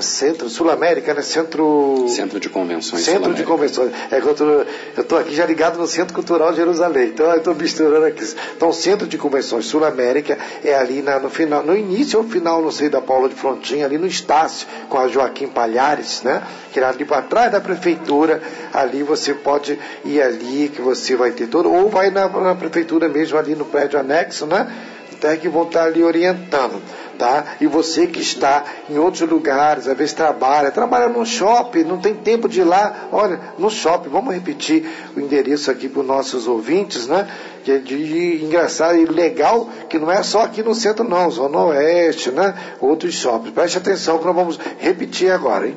Centro, 0.00 0.48
Sul-América, 0.48 1.12
né? 1.12 1.22
Centro. 1.22 2.06
Centro 2.08 2.40
de 2.40 2.48
Convenções 2.48 3.02
Centro 3.04 3.34
de. 3.34 3.42
Convenções. 3.44 3.90
É 4.10 4.20
que 4.20 4.26
eu 4.26 5.04
tô 5.04 5.16
aqui 5.16 5.34
já 5.34 5.44
ligado 5.44 5.78
no 5.78 5.86
Centro 5.86 6.14
Cultural 6.14 6.50
de 6.50 6.56
Jerusalém. 6.56 7.08
Então 7.08 7.26
eu 7.30 7.36
estou 7.38 7.54
misturando 7.54 8.06
aqui. 8.06 8.22
Então, 8.56 8.72
Centro 8.72 9.06
de 9.06 9.18
Convenções 9.18 9.66
Sul-América 9.66 10.38
é 10.64 10.74
ali 10.74 11.02
na- 11.02 11.18
no 11.18 11.28
final, 11.28 11.62
no 11.62 11.76
início 11.76 12.18
ou 12.18 12.24
final, 12.24 12.62
não 12.62 12.70
sei, 12.70 12.88
da 12.88 13.00
Paula 13.00 13.28
de 13.28 13.34
Frontinha, 13.34 13.84
ali 13.84 13.98
no 13.98 14.06
Estácio, 14.06 14.66
com 14.88 14.98
a 14.98 15.08
Joaquim 15.08 15.48
Palhares, 15.48 16.22
né? 16.22 16.42
Que 16.72 16.80
é 16.80 16.84
ali 16.84 17.04
para 17.04 17.22
trás 17.22 17.52
da 17.52 17.60
prefeitura. 17.60 18.40
Ali 18.72 19.02
você 19.02 19.34
pode 19.34 19.78
ir 20.04 20.22
ali, 20.22 20.70
que 20.74 20.80
você 20.80 21.16
vai 21.16 21.32
ter 21.32 21.48
todo. 21.48 21.70
Ou 21.70 21.88
vai 21.88 22.10
na, 22.10 22.28
na 22.28 22.54
prefeitura 22.54 23.08
mesmo, 23.08 23.36
ali 23.38 23.54
no 23.54 23.64
prédio 23.64 23.98
anexo, 23.98 24.46
né? 24.46 24.72
Até 25.12 25.36
que 25.36 25.48
vão 25.48 25.62
estar 25.64 25.84
ali 25.84 26.02
orientando, 26.02 26.82
tá? 27.18 27.56
E 27.60 27.66
você 27.66 28.06
que 28.06 28.20
está 28.20 28.64
em 28.88 28.98
outros 28.98 29.28
lugares, 29.28 29.86
às 29.88 29.96
vezes 29.96 30.12
trabalha, 30.12 30.70
trabalha 30.70 31.08
no 31.08 31.24
shopping, 31.24 31.84
não 31.84 31.98
tem 31.98 32.14
tempo 32.14 32.48
de 32.48 32.60
ir 32.60 32.64
lá, 32.64 33.08
olha, 33.12 33.40
no 33.58 33.70
shopping, 33.70 34.08
vamos 34.08 34.34
repetir 34.34 34.88
o 35.16 35.20
endereço 35.20 35.70
aqui 35.70 35.88
para 35.88 36.00
os 36.00 36.06
nossos 36.06 36.46
ouvintes, 36.46 37.06
né? 37.06 37.28
É 37.66 37.78
de 37.78 38.40
engraçado 38.42 38.96
e 38.96 39.04
legal, 39.04 39.68
que 39.88 39.98
não 39.98 40.10
é 40.10 40.22
só 40.22 40.42
aqui 40.42 40.62
no 40.62 40.74
centro 40.74 41.08
não, 41.08 41.30
Zona 41.30 41.58
Oeste, 41.66 42.30
né? 42.30 42.54
Outros 42.80 43.14
shoppings. 43.14 43.54
Preste 43.54 43.78
atenção 43.78 44.18
que 44.18 44.24
nós 44.24 44.34
vamos 44.34 44.58
repetir 44.78 45.30
agora, 45.30 45.68
hein? 45.68 45.76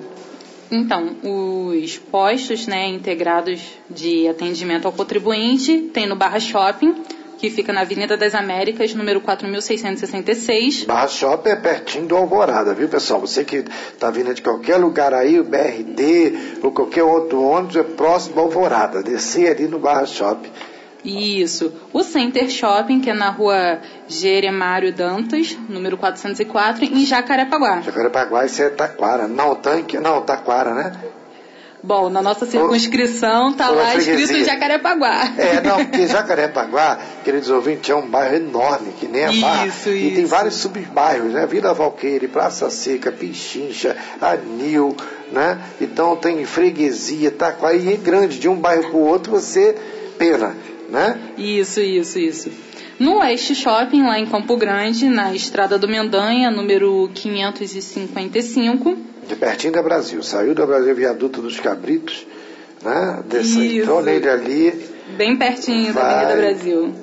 Então, 0.71 1.15
os 1.23 1.97
postos 1.97 2.65
né, 2.65 2.87
integrados 2.89 3.61
de 3.89 4.27
atendimento 4.27 4.87
ao 4.87 4.91
contribuinte 4.91 5.77
tem 5.93 6.07
no 6.07 6.15
Barra 6.15 6.39
Shopping, 6.39 6.95
que 7.45 7.51
fica 7.51 7.71
na 7.71 7.81
Avenida 7.81 8.17
das 8.17 8.33
Américas, 8.33 8.95
número 8.95 9.21
4666. 9.21 10.85
Barra 10.85 11.07
Shopping 11.07 11.49
é 11.49 11.55
pertinho 11.55 12.07
do 12.07 12.15
Alvorada, 12.15 12.73
viu 12.73 12.89
pessoal? 12.89 13.21
Você 13.21 13.43
que 13.43 13.57
está 13.93 14.09
vindo 14.09 14.33
de 14.33 14.41
qualquer 14.41 14.77
lugar 14.77 15.13
aí, 15.13 15.39
o 15.39 15.43
BRT 15.43 16.61
ou 16.63 16.71
qualquer 16.71 17.03
outro 17.03 17.43
ônibus, 17.43 17.75
é 17.75 17.83
próximo 17.83 18.33
do 18.33 18.41
Alvorada. 18.41 19.03
Descer 19.03 19.51
ali 19.51 19.67
no 19.67 19.77
Barra 19.77 20.07
Shopping. 20.07 20.49
Isso. 21.03 21.71
O 21.93 22.01
Center 22.01 22.49
Shopping, 22.49 22.99
que 22.99 23.11
é 23.11 23.13
na 23.13 23.29
rua 23.29 23.79
Jeremário 24.07 24.91
Dantas, 24.91 25.55
número 25.69 25.97
404, 25.97 26.83
em 26.83 27.05
Jacarepaguá. 27.05 27.81
Jacarepaguá, 27.81 28.45
isso 28.45 28.63
é 28.63 28.69
Taquara. 28.69 29.27
Não, 29.27 29.53
tanque, 29.53 29.99
não, 29.99 30.23
Taquara, 30.23 30.73
né? 30.73 30.93
Bom, 31.85 32.09
na 32.09 32.21
nossa 32.21 32.45
circunscrição 32.47 33.53
tá 33.53 33.67
a 33.67 33.69
lá 33.69 33.95
escrito. 33.95 34.43
Jacarepaguá. 34.43 35.33
É, 35.37 35.61
não, 35.61 35.85
porque 35.85 36.07
Jacarepaguá, 36.07 36.99
queridos 37.23 37.49
ouvintes, 37.49 37.89
é 37.89 37.95
um 37.95 38.07
bairro 38.07 38.35
enorme, 38.37 38.91
que 38.99 39.07
nem 39.07 39.23
a 39.25 39.31
Barra. 39.31 39.67
Isso, 39.67 39.89
E 39.89 40.11
tem 40.11 40.23
isso. 40.23 40.27
vários 40.27 40.55
subbairros, 40.55 41.33
né? 41.33 41.45
Vila 41.45 41.73
Valqueire, 41.73 42.27
Praça 42.27 42.69
Seca, 42.71 43.11
Pichincha, 43.11 43.95
Anil, 44.19 44.95
né? 45.31 45.59
Então 45.79 46.15
tem 46.15 46.43
freguesia, 46.45 47.29
Taquara, 47.29 47.75
e 47.75 47.93
é 47.93 47.97
grande, 47.97 48.39
de 48.39 48.49
um 48.49 48.55
bairro 48.55 48.89
para 48.89 48.97
o 48.97 49.05
outro 49.05 49.31
você 49.31 49.75
pena, 50.17 50.55
né? 50.89 51.19
Isso, 51.37 51.79
isso, 51.81 52.17
isso. 52.17 52.49
No 52.97 53.19
Oeste 53.19 53.53
Shopping, 53.53 54.03
lá 54.03 54.17
em 54.17 54.25
Campo 54.25 54.55
Grande, 54.55 55.09
na 55.09 55.33
Estrada 55.35 55.77
do 55.77 55.87
Mendanha, 55.87 56.49
número 56.49 57.09
555. 57.13 58.97
De 59.27 59.35
pertinho 59.35 59.73
da 59.73 59.81
Brasil. 59.81 60.21
Saiu 60.21 60.53
da 60.53 60.65
Brasil, 60.65 60.95
viaduto 60.95 61.41
dos 61.41 61.59
Cabritos, 61.59 62.25
né? 62.83 63.23
Isso. 63.39 63.61
entrou 63.61 64.01
nele 64.01 64.29
ali, 64.29 64.89
bem 65.17 65.35
pertinho 65.35 65.93
da 65.93 66.01
Vai. 66.01 66.13
Avenida 66.13 66.35
Brasil. 66.35 66.93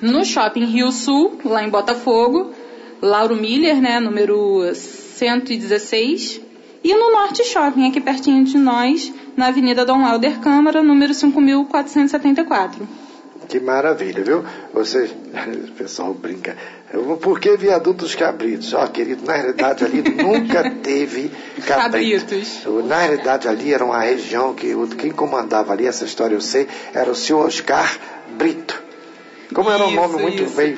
No 0.00 0.24
Shopping 0.24 0.64
Rio 0.64 0.92
Sul, 0.92 1.38
lá 1.44 1.62
em 1.64 1.70
Botafogo, 1.70 2.52
Lauro 3.00 3.36
Miller, 3.36 3.80
né, 3.80 4.00
número 4.00 4.62
116. 4.74 6.40
E 6.84 6.94
no 6.94 7.10
Norte 7.10 7.44
Shopping, 7.44 7.88
aqui 7.88 8.00
pertinho 8.00 8.44
de 8.44 8.58
nós, 8.58 9.12
na 9.36 9.48
Avenida 9.48 9.84
Dom 9.84 10.02
Lauder 10.02 10.38
Câmara, 10.40 10.82
número 10.82 11.12
5474. 11.14 13.05
Que 13.48 13.60
maravilha, 13.60 14.22
viu? 14.22 14.44
Vocês, 14.72 15.10
o 15.68 15.72
pessoal 15.72 16.12
brinca. 16.14 16.56
Por 17.20 17.40
que 17.40 17.56
viaduto 17.56 18.04
dos 18.04 18.14
cabritos? 18.14 18.72
Ó, 18.72 18.86
querido, 18.86 19.24
na 19.24 19.34
realidade 19.34 19.84
ali 19.84 20.02
nunca 20.02 20.70
teve 20.82 21.30
cabrito. 21.66 22.26
Cabritos. 22.26 22.62
Na 22.84 23.00
realidade 23.00 23.48
ali 23.48 23.72
era 23.72 23.84
uma 23.84 24.00
região 24.00 24.54
que 24.54 24.74
quem 24.96 25.10
comandava 25.10 25.72
ali, 25.72 25.86
essa 25.86 26.04
história 26.04 26.34
eu 26.34 26.40
sei, 26.40 26.68
era 26.94 27.10
o 27.10 27.14
senhor 27.14 27.46
Oscar 27.46 27.98
Brito. 28.36 28.85
Como 29.54 29.70
era 29.70 29.84
um 29.84 29.88
Isso, 29.88 29.96
nome 29.96 30.22
muito 30.22 30.42
isso. 30.42 30.56
bem 30.56 30.76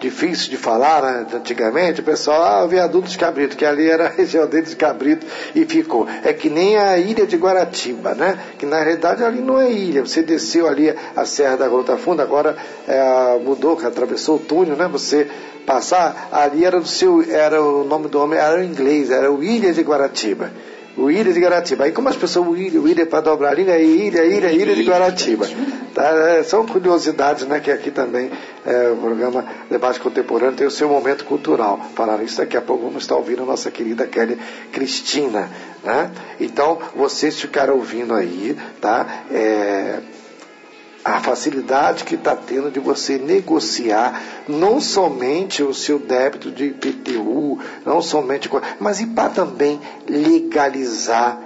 difícil 0.00 0.50
de 0.50 0.56
falar 0.56 1.02
né, 1.02 1.26
antigamente, 1.32 2.00
o 2.00 2.04
pessoal, 2.04 2.42
ah, 2.42 2.64
o 2.64 2.68
viaduto 2.68 3.06
dos 3.06 3.16
Cabritos, 3.16 3.56
que 3.56 3.64
ali 3.64 3.88
era 3.88 4.06
a 4.06 4.08
região 4.08 4.46
deles 4.46 4.70
de 4.70 4.76
Cabrito 4.76 5.26
e 5.54 5.64
ficou. 5.64 6.06
É 6.24 6.32
que 6.32 6.50
nem 6.50 6.76
a 6.76 6.98
ilha 6.98 7.26
de 7.26 7.36
Guaratiba, 7.36 8.14
né? 8.14 8.38
Que 8.58 8.66
na 8.66 8.82
realidade 8.82 9.22
ali 9.22 9.40
não 9.40 9.60
é 9.60 9.70
ilha. 9.70 10.04
Você 10.04 10.22
desceu 10.22 10.66
ali 10.66 10.92
a 11.14 11.24
Serra 11.24 11.56
da 11.56 11.68
Grota 11.68 11.96
Funda, 11.96 12.22
agora 12.22 12.56
é, 12.88 13.38
mudou, 13.38 13.76
que 13.76 13.86
atravessou 13.86 14.36
o 14.36 14.40
túnel, 14.40 14.76
né? 14.76 14.88
Você 14.88 15.28
passar, 15.64 16.28
ali 16.32 16.64
era, 16.64 16.80
do 16.80 16.88
seu, 16.88 17.22
era 17.30 17.62
o 17.62 17.84
nome 17.84 18.08
do 18.08 18.20
homem, 18.20 18.38
era 18.38 18.60
o 18.60 18.64
inglês, 18.64 19.10
era 19.10 19.30
o 19.30 19.42
Ilha 19.42 19.72
de 19.72 19.82
Guaratiba. 19.82 20.50
O 21.00 21.10
Ilha 21.10 21.32
de 21.32 21.40
Guaratiba. 21.40 21.84
Aí 21.84 21.92
como 21.92 22.10
as 22.10 22.16
pessoas, 22.16 22.46
o 22.46 22.54
Ilha, 22.54 22.78
o 22.78 22.86
Ilha 22.86 23.06
para 23.06 23.22
dobrar 23.22 23.50
a 23.50 23.54
língua, 23.54 23.72
é 23.72 23.82
Ilha, 23.82 24.24
Ilha, 24.24 24.52
Ilha 24.52 24.74
de 24.74 24.82
Guaratiba. 24.82 25.48
Tá? 25.94 26.04
É, 26.04 26.42
são 26.42 26.66
curiosidades, 26.66 27.46
né? 27.46 27.58
Que 27.58 27.70
aqui 27.70 27.90
também 27.90 28.30
é, 28.66 28.90
o 28.90 28.96
programa 28.96 29.44
Debate 29.70 29.98
Contemporâneo 29.98 30.56
tem 30.56 30.66
o 30.66 30.70
seu 30.70 30.90
momento 30.90 31.24
cultural. 31.24 31.80
Falar 31.94 32.22
isso 32.22 32.36
daqui 32.36 32.56
a 32.56 32.60
pouco 32.60 32.84
vamos 32.84 33.02
estar 33.02 33.16
ouvindo 33.16 33.42
a 33.42 33.46
nossa 33.46 33.70
querida 33.70 34.06
Kelly 34.06 34.38
Cristina. 34.70 35.50
Né? 35.82 36.10
Então, 36.38 36.78
vocês 36.94 37.40
ficaram 37.40 37.74
ouvindo 37.76 38.14
aí, 38.14 38.54
tá? 38.80 39.24
É, 39.32 40.00
a 41.04 41.20
facilidade 41.20 42.04
que 42.04 42.14
está 42.14 42.36
tendo 42.36 42.70
de 42.70 42.78
você 42.78 43.18
negociar 43.18 44.22
não 44.46 44.80
somente 44.80 45.62
o 45.62 45.72
seu 45.72 45.98
débito 45.98 46.50
de 46.50 46.66
IPTU, 46.66 47.58
não 47.84 48.02
somente, 48.02 48.50
mas 48.78 49.00
e 49.00 49.06
para 49.06 49.30
também 49.30 49.80
legalizar 50.06 51.40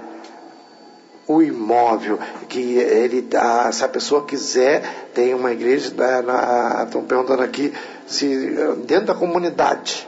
o 1.27 1.41
imóvel 1.41 2.19
que 2.47 2.77
ele 2.77 3.27
se 3.71 3.83
a 3.83 3.87
pessoa 3.87 4.25
quiser 4.25 5.09
tem 5.13 5.33
uma 5.33 5.51
igreja 5.51 5.91
né, 5.95 6.83
estão 6.83 7.03
perguntando 7.03 7.41
aqui 7.41 7.73
se 8.05 8.27
dentro 8.85 9.07
da 9.07 9.15
comunidade 9.15 10.07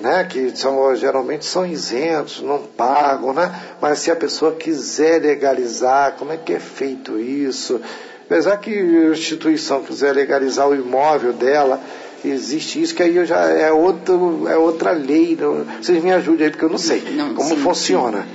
né, 0.00 0.24
que 0.24 0.56
são, 0.56 0.94
geralmente 0.94 1.44
são 1.44 1.64
isentos, 1.66 2.42
não 2.42 2.62
pagam, 2.62 3.32
né? 3.32 3.54
mas 3.80 3.98
se 4.00 4.10
a 4.10 4.16
pessoa 4.16 4.52
quiser 4.52 5.22
legalizar, 5.22 6.16
como 6.18 6.32
é 6.32 6.36
que 6.36 6.52
é 6.52 6.60
feito 6.60 7.18
isso? 7.18 7.80
Apesar 8.26 8.56
que 8.58 8.70
a 8.70 9.10
instituição 9.12 9.82
quiser 9.84 10.12
legalizar 10.14 10.68
o 10.68 10.74
imóvel 10.74 11.32
dela, 11.32 11.80
existe 12.24 12.82
isso, 12.82 12.94
que 12.94 13.02
aí 13.02 13.16
eu 13.16 13.24
já 13.24 13.48
é, 13.48 13.70
outro, 13.72 14.46
é 14.48 14.56
outra 14.56 14.90
lei. 14.90 15.36
vocês 15.80 16.02
me 16.02 16.12
ajudem 16.12 16.46
aí, 16.46 16.50
porque 16.50 16.64
eu 16.64 16.68
não 16.70 16.78
sei 16.78 17.00
Não, 17.12 17.34
como 17.34 17.48
sim, 17.50 17.56
funciona. 17.56 18.26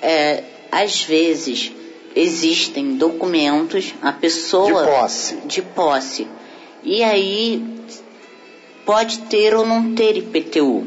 É, 0.00 0.44
às 0.70 1.02
vezes 1.02 1.72
existem 2.14 2.96
documentos, 2.96 3.92
a 4.00 4.12
pessoa 4.12 4.84
De 4.84 4.90
posse. 4.90 5.36
de 5.46 5.62
posse. 5.62 6.28
E 6.84 7.02
aí 7.02 7.64
pode 8.86 9.18
ter 9.22 9.54
ou 9.54 9.66
não 9.66 9.94
ter 9.94 10.16
IPTU. 10.16 10.86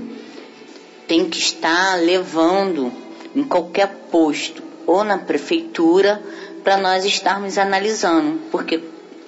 Tem 1.06 1.26
que 1.26 1.40
estar 1.40 1.96
levando 2.02 2.92
em 3.36 3.44
qualquer 3.44 3.88
posto 4.10 4.64
ou 4.88 5.04
na 5.04 5.18
prefeitura 5.18 6.22
para 6.64 6.78
nós 6.78 7.06
estarmos 7.06 7.58
analisando, 7.58 8.40
porque 8.52 8.82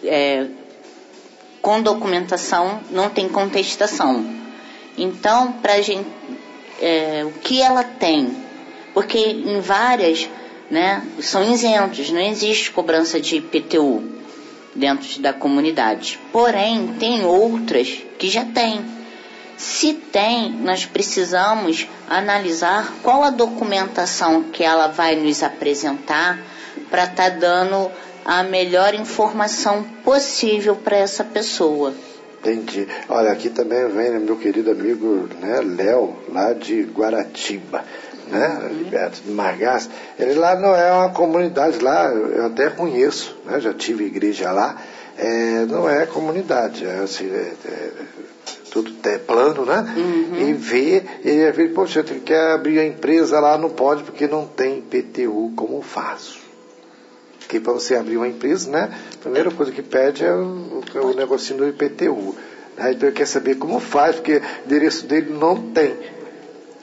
é, 0.04 0.48
com 1.62 1.82
documentação 1.82 2.82
não 2.92 3.10
tem 3.10 3.30
contestação. 3.30 4.26
Então, 4.98 5.54
para 5.54 5.82
gente, 5.82 6.08
é, 6.82 7.24
o 7.26 7.32
que 7.40 7.62
ela 7.62 7.84
tem? 7.84 8.36
Porque 8.94 9.18
em 9.18 9.60
várias, 9.60 10.30
né, 10.70 11.02
são 11.20 11.44
isentos, 11.52 12.10
não 12.12 12.20
existe 12.20 12.72
cobrança 12.72 13.20
de 13.20 13.38
IPTU 13.38 14.04
dentro 14.76 15.20
da 15.22 15.34
comunidade. 15.34 16.20
Porém, 16.32 16.96
tem 17.00 17.24
outras 17.26 17.88
que 18.18 18.30
já 18.30 18.46
tem. 18.46 18.82
Se 19.58 19.94
tem, 19.94 20.52
nós 20.52 20.86
precisamos 20.86 21.88
analisar 22.10 22.94
qual 23.02 23.24
a 23.24 23.30
documentação 23.30 24.44
que 24.44 24.64
ela 24.64 24.88
vai 24.88 25.16
nos 25.16 25.42
apresentar 25.42 26.40
para 26.94 27.06
estar 27.06 27.30
dando 27.40 27.90
a 28.24 28.44
melhor 28.44 28.94
informação 28.94 29.84
possível 30.04 30.76
para 30.76 30.96
essa 30.96 31.24
pessoa. 31.24 31.92
Entendi. 32.40 32.88
Olha, 33.10 33.32
aqui 33.32 33.50
também 33.50 33.88
vem 33.88 34.12
né, 34.12 34.20
meu 34.20 34.36
querido 34.36 34.70
amigo 34.70 35.28
né, 35.42 35.60
Léo, 35.76 36.16
lá 36.32 36.54
de 36.54 36.84
Guaratiba, 36.84 37.84
né, 38.28 38.70
Liberto 38.72 39.22
de 39.26 39.32
Margas. 39.32 39.90
Ele 40.20 40.36
lá 40.36 40.56
não 40.56 40.76
é 40.76 40.92
uma 40.92 41.10
comunidade 41.10 41.80
lá, 41.80 42.12
eu 42.12 42.46
até 42.46 42.70
conheço, 42.70 43.36
né, 43.44 43.60
já 43.60 43.74
tive 43.74 44.06
igreja 44.06 44.52
lá. 44.52 44.80
É, 45.18 45.66
não 45.66 45.90
é 45.90 46.06
comunidade, 46.06 46.86
é, 46.86 47.00
assim, 47.00 47.26
é, 47.26 47.54
é, 47.66 47.92
tudo 48.70 48.94
é 49.04 49.18
plano, 49.18 49.66
né? 49.66 49.96
E 50.38 50.54
vê, 50.54 51.04
ele 51.24 51.52
vê, 51.52 51.70
poxa, 51.70 52.02
ele 52.02 52.20
quer 52.20 52.52
abrir 52.52 52.78
a 52.78 52.86
empresa 52.86 53.40
lá, 53.40 53.58
não 53.58 53.72
pode 53.72 54.04
porque 54.04 54.28
não 54.28 54.46
tem 54.46 54.78
IPTU, 54.78 55.54
como 55.56 55.82
faço? 55.82 56.43
Porque 57.54 57.60
para 57.64 57.74
você 57.74 57.94
abrir 57.94 58.18
uma 58.18 58.28
empresa, 58.28 58.72
né, 58.72 58.90
a 59.14 59.18
primeira 59.20 59.52
coisa 59.52 59.72
que 59.72 59.84
pede 59.84 60.24
é 60.24 60.34
o, 60.34 60.82
é 60.96 61.00
o 61.00 61.14
negocinho 61.14 61.60
do 61.60 61.68
IPTU. 61.68 62.36
Né? 62.76 62.94
Então 62.94 63.08
ele 63.08 63.12
quer 63.12 63.28
saber 63.28 63.58
como 63.58 63.80
faz, 63.80 64.16
porque 64.16 64.38
o 64.38 64.66
endereço 64.66 65.06
dele 65.06 65.32
não 65.32 65.56
tem. 65.72 65.94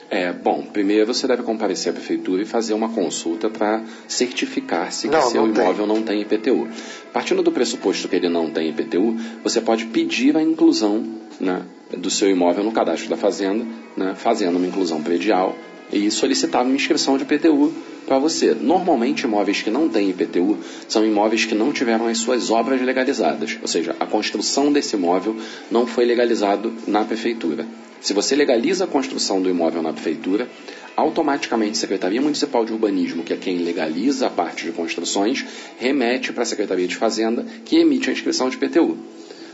É, 0.09 0.31
bom, 0.31 0.63
primeiro 0.63 1.13
você 1.13 1.27
deve 1.27 1.43
comparecer 1.43 1.91
à 1.91 1.93
prefeitura 1.93 2.41
e 2.41 2.45
fazer 2.45 2.73
uma 2.73 2.87
consulta 2.87 3.49
para 3.49 3.83
certificar-se 4.07 5.09
que 5.09 5.13
Não, 5.13 5.29
seu 5.29 5.45
não 5.45 5.53
tem. 5.53 5.61
imóvel 5.61 5.85
não 5.85 6.03
tem 6.03 6.21
IPTU. 6.21 6.69
Partindo 7.11 7.43
do 7.43 7.51
pressuposto 7.51 8.07
que 8.07 8.15
ele 8.15 8.29
não 8.29 8.49
tem 8.49 8.69
IPTU, 8.69 9.17
você 9.43 9.59
pode 9.59 9.87
pedir 9.87 10.37
a 10.37 10.41
inclusão 10.41 11.03
né, 11.37 11.63
do 11.97 12.09
seu 12.09 12.29
imóvel 12.29 12.63
no 12.63 12.71
cadastro 12.71 13.09
da 13.09 13.17
fazenda, 13.17 13.65
né, 13.97 14.13
fazendo 14.15 14.55
uma 14.55 14.67
inclusão 14.67 15.03
predial 15.03 15.53
e 15.91 16.09
solicitar 16.09 16.63
uma 16.63 16.75
inscrição 16.75 17.17
de 17.17 17.23
IPTU 17.23 17.73
para 18.05 18.19
você. 18.19 18.53
Normalmente, 18.53 19.23
imóveis 19.23 19.61
que 19.61 19.69
não 19.69 19.87
têm 19.87 20.09
IPTU 20.09 20.57
são 20.87 21.05
imóveis 21.05 21.45
que 21.45 21.55
não 21.55 21.71
tiveram 21.71 22.07
as 22.07 22.19
suas 22.19 22.49
obras 22.49 22.81
legalizadas, 22.81 23.57
ou 23.61 23.67
seja, 23.67 23.95
a 23.99 24.05
construção 24.05 24.71
desse 24.71 24.95
imóvel 24.95 25.35
não 25.69 25.85
foi 25.85 26.05
legalizado 26.05 26.73
na 26.87 27.03
prefeitura. 27.03 27.65
Se 28.01 28.13
você 28.13 28.35
legaliza 28.35 28.85
a 28.85 28.87
construção 28.87 29.41
do 29.41 29.49
imóvel 29.49 29.81
na 29.81 29.93
prefeitura, 29.93 30.49
automaticamente 30.95 31.73
a 31.73 31.75
Secretaria 31.75 32.21
Municipal 32.21 32.65
de 32.65 32.73
Urbanismo, 32.73 33.23
que 33.23 33.33
é 33.33 33.37
quem 33.37 33.59
legaliza 33.59 34.27
a 34.27 34.29
parte 34.29 34.65
de 34.65 34.71
construções, 34.71 35.45
remete 35.77 36.33
para 36.33 36.43
a 36.43 36.45
Secretaria 36.45 36.87
de 36.87 36.95
Fazenda, 36.95 37.45
que 37.63 37.77
emite 37.77 38.09
a 38.09 38.13
inscrição 38.13 38.49
de 38.49 38.55
IPTU. 38.55 38.97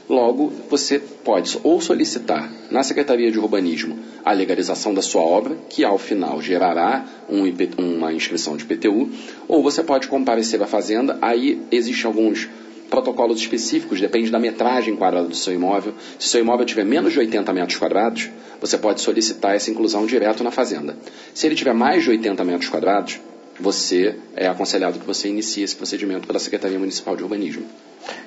Logo, 0.09 0.53
você 0.69 0.99
pode 0.99 1.59
ou 1.63 1.81
solicitar 1.81 2.49
na 2.71 2.81
Secretaria 2.81 3.29
de 3.29 3.37
Urbanismo 3.37 3.99
a 4.23 4.31
legalização 4.31 4.93
da 4.93 5.01
sua 5.01 5.21
obra, 5.21 5.57
que 5.69 5.83
ao 5.83 5.97
final 5.97 6.41
gerará 6.41 7.05
um 7.29 7.45
IP 7.45 7.71
uma 7.77 8.13
inscrição 8.13 8.55
de 8.55 8.63
IPTU, 8.63 9.09
ou 9.49 9.61
você 9.61 9.83
pode 9.83 10.07
comparecer 10.07 10.63
à 10.63 10.67
Fazenda, 10.67 11.17
aí 11.21 11.61
existem 11.71 12.05
alguns 12.05 12.47
protocolos 12.89 13.39
específicos, 13.39 13.99
depende 13.99 14.31
da 14.31 14.39
metragem 14.39 14.95
quadrada 14.95 15.27
do 15.27 15.35
seu 15.35 15.53
imóvel. 15.53 15.93
Se 16.17 16.29
seu 16.29 16.39
imóvel 16.39 16.65
tiver 16.65 16.85
menos 16.85 17.11
de 17.11 17.19
80 17.19 17.51
metros 17.51 17.77
quadrados, 17.77 18.29
você 18.61 18.77
pode 18.77 19.01
solicitar 19.01 19.55
essa 19.55 19.69
inclusão 19.69 20.05
direto 20.05 20.41
na 20.41 20.51
Fazenda. 20.51 20.95
Se 21.33 21.45
ele 21.45 21.55
tiver 21.55 21.73
mais 21.73 22.03
de 22.03 22.11
80 22.11 22.43
metros 22.45 22.69
quadrados, 22.69 23.19
você 23.59 24.15
é 24.35 24.47
aconselhado 24.47 24.99
que 24.99 25.05
você 25.05 25.27
inicie 25.27 25.63
esse 25.63 25.75
procedimento 25.75 26.27
pela 26.27 26.39
Secretaria 26.39 26.77
Municipal 26.79 27.15
de 27.15 27.23
Urbanismo. 27.23 27.65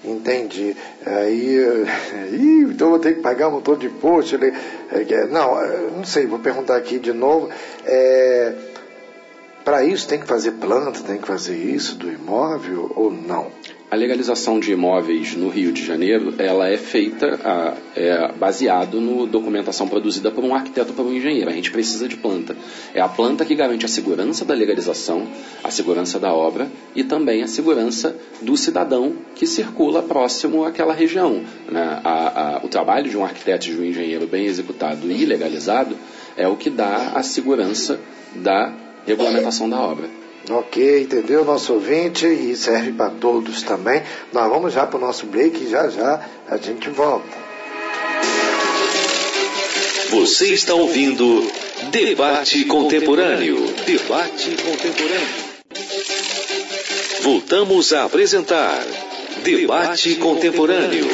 Entendi. 0.05 0.76
Aí, 1.07 1.57
ih, 2.33 2.62
então 2.70 2.91
vou 2.91 2.99
ter 2.99 3.14
que 3.14 3.20
pagar 3.20 3.49
um 3.49 3.53
motor 3.53 3.78
de 3.78 3.89
posto. 3.89 4.35
Ele, 4.35 4.53
eh, 4.93 5.05
que- 5.05 5.24
não, 5.26 5.61
eh, 5.62 5.91
não 5.97 6.05
sei, 6.05 6.26
vou 6.26 6.39
perguntar 6.39 6.76
aqui 6.76 6.99
de 6.99 7.12
novo. 7.12 7.49
Para 9.64 9.85
isso 9.85 10.09
tem 10.09 10.18
que 10.18 10.26
fazer 10.26 10.53
planta, 10.53 11.01
tem 11.01 11.18
que 11.18 11.26
fazer 11.26 11.55
isso 11.57 11.95
do 11.95 12.11
imóvel 12.11 12.91
ou 12.97 13.11
não? 13.11 13.49
A 13.91 13.97
legalização 13.97 14.61
de 14.61 14.70
imóveis 14.70 15.34
no 15.34 15.49
Rio 15.49 15.72
de 15.72 15.84
Janeiro, 15.84 16.32
ela 16.38 16.68
é 16.68 16.76
feita 16.76 17.41
a, 17.43 17.74
é, 17.97 18.30
baseado 18.38 19.01
no 19.01 19.26
documentação 19.26 19.88
produzida 19.88 20.30
por 20.30 20.45
um 20.45 20.55
arquiteto 20.55 20.93
por 20.93 21.05
um 21.05 21.12
engenheiro. 21.12 21.51
A 21.51 21.53
gente 21.53 21.72
precisa 21.72 22.07
de 22.07 22.16
planta. 22.16 22.57
É 22.95 23.01
a 23.01 23.09
planta 23.09 23.45
que 23.45 23.53
garante 23.53 23.84
a 23.84 23.88
segurança 23.88 24.45
da 24.45 24.55
legalização, 24.55 25.26
a 25.64 25.72
segurança 25.72 26.20
da 26.20 26.32
obra 26.32 26.70
e 26.95 27.03
também 27.03 27.43
a 27.43 27.49
segurança 27.49 28.14
do 28.41 28.57
cidadão 28.57 29.12
que 29.34 29.45
circula 29.45 30.03
próximo 30.03 30.64
àquela 30.64 30.95
região. 30.95 31.43
né? 31.68 32.01
A- 32.05 32.59
a- 32.59 32.61
o 32.64 32.68
trabalho 32.68 33.11
de 33.11 33.16
um 33.16 33.24
arquiteto 33.24 33.66
e 33.66 33.72
de 33.74 33.80
um 33.80 33.84
engenheiro 33.84 34.24
bem 34.28 34.47
executado 34.47 35.11
e 35.11 35.24
legalizado 35.24 35.97
é 36.36 36.47
o 36.47 36.55
que 36.55 36.70
dá 36.70 37.11
a 37.16 37.24
segurança 37.24 37.99
da 38.36 38.72
regulamentação 39.05 39.68
da 39.68 39.80
obra. 39.80 40.20
Ok, 40.49 41.03
entendeu, 41.03 41.45
nosso 41.45 41.74
ouvinte? 41.74 42.26
E 42.26 42.57
serve 42.57 42.93
para 42.93 43.11
todos 43.11 43.62
também. 43.62 44.03
Nós 44.32 44.49
vamos 44.49 44.72
já 44.72 44.86
para 44.86 44.97
o 44.97 45.01
nosso 45.01 45.26
break 45.26 45.62
e 45.62 45.68
já 45.68 45.88
já 45.88 46.26
a 46.49 46.57
gente 46.57 46.88
volta. 46.91 47.38
Você 50.11 50.53
está 50.53 50.74
ouvindo 50.74 51.47
Debate 51.91 52.64
Contemporâneo. 52.64 53.64
Debate 53.86 54.57
Contemporâneo. 54.62 55.51
Voltamos 57.22 57.93
a 57.93 58.05
apresentar 58.05 58.82
Debate 59.45 60.16
Contemporâneo. 60.16 61.07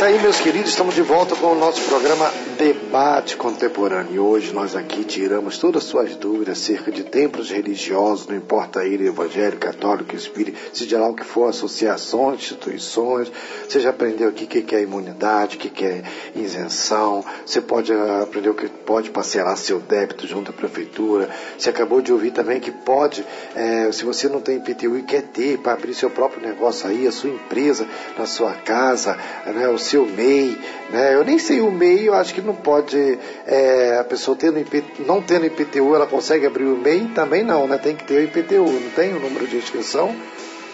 Isso 0.00 0.06
aí, 0.06 0.18
meus 0.18 0.40
queridos, 0.40 0.70
estamos 0.70 0.94
de 0.94 1.02
volta 1.02 1.36
com 1.36 1.48
o 1.48 1.54
nosso 1.54 1.82
programa 1.82 2.32
Debate 2.56 3.36
Contemporâneo. 3.36 4.14
E 4.14 4.18
hoje 4.18 4.50
nós 4.50 4.74
aqui 4.74 5.04
tiramos 5.04 5.58
todas 5.58 5.84
as 5.84 5.90
suas 5.90 6.16
dúvidas 6.16 6.58
acerca 6.58 6.90
de 6.90 7.04
templos 7.04 7.50
religiosos, 7.50 8.26
não 8.26 8.34
importa 8.34 8.82
ele, 8.82 9.06
evangélico, 9.06 9.58
católico, 9.58 10.16
espírita, 10.16 10.58
seja 10.72 10.98
lá 10.98 11.06
o 11.06 11.14
que 11.14 11.22
for, 11.22 11.50
associações, 11.50 12.36
instituições. 12.36 13.30
Você 13.68 13.78
já 13.78 13.90
aprendeu 13.90 14.30
aqui 14.30 14.44
o 14.44 14.46
que 14.46 14.74
é 14.74 14.80
imunidade, 14.80 15.56
o 15.56 15.58
que 15.58 15.84
é 15.84 16.02
isenção. 16.34 17.22
Você 17.44 17.60
pode 17.60 17.92
aprender 18.22 18.48
o 18.48 18.54
que 18.54 18.68
pode 18.68 19.10
parcelar 19.10 19.54
seu 19.58 19.80
débito 19.80 20.26
junto 20.26 20.50
à 20.50 20.54
prefeitura. 20.54 21.28
Você 21.58 21.68
acabou 21.68 22.00
de 22.00 22.10
ouvir 22.10 22.30
também 22.30 22.58
que 22.58 22.70
pode, 22.70 23.22
é, 23.54 23.92
se 23.92 24.02
você 24.02 24.30
não 24.30 24.40
tem 24.40 24.56
IPTU 24.56 24.96
e 24.96 25.02
quer 25.02 25.24
ter, 25.24 25.58
para 25.58 25.74
abrir 25.74 25.92
seu 25.92 26.08
próprio 26.08 26.40
negócio 26.40 26.88
aí, 26.88 27.06
a 27.06 27.12
sua 27.12 27.28
empresa, 27.28 27.86
na 28.16 28.24
sua 28.24 28.54
casa, 28.54 29.18
né, 29.44 29.68
o 29.68 29.78
seu 29.90 30.06
MEI, 30.06 30.56
né? 30.90 31.14
Eu 31.14 31.24
nem 31.24 31.38
sei 31.38 31.60
o 31.60 31.70
MEI, 31.70 32.08
eu 32.08 32.14
acho 32.14 32.32
que 32.32 32.40
não 32.40 32.54
pode, 32.54 33.18
é, 33.46 33.98
a 33.98 34.04
pessoa 34.04 34.36
tendo 34.36 34.64
não 35.06 35.20
tendo 35.20 35.46
IPTU, 35.46 35.94
ela 35.94 36.06
consegue 36.06 36.46
abrir 36.46 36.64
o 36.64 36.76
MEI? 36.76 37.10
Também 37.14 37.42
não, 37.42 37.66
né? 37.66 37.78
Tem 37.78 37.94
que 37.96 38.04
ter 38.04 38.14
o 38.14 38.24
IPTU, 38.24 38.64
não 38.64 38.90
tem 38.90 39.12
o 39.12 39.20
número 39.20 39.46
de 39.46 39.56
inscrição? 39.56 40.14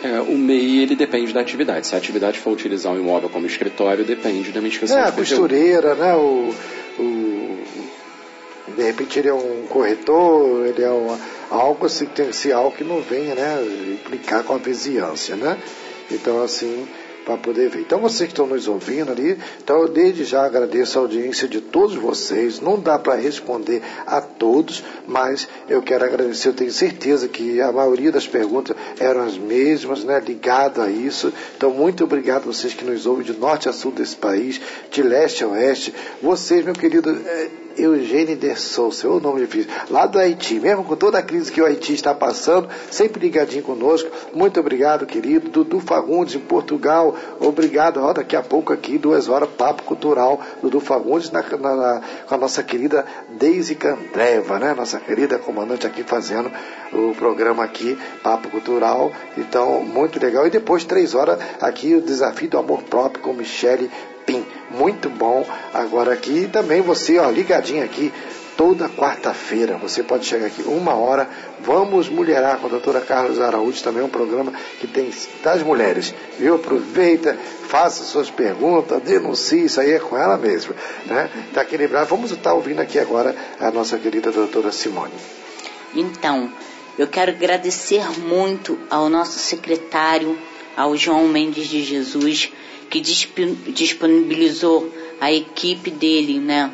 É, 0.02 0.20
o 0.20 0.36
MEI 0.36 0.82
ele 0.82 0.94
depende 0.94 1.32
da 1.32 1.40
atividade. 1.40 1.86
Se 1.86 1.94
a 1.94 1.98
atividade 1.98 2.38
for 2.38 2.52
utilizar 2.52 2.92
um 2.92 2.98
imóvel 2.98 3.30
como 3.30 3.46
escritório, 3.46 4.04
depende 4.04 4.52
da 4.52 4.60
minha 4.60 4.70
inscrição. 4.70 4.98
É, 4.98 5.08
a 5.08 5.12
costureira, 5.12 5.94
né? 5.94 6.14
O, 6.14 6.54
o, 6.98 7.58
de 8.76 8.82
repente 8.82 9.18
ele 9.18 9.28
é 9.28 9.34
um 9.34 9.64
corretor, 9.68 10.66
ele 10.66 10.82
é 10.82 10.90
um, 10.90 11.16
algo 11.50 11.86
assim, 11.86 12.06
tem 12.06 12.26
que 12.26 12.36
ser 12.36 12.52
algo 12.52 12.76
que 12.76 12.84
não 12.84 13.00
venha 13.00 13.34
né, 13.34 13.58
implicar 13.92 14.44
com 14.44 14.54
a 14.54 14.58
vizinhança, 14.58 15.34
né? 15.36 15.56
Então 16.10 16.42
assim, 16.42 16.86
para 17.26 17.36
poder 17.36 17.68
ver. 17.68 17.80
Então 17.80 17.98
vocês 17.98 18.28
que 18.28 18.32
estão 18.32 18.46
nos 18.46 18.68
ouvindo 18.68 19.10
ali, 19.10 19.36
então 19.60 19.80
eu 19.80 19.88
desde 19.88 20.24
já 20.24 20.46
agradeço 20.46 20.96
a 20.96 21.02
audiência 21.02 21.48
de 21.48 21.60
todos 21.60 21.96
vocês. 21.96 22.60
Não 22.60 22.78
dá 22.78 22.96
para 23.00 23.16
responder 23.16 23.82
a 24.06 24.20
todos, 24.20 24.84
mas 25.08 25.48
eu 25.68 25.82
quero 25.82 26.04
agradecer. 26.04 26.48
Eu 26.48 26.54
tenho 26.54 26.70
certeza 26.70 27.26
que 27.26 27.60
a 27.60 27.72
maioria 27.72 28.12
das 28.12 28.28
perguntas 28.28 28.76
eram 29.00 29.22
as 29.22 29.36
mesmas, 29.36 30.04
né, 30.04 30.22
ligado 30.24 30.80
a 30.80 30.88
isso. 30.88 31.32
Então 31.56 31.70
muito 31.72 32.04
obrigado 32.04 32.44
a 32.44 32.52
vocês 32.52 32.72
que 32.72 32.84
nos 32.84 33.06
ouvem 33.06 33.26
de 33.26 33.32
norte 33.32 33.68
a 33.68 33.72
sul 33.72 33.90
desse 33.90 34.14
país, 34.14 34.60
de 34.88 35.02
leste 35.02 35.42
a 35.42 35.48
oeste. 35.48 35.92
Vocês, 36.22 36.64
meu 36.64 36.74
querido 36.74 37.10
é, 37.10 37.48
Eugênio 37.76 38.36
de 38.36 38.54
Souza, 38.56 39.08
o 39.08 39.20
nome 39.20 39.40
difícil, 39.40 39.70
lá 39.90 40.06
do 40.06 40.18
Haiti, 40.18 40.58
mesmo 40.58 40.84
com 40.84 40.96
toda 40.96 41.18
a 41.18 41.22
crise 41.22 41.52
que 41.52 41.60
o 41.60 41.66
Haiti 41.66 41.94
está 41.94 42.14
passando, 42.14 42.68
sempre 42.90 43.20
ligadinho 43.20 43.62
conosco. 43.62 44.10
Muito 44.32 44.58
obrigado, 44.58 45.06
querido. 45.06 45.50
Dudu 45.50 45.80
Fagundes, 45.80 46.34
em 46.34 46.40
Portugal, 46.40 47.14
obrigado. 47.40 48.00
Ó, 48.02 48.12
daqui 48.12 48.36
a 48.36 48.42
pouco 48.42 48.72
aqui, 48.72 48.98
duas 48.98 49.28
horas, 49.28 49.48
Papo 49.50 49.82
Cultural, 49.82 50.40
Dudu 50.62 50.80
Fagundes, 50.80 51.30
na, 51.30 51.42
na, 51.42 51.76
na, 51.76 52.02
com 52.26 52.34
a 52.34 52.38
nossa 52.38 52.62
querida 52.62 53.04
Deise 53.30 53.74
Candreva, 53.74 54.58
né? 54.58 54.74
Nossa 54.74 54.98
querida 54.98 55.38
comandante 55.38 55.86
aqui 55.86 56.02
fazendo 56.02 56.50
o 56.92 57.14
programa 57.14 57.64
aqui, 57.64 57.98
Papo 58.22 58.48
Cultural. 58.48 59.12
Então, 59.36 59.82
muito 59.84 60.20
legal. 60.20 60.46
E 60.46 60.50
depois, 60.50 60.84
três 60.84 61.14
horas, 61.14 61.38
aqui, 61.60 61.94
o 61.94 62.00
Desafio 62.00 62.48
do 62.48 62.58
Amor 62.58 62.82
Próprio 62.82 63.22
com 63.22 63.32
Michele 63.32 63.90
Pim. 64.26 64.44
Muito 64.70 65.08
bom. 65.08 65.46
Agora 65.72 66.12
aqui 66.12 66.48
também 66.52 66.82
você, 66.82 67.18
ó, 67.18 67.30
ligadinho 67.30 67.84
aqui, 67.84 68.12
toda 68.56 68.88
quarta-feira. 68.88 69.76
Você 69.76 70.02
pode 70.02 70.26
chegar 70.26 70.46
aqui 70.46 70.62
uma 70.62 70.94
hora. 70.94 71.28
Vamos 71.60 72.08
mulherar 72.08 72.58
com 72.58 72.66
a 72.66 72.70
doutora 72.70 73.00
Carlos 73.00 73.40
Araújo, 73.40 73.82
também 73.82 74.02
um 74.02 74.08
programa 74.08 74.52
que 74.80 74.86
tem 74.86 75.10
das 75.42 75.62
mulheres. 75.62 76.12
Viu? 76.38 76.56
Aproveita, 76.56 77.38
faça 77.68 78.02
suas 78.04 78.30
perguntas, 78.30 79.00
denuncie, 79.02 79.66
isso 79.66 79.80
aí 79.80 79.92
é 79.92 79.98
com 80.00 80.16
ela 80.16 80.36
mesmo. 80.36 80.74
Né? 81.06 81.30
Tá 81.54 81.62
equilibrado. 81.62 82.06
Vamos 82.06 82.32
estar 82.32 82.54
ouvindo 82.54 82.80
aqui 82.80 82.98
agora 82.98 83.34
a 83.60 83.70
nossa 83.70 83.96
querida 83.98 84.32
doutora 84.32 84.72
Simone. 84.72 85.14
Então, 85.94 86.50
eu 86.98 87.06
quero 87.06 87.30
agradecer 87.30 88.04
muito 88.20 88.78
ao 88.90 89.08
nosso 89.08 89.38
secretário, 89.38 90.36
ao 90.76 90.96
João 90.96 91.28
Mendes 91.28 91.68
de 91.68 91.82
Jesus, 91.82 92.52
que 92.90 93.00
disponibilizou 93.00 94.92
a 95.20 95.32
equipe 95.32 95.90
dele, 95.90 96.38
né? 96.38 96.70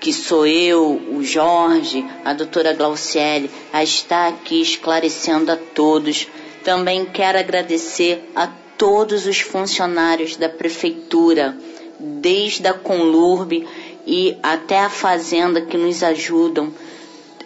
Que 0.00 0.12
sou 0.12 0.46
eu, 0.46 1.00
o 1.12 1.22
Jorge, 1.24 2.04
a 2.24 2.32
doutora 2.32 2.72
Glauciele, 2.74 3.50
a 3.72 3.82
estar 3.82 4.28
aqui 4.28 4.60
esclarecendo 4.60 5.50
a 5.50 5.56
todos. 5.56 6.28
Também 6.62 7.04
quero 7.06 7.38
agradecer 7.38 8.28
a 8.34 8.46
todos 8.76 9.26
os 9.26 9.40
funcionários 9.40 10.36
da 10.36 10.48
prefeitura, 10.48 11.56
desde 11.98 12.66
a 12.66 12.74
Conlurbe 12.74 13.66
e 14.06 14.36
até 14.42 14.78
a 14.80 14.90
Fazenda 14.90 15.62
que 15.62 15.76
nos 15.76 16.02
ajudam, 16.02 16.72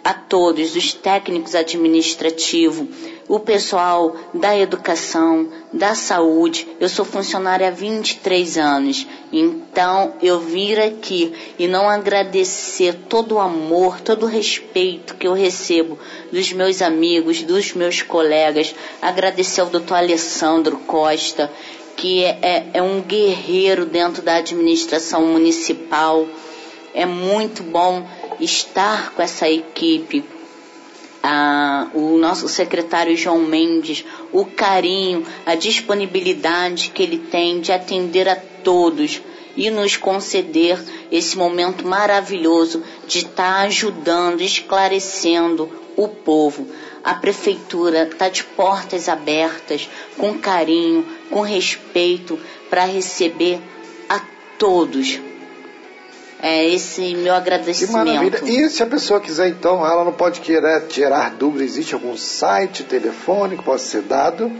a 0.03 0.13
todos, 0.13 0.75
os 0.75 0.93
técnicos 0.93 1.55
administrativos, 1.55 2.87
o 3.29 3.39
pessoal 3.39 4.15
da 4.33 4.57
educação, 4.57 5.47
da 5.71 5.93
saúde. 5.93 6.67
Eu 6.79 6.89
sou 6.89 7.05
funcionária 7.05 7.67
há 7.67 7.71
23 7.71 8.57
anos, 8.57 9.05
então 9.31 10.15
eu 10.19 10.39
vir 10.39 10.79
aqui 10.79 11.31
e 11.59 11.67
não 11.67 11.87
agradecer 11.87 12.95
todo 13.07 13.35
o 13.35 13.39
amor, 13.39 14.01
todo 14.01 14.23
o 14.23 14.29
respeito 14.29 15.13
que 15.13 15.27
eu 15.27 15.33
recebo 15.33 15.99
dos 16.31 16.51
meus 16.51 16.81
amigos, 16.81 17.43
dos 17.43 17.71
meus 17.75 18.01
colegas, 18.01 18.73
agradecer 18.99 19.61
ao 19.61 19.67
doutor 19.67 19.97
Alessandro 19.97 20.77
Costa, 20.79 21.51
que 21.95 22.23
é, 22.23 22.39
é, 22.41 22.65
é 22.73 22.81
um 22.81 22.99
guerreiro 22.99 23.85
dentro 23.85 24.23
da 24.23 24.37
administração 24.37 25.27
municipal. 25.27 26.27
É 26.95 27.05
muito 27.05 27.61
bom 27.61 28.03
estar 28.39 29.11
com 29.13 29.21
essa 29.21 29.47
equipe 29.47 30.38
a, 31.21 31.87
o 31.93 32.17
nosso 32.17 32.47
secretário 32.47 33.15
João 33.15 33.39
Mendes, 33.39 34.05
o 34.31 34.45
carinho, 34.45 35.25
a 35.45 35.55
disponibilidade 35.55 36.89
que 36.89 37.03
ele 37.03 37.17
tem 37.17 37.59
de 37.59 37.71
atender 37.71 38.27
a 38.27 38.35
todos 38.35 39.21
e 39.55 39.69
nos 39.69 39.97
conceder 39.97 40.79
esse 41.11 41.37
momento 41.37 41.85
maravilhoso 41.85 42.83
de 43.07 43.19
estar 43.19 43.55
tá 43.55 43.61
ajudando, 43.61 44.41
esclarecendo 44.41 45.69
o 45.97 46.07
povo. 46.07 46.67
A 47.03 47.13
prefeitura 47.13 48.03
está 48.03 48.29
de 48.29 48.43
portas 48.43 49.09
abertas, 49.09 49.89
com 50.17 50.37
carinho, 50.37 51.05
com 51.29 51.41
respeito, 51.41 52.39
para 52.69 52.85
receber 52.85 53.59
a 54.07 54.21
todos, 54.57 55.19
é 56.41 56.65
esse 56.65 57.15
meu 57.15 57.33
agradecimento. 57.33 58.05
Que 58.05 58.13
maravilha. 58.13 58.65
E 58.65 58.69
se 58.69 58.81
a 58.81 58.85
pessoa 58.85 59.19
quiser, 59.19 59.49
então, 59.49 59.85
ela 59.85 60.05
não 60.05 60.13
pode 60.13 60.39
querer 60.41 60.87
tirar 60.87 61.35
dúvidas, 61.35 61.71
existe 61.71 61.93
algum 61.93 62.15
site, 62.15 62.83
telefone 62.83 63.57
que 63.57 63.63
possa 63.63 63.85
ser 63.85 64.01
dado? 64.03 64.51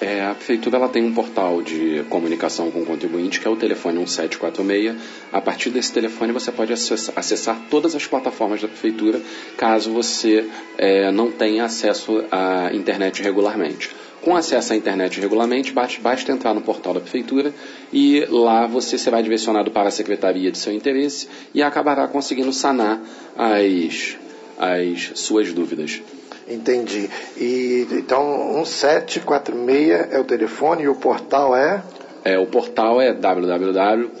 É, 0.00 0.24
a 0.24 0.34
prefeitura 0.34 0.76
ela 0.76 0.88
tem 0.88 1.04
um 1.04 1.12
portal 1.12 1.60
de 1.60 2.04
comunicação 2.08 2.70
com 2.70 2.82
o 2.82 2.86
contribuinte, 2.86 3.40
que 3.40 3.48
é 3.48 3.50
o 3.50 3.56
telefone 3.56 3.96
1746. 3.96 4.96
A 5.32 5.40
partir 5.40 5.70
desse 5.70 5.92
telefone 5.92 6.32
você 6.32 6.52
pode 6.52 6.72
acessar 6.72 7.60
todas 7.68 7.96
as 7.96 8.06
plataformas 8.06 8.62
da 8.62 8.68
prefeitura, 8.68 9.20
caso 9.56 9.90
você 9.90 10.48
é, 10.76 11.10
não 11.10 11.32
tenha 11.32 11.64
acesso 11.64 12.24
à 12.30 12.70
internet 12.72 13.22
regularmente. 13.22 13.90
Com 14.22 14.36
acesso 14.36 14.72
à 14.72 14.76
internet 14.76 15.20
regularmente, 15.20 15.72
basta 15.72 16.32
entrar 16.32 16.52
no 16.52 16.60
portal 16.60 16.94
da 16.94 17.00
Prefeitura 17.00 17.52
e 17.92 18.26
lá 18.28 18.66
você 18.66 18.98
será 18.98 19.22
direcionado 19.22 19.70
para 19.70 19.88
a 19.88 19.92
Secretaria 19.92 20.50
de 20.50 20.58
seu 20.58 20.72
interesse 20.72 21.28
e 21.54 21.62
acabará 21.62 22.06
conseguindo 22.08 22.52
sanar 22.52 23.00
as, 23.36 24.16
as 24.58 25.12
suas 25.14 25.52
dúvidas. 25.52 26.00
Entendi. 26.48 27.08
E, 27.36 27.86
então, 27.92 28.54
1746 28.54 30.12
é 30.12 30.18
o 30.18 30.24
telefone 30.24 30.84
e 30.84 30.88
o 30.88 30.94
portal 30.94 31.54
é? 31.54 31.82
É, 32.24 32.38
o 32.38 32.46
portal 32.46 33.00
é 33.00 33.12
www.pcrj, 33.12 34.18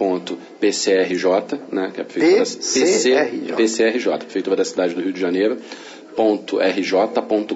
né, 1.72 1.90
que 1.92 2.00
é 2.00 2.02
a 2.02 2.06
prefeitura 2.06 2.44
PCRJ. 2.44 3.52
PCRJ, 3.56 4.18
Prefeitura 4.18 4.56
da 4.56 4.64
Cidade 4.64 4.94
do 4.94 5.00
Rio 5.00 5.12
de 5.12 5.20
Janeiro, 5.20 5.58
.rj.gov.br. 6.18 7.48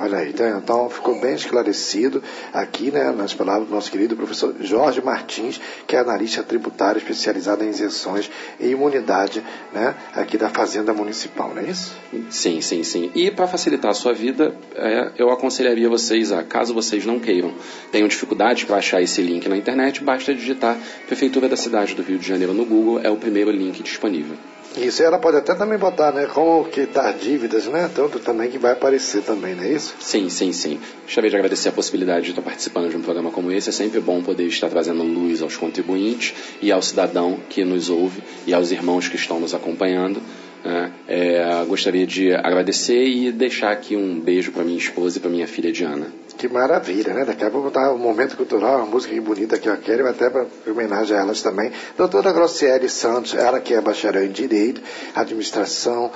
Olha 0.00 0.18
aí, 0.18 0.28
então, 0.28 0.58
então 0.58 0.88
ficou 0.88 1.20
bem 1.20 1.34
esclarecido 1.34 2.22
aqui, 2.52 2.92
né, 2.92 3.10
nas 3.10 3.34
palavras 3.34 3.66
do 3.66 3.74
nosso 3.74 3.90
querido 3.90 4.14
professor 4.14 4.54
Jorge 4.60 5.02
Martins, 5.02 5.60
que 5.88 5.96
é 5.96 5.98
analista 5.98 6.40
tributário 6.44 6.98
especializado 6.98 7.64
em 7.64 7.68
isenções 7.68 8.30
e 8.60 8.68
imunidade, 8.68 9.42
né, 9.72 9.96
aqui 10.14 10.38
da 10.38 10.48
Fazenda 10.48 10.94
Municipal, 10.94 11.52
não 11.52 11.62
é 11.62 11.64
isso? 11.64 11.92
Sim, 12.30 12.60
sim, 12.60 12.84
sim. 12.84 13.10
E 13.12 13.28
para 13.32 13.48
facilitar 13.48 13.90
a 13.90 13.94
sua 13.94 14.12
vida, 14.12 14.54
é, 14.76 15.10
eu 15.18 15.30
aconselharia 15.30 15.88
vocês 15.88 16.30
a, 16.30 16.44
caso 16.44 16.72
vocês 16.72 17.04
não 17.04 17.18
queiram, 17.18 17.52
tenham 17.90 18.06
dificuldade 18.06 18.66
para 18.66 18.76
achar 18.76 19.02
esse 19.02 19.20
link 19.20 19.48
na 19.48 19.56
internet, 19.56 20.04
basta 20.04 20.32
digitar 20.32 20.78
Prefeitura 21.08 21.48
da 21.48 21.56
Cidade 21.56 21.96
do 21.96 22.02
Rio 22.02 22.18
de 22.18 22.28
Janeiro 22.28 22.54
no 22.54 22.64
Google, 22.64 23.00
é 23.02 23.10
o 23.10 23.16
primeiro 23.16 23.50
link 23.50 23.82
disponível. 23.82 24.36
Isso, 24.76 25.02
ela 25.02 25.18
pode 25.18 25.36
até 25.38 25.54
também 25.54 25.78
botar, 25.78 26.12
né, 26.12 26.26
como 26.26 26.64
quitar 26.66 27.12
dívidas, 27.14 27.66
né, 27.66 27.90
tanto 27.94 28.18
também 28.20 28.50
que 28.50 28.58
vai 28.58 28.72
aparecer 28.72 29.22
também, 29.22 29.54
não 29.54 29.64
é 29.64 29.72
isso? 29.72 29.94
Sim, 29.98 30.28
sim, 30.28 30.52
sim. 30.52 30.78
Gostaria 31.04 31.30
de 31.30 31.36
agradecer 31.36 31.70
a 31.70 31.72
possibilidade 31.72 32.26
de 32.26 32.30
estar 32.30 32.42
participando 32.42 32.88
de 32.90 32.96
um 32.96 33.00
programa 33.00 33.30
como 33.30 33.50
esse. 33.50 33.70
É 33.70 33.72
sempre 33.72 33.98
bom 33.98 34.22
poder 34.22 34.46
estar 34.46 34.68
trazendo 34.68 35.02
luz 35.02 35.42
aos 35.42 35.56
contribuintes 35.56 36.34
e 36.60 36.70
ao 36.70 36.82
cidadão 36.82 37.38
que 37.48 37.64
nos 37.64 37.88
ouve 37.88 38.22
e 38.46 38.52
aos 38.52 38.70
irmãos 38.70 39.08
que 39.08 39.16
estão 39.16 39.40
nos 39.40 39.54
acompanhando. 39.54 40.20
Né. 40.64 40.92
É, 41.06 41.64
gostaria 41.66 42.06
de 42.06 42.34
agradecer 42.34 43.02
e 43.02 43.32
deixar 43.32 43.72
aqui 43.72 43.96
um 43.96 44.20
beijo 44.20 44.52
para 44.52 44.64
minha 44.64 44.78
esposa 44.78 45.18
e 45.18 45.20
para 45.20 45.30
minha 45.30 45.46
filha 45.46 45.72
Diana. 45.72 46.06
Que 46.36 46.48
maravilha, 46.48 47.12
né? 47.14 47.24
Daqui 47.24 47.44
a 47.44 47.50
pouco 47.50 47.70
tá 47.70 47.92
um 47.92 47.98
momento 47.98 48.36
cultural, 48.36 48.76
uma 48.76 48.86
música 48.86 49.12
que 49.12 49.20
bonita 49.20 49.58
que 49.58 49.68
eu 49.68 49.76
quero, 49.78 50.06
até 50.06 50.30
para 50.30 50.46
homenagem 50.66 51.16
a 51.16 51.20
elas 51.20 51.42
também. 51.42 51.72
Doutora 51.96 52.32
Grossieri 52.32 52.88
Santos, 52.88 53.34
ela 53.34 53.58
que 53.58 53.74
é 53.74 53.80
bacharel 53.80 54.24
em 54.24 54.30
Direito, 54.30 54.80
Administração 55.16 56.12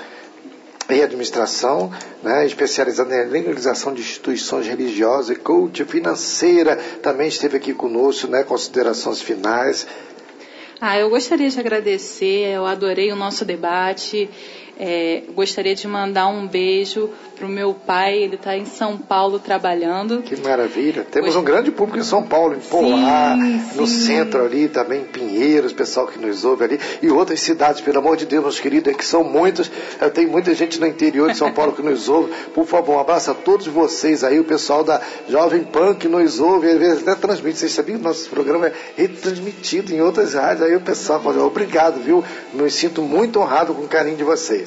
e 0.88 1.02
Administração, 1.02 1.90
né, 2.22 2.46
especializada 2.46 3.14
em 3.24 3.28
legalização 3.30 3.94
de 3.94 4.00
instituições 4.00 4.66
religiosas 4.66 5.36
e 5.36 5.40
coach 5.40 5.84
financeira, 5.84 6.76
também 7.02 7.28
esteve 7.28 7.56
aqui 7.56 7.72
conosco, 7.72 8.28
né? 8.28 8.44
Considerações 8.44 9.20
finais. 9.20 9.86
Ah, 10.84 10.98
eu 10.98 11.08
gostaria 11.08 11.48
de 11.48 11.60
agradecer, 11.60 12.56
eu 12.56 12.66
adorei 12.66 13.12
o 13.12 13.14
nosso 13.14 13.44
debate. 13.44 14.28
É, 14.78 15.22
gostaria 15.34 15.74
de 15.74 15.86
mandar 15.86 16.26
um 16.28 16.46
beijo 16.46 17.10
para 17.36 17.46
o 17.46 17.48
meu 17.48 17.74
pai, 17.74 18.18
ele 18.18 18.36
está 18.36 18.56
em 18.56 18.64
São 18.64 18.96
Paulo 18.96 19.38
trabalhando. 19.38 20.22
Que 20.22 20.36
maravilha. 20.36 21.04
Temos 21.10 21.36
um 21.36 21.42
grande 21.42 21.70
público 21.70 21.98
em 21.98 22.04
São 22.04 22.22
Paulo, 22.22 22.54
em 22.54 22.60
Poá, 22.60 23.36
no 23.74 23.86
sim. 23.86 24.06
centro 24.06 24.44
ali, 24.44 24.68
também 24.68 25.02
em 25.02 25.04
Pinheiros, 25.04 25.72
pessoal 25.72 26.06
que 26.06 26.18
nos 26.18 26.44
ouve 26.44 26.64
ali, 26.64 26.80
e 27.02 27.10
outras 27.10 27.40
cidades, 27.40 27.80
pelo 27.80 27.98
amor 27.98 28.16
de 28.16 28.26
Deus, 28.26 28.42
meus 28.42 28.60
queridos, 28.60 28.92
é 28.92 28.96
que 28.96 29.04
são 29.04 29.22
muitos. 29.24 29.70
Eh, 30.00 30.08
Tem 30.08 30.26
muita 30.26 30.54
gente 30.54 30.80
no 30.80 30.86
interior 30.86 31.30
de 31.30 31.36
São 31.36 31.50
Paulo 31.54 31.72
que 31.72 31.82
nos 31.82 32.08
ouve. 32.08 32.32
Por 32.54 32.66
favor, 32.66 32.96
um 32.96 33.00
abraço 33.00 33.30
a 33.30 33.34
todos 33.34 33.66
vocês 33.66 34.22
aí, 34.24 34.38
o 34.40 34.44
pessoal 34.44 34.82
da 34.84 35.00
Jovem 35.28 35.64
Pan 35.64 35.94
que 35.94 36.08
nos 36.08 36.38
ouve, 36.40 36.68
às 36.70 36.78
vezes 36.78 37.02
até 37.06 37.14
transmite. 37.20 37.58
Vocês 37.58 37.72
sabiam 37.72 37.98
que 37.98 38.04
nosso 38.04 38.28
programa 38.30 38.68
é 38.68 38.72
retransmitido 38.96 39.92
em 39.92 40.00
outras 40.00 40.34
rádios, 40.34 40.66
aí 40.66 40.76
o 40.76 40.80
pessoal 40.80 41.20
fala, 41.20 41.44
obrigado, 41.44 42.00
viu? 42.02 42.24
Me 42.52 42.70
sinto 42.70 43.02
muito 43.02 43.40
honrado 43.40 43.74
com 43.74 43.82
o 43.82 43.88
carinho 43.88 44.16
de 44.16 44.24
vocês. 44.24 44.61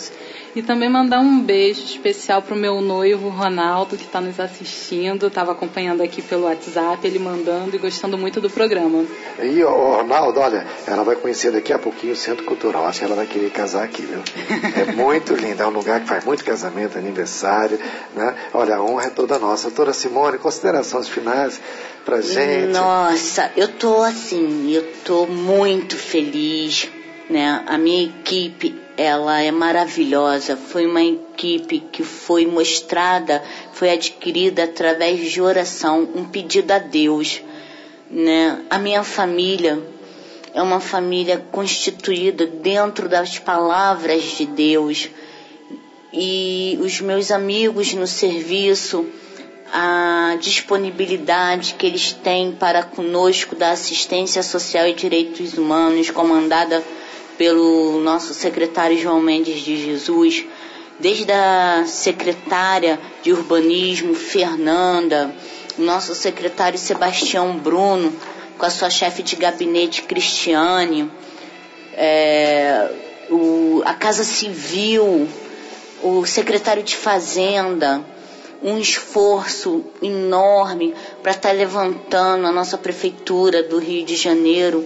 E 0.56 0.62
também 0.62 0.90
mandar 0.90 1.20
um 1.20 1.42
beijo 1.42 1.84
especial 1.84 2.42
para 2.42 2.56
o 2.56 2.58
meu 2.58 2.80
noivo, 2.80 3.30
Ronaldo, 3.30 3.98
que 3.98 4.06
está 4.06 4.22
nos 4.22 4.40
assistindo. 4.40 5.28
Estava 5.28 5.52
acompanhando 5.52 6.02
aqui 6.02 6.22
pelo 6.22 6.44
WhatsApp, 6.46 7.06
ele 7.06 7.20
mandando 7.20 7.76
e 7.76 7.80
gostando 7.80 8.18
muito 8.18 8.40
do 8.40 8.50
programa. 8.50 9.06
E 9.42 9.64
o 9.64 9.96
Ronaldo, 9.98 10.40
olha, 10.40 10.66
ela 10.88 11.04
vai 11.04 11.16
conhecer 11.16 11.52
daqui 11.52 11.74
a 11.74 11.80
pouquinho 11.80 12.14
o 12.14 12.16
Centro 12.16 12.46
Cultural. 12.46 12.86
Acho 12.86 13.00
que 13.00 13.06
ela 13.06 13.16
vai 13.16 13.26
querer 13.26 13.50
casar 13.52 13.84
aqui, 13.84 14.04
viu? 14.04 14.22
É 14.76 14.94
muito 14.94 15.36
lindo, 15.36 15.62
é 15.62 15.68
um 15.68 15.72
lugar 15.72 16.00
que 16.00 16.08
faz 16.08 16.24
muito 16.24 16.44
casamento, 16.46 16.98
aniversário, 16.98 17.78
né? 18.16 18.36
Olha, 18.54 18.78
a 18.78 18.84
honra 18.84 19.08
é 19.08 19.10
toda 19.10 19.38
nossa. 19.38 19.68
Doutora 19.68 19.92
Simone, 19.94 20.38
considerações 20.38 21.10
finais 21.10 21.60
pra 22.06 22.22
gente. 22.22 22.72
Nossa, 22.72 23.52
eu 23.58 23.68
tô 23.68 24.02
assim, 24.02 24.72
eu 24.72 24.84
tô 25.04 25.26
muito 25.26 25.98
feliz, 25.98 26.90
né? 27.30 27.64
A 27.68 27.78
minha 27.78 28.06
equipe, 28.06 28.85
ela 28.98 29.42
é 29.42 29.52
maravilhosa. 29.52 30.56
Foi 30.56 30.86
uma 30.86 31.04
equipe 31.04 31.80
que 31.92 32.04
foi 32.04 32.46
mostrada, 32.46 33.44
foi 33.74 33.90
adquirida 33.90 34.64
através 34.64 35.32
de 35.32 35.42
oração, 35.42 36.08
um 36.16 36.26
pedido 36.26 36.72
a 36.72 36.80
Deus, 36.80 37.42
né? 38.10 38.62
A 38.70 38.78
minha 38.78 39.04
família 39.04 39.82
é 40.54 40.62
uma 40.62 40.80
família 40.80 41.46
constituída 41.52 42.46
dentro 42.46 43.10
das 43.10 43.38
palavras 43.38 44.24
de 44.38 44.46
Deus. 44.46 45.10
E 46.14 46.80
os 46.82 47.02
meus 47.02 47.30
amigos 47.30 47.94
no 47.94 48.08
serviço, 48.08 49.06
a 49.74 50.38
disponibilidade 50.40 51.76
que 51.78 51.86
eles 51.86 52.14
têm 52.14 52.54
para 52.54 52.84
conosco 52.84 53.54
da 53.54 53.72
assistência 53.72 54.42
social 54.42 54.88
e 54.88 54.94
direitos 54.94 55.58
humanos, 55.58 56.10
comandada 56.10 56.82
pelo 57.38 58.00
nosso 58.02 58.34
secretário 58.34 58.98
João 58.98 59.20
Mendes 59.22 59.62
de 59.62 59.78
Jesus, 59.78 60.46
desde 61.00 61.32
a 61.32 61.84
secretária 61.86 63.00
de 63.22 63.32
urbanismo 63.34 64.14
Fernanda, 64.14 65.34
nosso 65.78 66.16
secretário 66.16 66.78
Sebastião 66.80 67.58
Bruno, 67.58 68.14
com 68.58 68.66
a 68.66 68.70
sua 68.70 68.90
chefe 68.90 69.22
de 69.22 69.36
gabinete 69.36 70.04
Cristiane, 70.04 71.12
é, 71.94 72.90
o- 73.30 73.82
a 73.86 73.94
Casa 73.94 74.24
Civil, 74.24 75.28
o 76.02 76.26
secretário 76.26 76.84
de 76.84 76.96
Fazenda, 76.96 78.02
um 78.64 78.78
esforço 78.80 79.84
enorme 80.02 80.94
para 81.22 81.32
estar 81.34 81.52
levantando 81.52 82.48
a 82.48 82.52
nossa 82.52 82.78
prefeitura 82.78 83.62
do 83.62 83.78
Rio 83.78 84.06
de 84.06 84.16
Janeiro 84.16 84.86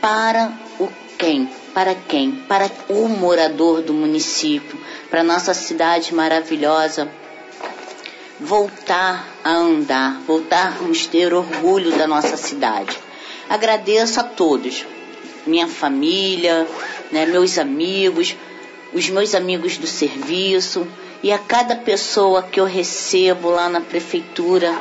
para 0.00 0.52
o 0.78 0.88
quem? 1.16 1.48
Para 1.74 1.94
quem? 1.94 2.32
Para 2.32 2.70
o 2.88 3.08
morador 3.08 3.82
do 3.82 3.94
município, 3.94 4.78
para 5.08 5.22
nossa 5.22 5.54
cidade 5.54 6.14
maravilhosa 6.14 7.08
voltar 8.40 9.28
a 9.44 9.50
andar, 9.50 10.20
voltarmos 10.26 11.06
a 11.06 11.10
ter 11.10 11.34
orgulho 11.34 11.96
da 11.96 12.06
nossa 12.06 12.36
cidade. 12.36 12.98
Agradeço 13.48 14.18
a 14.18 14.22
todos, 14.22 14.86
minha 15.46 15.68
família, 15.68 16.66
né, 17.12 17.26
meus 17.26 17.58
amigos, 17.58 18.34
os 18.92 19.08
meus 19.10 19.34
amigos 19.34 19.76
do 19.76 19.86
serviço 19.86 20.86
e 21.22 21.30
a 21.30 21.38
cada 21.38 21.76
pessoa 21.76 22.42
que 22.42 22.58
eu 22.58 22.64
recebo 22.64 23.50
lá 23.50 23.68
na 23.68 23.80
prefeitura 23.80 24.74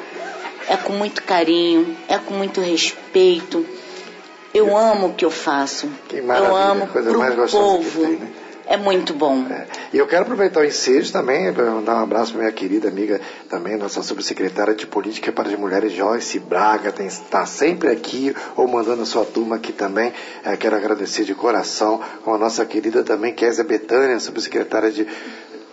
é 0.67 0.77
com 0.77 0.93
muito 0.93 1.23
carinho, 1.23 1.97
é 2.07 2.17
com 2.17 2.33
muito 2.33 2.61
respeito. 2.61 3.65
Eu 4.53 4.75
amo 4.75 5.07
o 5.07 5.13
que 5.13 5.25
eu 5.25 5.31
faço. 5.31 5.89
Que 6.07 6.17
eu 6.17 6.25
maravilha, 6.25 6.55
amo 6.55 6.87
coisa 6.87 7.09
pro 7.09 7.19
mais 7.19 7.35
gostosa 7.35 7.63
povo. 7.63 8.01
tem, 8.01 8.17
né? 8.17 8.27
É 8.69 8.77
muito 8.77 9.15
bom. 9.15 9.47
E 9.91 9.97
eu 9.97 10.05
quero 10.05 10.21
aproveitar 10.21 10.59
o 10.59 10.63
ensejo 10.63 11.11
também 11.11 11.51
para 11.51 11.71
mandar 11.71 11.95
um 11.95 12.03
abraço 12.03 12.33
para 12.33 12.41
minha 12.41 12.51
querida 12.51 12.87
amiga, 12.87 13.19
também 13.49 13.75
nossa 13.75 14.03
subsecretária 14.03 14.75
de 14.75 14.85
Política 14.85 15.31
para 15.31 15.49
as 15.49 15.57
Mulheres, 15.57 15.91
Joyce 15.91 16.37
Braga, 16.37 16.93
está 16.99 17.47
sempre 17.47 17.89
aqui 17.89 18.31
ou 18.55 18.67
mandando 18.67 19.01
a 19.01 19.05
sua 19.07 19.25
turma 19.25 19.55
aqui 19.55 19.73
também. 19.73 20.13
Eh, 20.45 20.55
quero 20.55 20.75
agradecer 20.75 21.23
de 21.23 21.33
coração 21.33 21.99
com 22.23 22.31
a 22.31 22.37
nossa 22.37 22.63
querida 22.63 23.03
também, 23.03 23.33
Kézia 23.33 23.63
Betânia, 23.63 24.19
subsecretária 24.19 24.91
de 24.91 25.07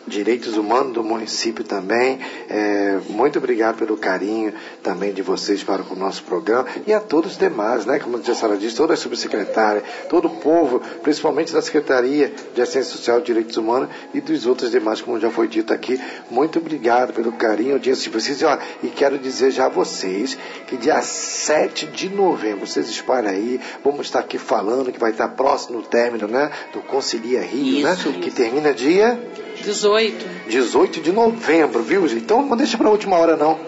Direitos 0.06 0.56
Humanos 0.56 0.92
do 0.92 1.02
município 1.02 1.64
também. 1.64 2.18
É, 2.48 2.98
muito 3.08 3.38
obrigado 3.38 3.76
pelo 3.76 3.96
carinho 3.96 4.52
também 4.82 5.12
de 5.12 5.22
vocês 5.22 5.62
para 5.64 5.82
com 5.82 5.94
o 5.94 5.98
nosso 5.98 6.22
programa 6.22 6.68
e 6.86 6.92
a 6.92 7.00
todos 7.00 7.32
os 7.32 7.38
demais, 7.38 7.84
né? 7.84 7.98
Como 7.98 8.16
a 8.16 8.22
senhora 8.22 8.56
disse, 8.56 8.76
toda 8.76 8.94
a 8.94 8.96
subsecretária, 8.96 9.82
todo 10.08 10.26
o 10.26 10.30
povo, 10.30 10.80
principalmente 11.02 11.52
da 11.52 11.60
Secretaria 11.60 12.32
de 12.54 12.62
Assistência 12.62 12.96
Social 12.96 13.18
e 13.18 13.22
Direitos 13.22 13.56
Humanos 13.56 13.88
e 14.14 14.20
dos 14.20 14.46
outros 14.46 14.70
demais, 14.70 15.00
como 15.00 15.18
já 15.18 15.30
foi 15.30 15.48
dito 15.48 15.72
aqui. 15.72 16.00
Muito 16.30 16.58
obrigado 16.58 17.12
pelo 17.12 17.32
carinho, 17.32 17.74
audiência 17.74 18.04
de 18.04 18.10
vocês. 18.10 18.40
E, 18.40 18.44
ó, 18.44 18.58
e 18.82 18.88
quero 18.88 19.18
dizer 19.18 19.50
já 19.50 19.66
a 19.66 19.68
vocês 19.68 20.38
que 20.66 20.76
dia 20.76 21.02
7 21.02 21.86
de 21.86 22.08
novembro, 22.08 22.66
vocês 22.66 22.88
espalham 22.88 23.30
aí, 23.30 23.60
vamos 23.84 24.06
estar 24.06 24.20
aqui 24.20 24.38
falando 24.38 24.92
que 24.92 25.00
vai 25.00 25.10
estar 25.10 25.28
próximo 25.28 25.82
do 25.82 25.88
término, 25.88 26.28
né? 26.28 26.50
Do 26.72 26.80
Concilia 26.80 27.40
Rio, 27.42 27.88
Isso, 27.88 28.10
né? 28.10 28.18
Que 28.20 28.30
termina 28.30 28.72
dia 28.72 29.18
18. 29.62 29.95
18 30.48 31.00
de 31.00 31.12
novembro, 31.12 31.82
viu, 31.82 32.06
gente? 32.06 32.22
Então 32.22 32.44
não 32.44 32.56
deixa 32.56 32.76
para 32.76 32.90
última 32.90 33.16
hora, 33.16 33.36
não. 33.36 33.58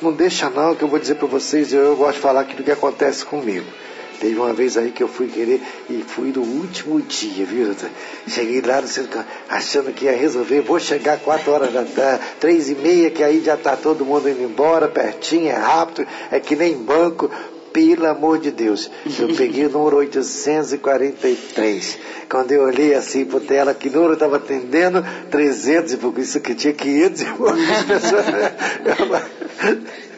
Não 0.00 0.12
deixa, 0.12 0.50
não, 0.50 0.74
que 0.74 0.82
eu 0.82 0.88
vou 0.88 0.98
dizer 0.98 1.14
para 1.14 1.28
vocês, 1.28 1.72
eu, 1.72 1.94
gosto 1.96 2.14
de 2.14 2.20
falar 2.20 2.40
aquilo 2.40 2.64
que 2.64 2.72
acontece 2.72 3.24
comigo. 3.24 3.66
Teve 4.18 4.36
uma 4.36 4.52
vez 4.52 4.76
aí 4.76 4.92
que 4.92 5.02
eu 5.02 5.08
fui 5.08 5.26
querer 5.26 5.60
e 5.90 6.04
fui 6.06 6.32
no 6.32 6.42
último 6.42 7.00
dia, 7.00 7.44
viu? 7.44 7.74
Cheguei 8.28 8.60
lá 8.60 8.80
no 8.80 8.86
centro, 8.86 9.24
achando 9.48 9.92
que 9.92 10.04
ia 10.04 10.16
resolver, 10.16 10.60
vou 10.60 10.78
chegar 10.78 11.18
4 11.18 11.50
horas 11.50 11.72
da 11.72 11.82
tarde, 11.82 12.24
3 12.38 12.70
e 12.70 12.74
meia, 12.76 13.10
que 13.10 13.22
aí 13.22 13.42
já 13.44 13.56
tá 13.56 13.76
todo 13.76 14.04
mundo 14.04 14.28
indo 14.28 14.42
embora, 14.42 14.86
pertinho, 14.86 15.48
é 15.48 15.56
rápido, 15.56 16.06
é 16.30 16.38
que 16.38 16.54
nem 16.54 16.76
banco. 16.76 17.30
Pelo 17.72 18.06
amor 18.06 18.38
de 18.38 18.50
Deus, 18.50 18.90
eu 19.18 19.34
peguei 19.34 19.66
o 19.66 19.70
número 19.70 19.96
843. 19.96 21.98
Quando 22.28 22.52
eu 22.52 22.62
olhei 22.62 22.94
assim 22.94 23.24
pro 23.24 23.40
tela, 23.40 23.74
que 23.74 23.88
número 23.88 24.14
estava 24.14 24.36
atendendo? 24.36 25.04
300 25.30 25.92
e 25.92 25.96
pouco. 25.96 26.20
Isso 26.20 26.40
que 26.40 26.54
tinha 26.54 26.74
500 26.74 27.20
e 27.20 27.24
poucas 27.24 27.82
pessoas. 27.84 28.24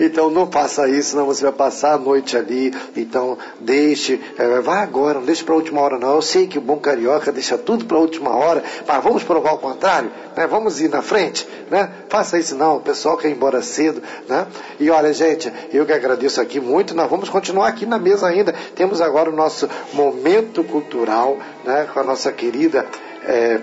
Então 0.00 0.30
não 0.30 0.50
faça 0.50 0.88
isso, 0.88 1.10
senão 1.10 1.26
você 1.26 1.42
vai 1.42 1.52
passar 1.52 1.94
a 1.94 1.98
noite 1.98 2.36
ali. 2.36 2.72
Então 2.96 3.38
deixe, 3.60 4.20
é, 4.38 4.60
vá 4.60 4.80
agora, 4.80 5.18
não 5.18 5.26
deixe 5.26 5.44
para 5.44 5.54
a 5.54 5.56
última 5.56 5.80
hora 5.80 5.98
não. 5.98 6.14
Eu 6.14 6.22
sei 6.22 6.46
que 6.46 6.58
o 6.58 6.60
bom 6.60 6.78
carioca 6.78 7.32
deixa 7.32 7.56
tudo 7.56 7.84
para 7.84 7.96
a 7.96 8.00
última 8.00 8.30
hora, 8.34 8.62
mas 8.86 9.02
vamos 9.02 9.22
provar 9.22 9.52
o 9.52 9.58
contrário, 9.58 10.10
né? 10.36 10.46
Vamos 10.46 10.80
ir 10.80 10.88
na 10.88 11.02
frente, 11.02 11.46
né? 11.70 11.90
Faça 12.08 12.38
isso 12.38 12.54
não, 12.54 12.76
o 12.76 12.80
pessoal 12.80 13.16
quer 13.16 13.28
ir 13.28 13.32
embora 13.32 13.62
cedo, 13.62 14.02
né? 14.28 14.46
E 14.78 14.90
olha, 14.90 15.12
gente, 15.12 15.52
eu 15.72 15.84
que 15.86 15.92
agradeço 15.92 16.40
aqui 16.40 16.60
muito, 16.60 16.94
nós 16.94 17.10
vamos 17.10 17.28
continuar 17.28 17.68
aqui 17.68 17.86
na 17.86 17.98
mesa 17.98 18.26
ainda. 18.26 18.54
Temos 18.74 19.00
agora 19.00 19.30
o 19.30 19.34
nosso 19.34 19.68
momento 19.92 20.62
cultural, 20.64 21.38
né? 21.64 21.88
Com 21.92 22.00
a 22.00 22.04
nossa 22.04 22.32
querida 22.32 22.86
é, 23.24 23.60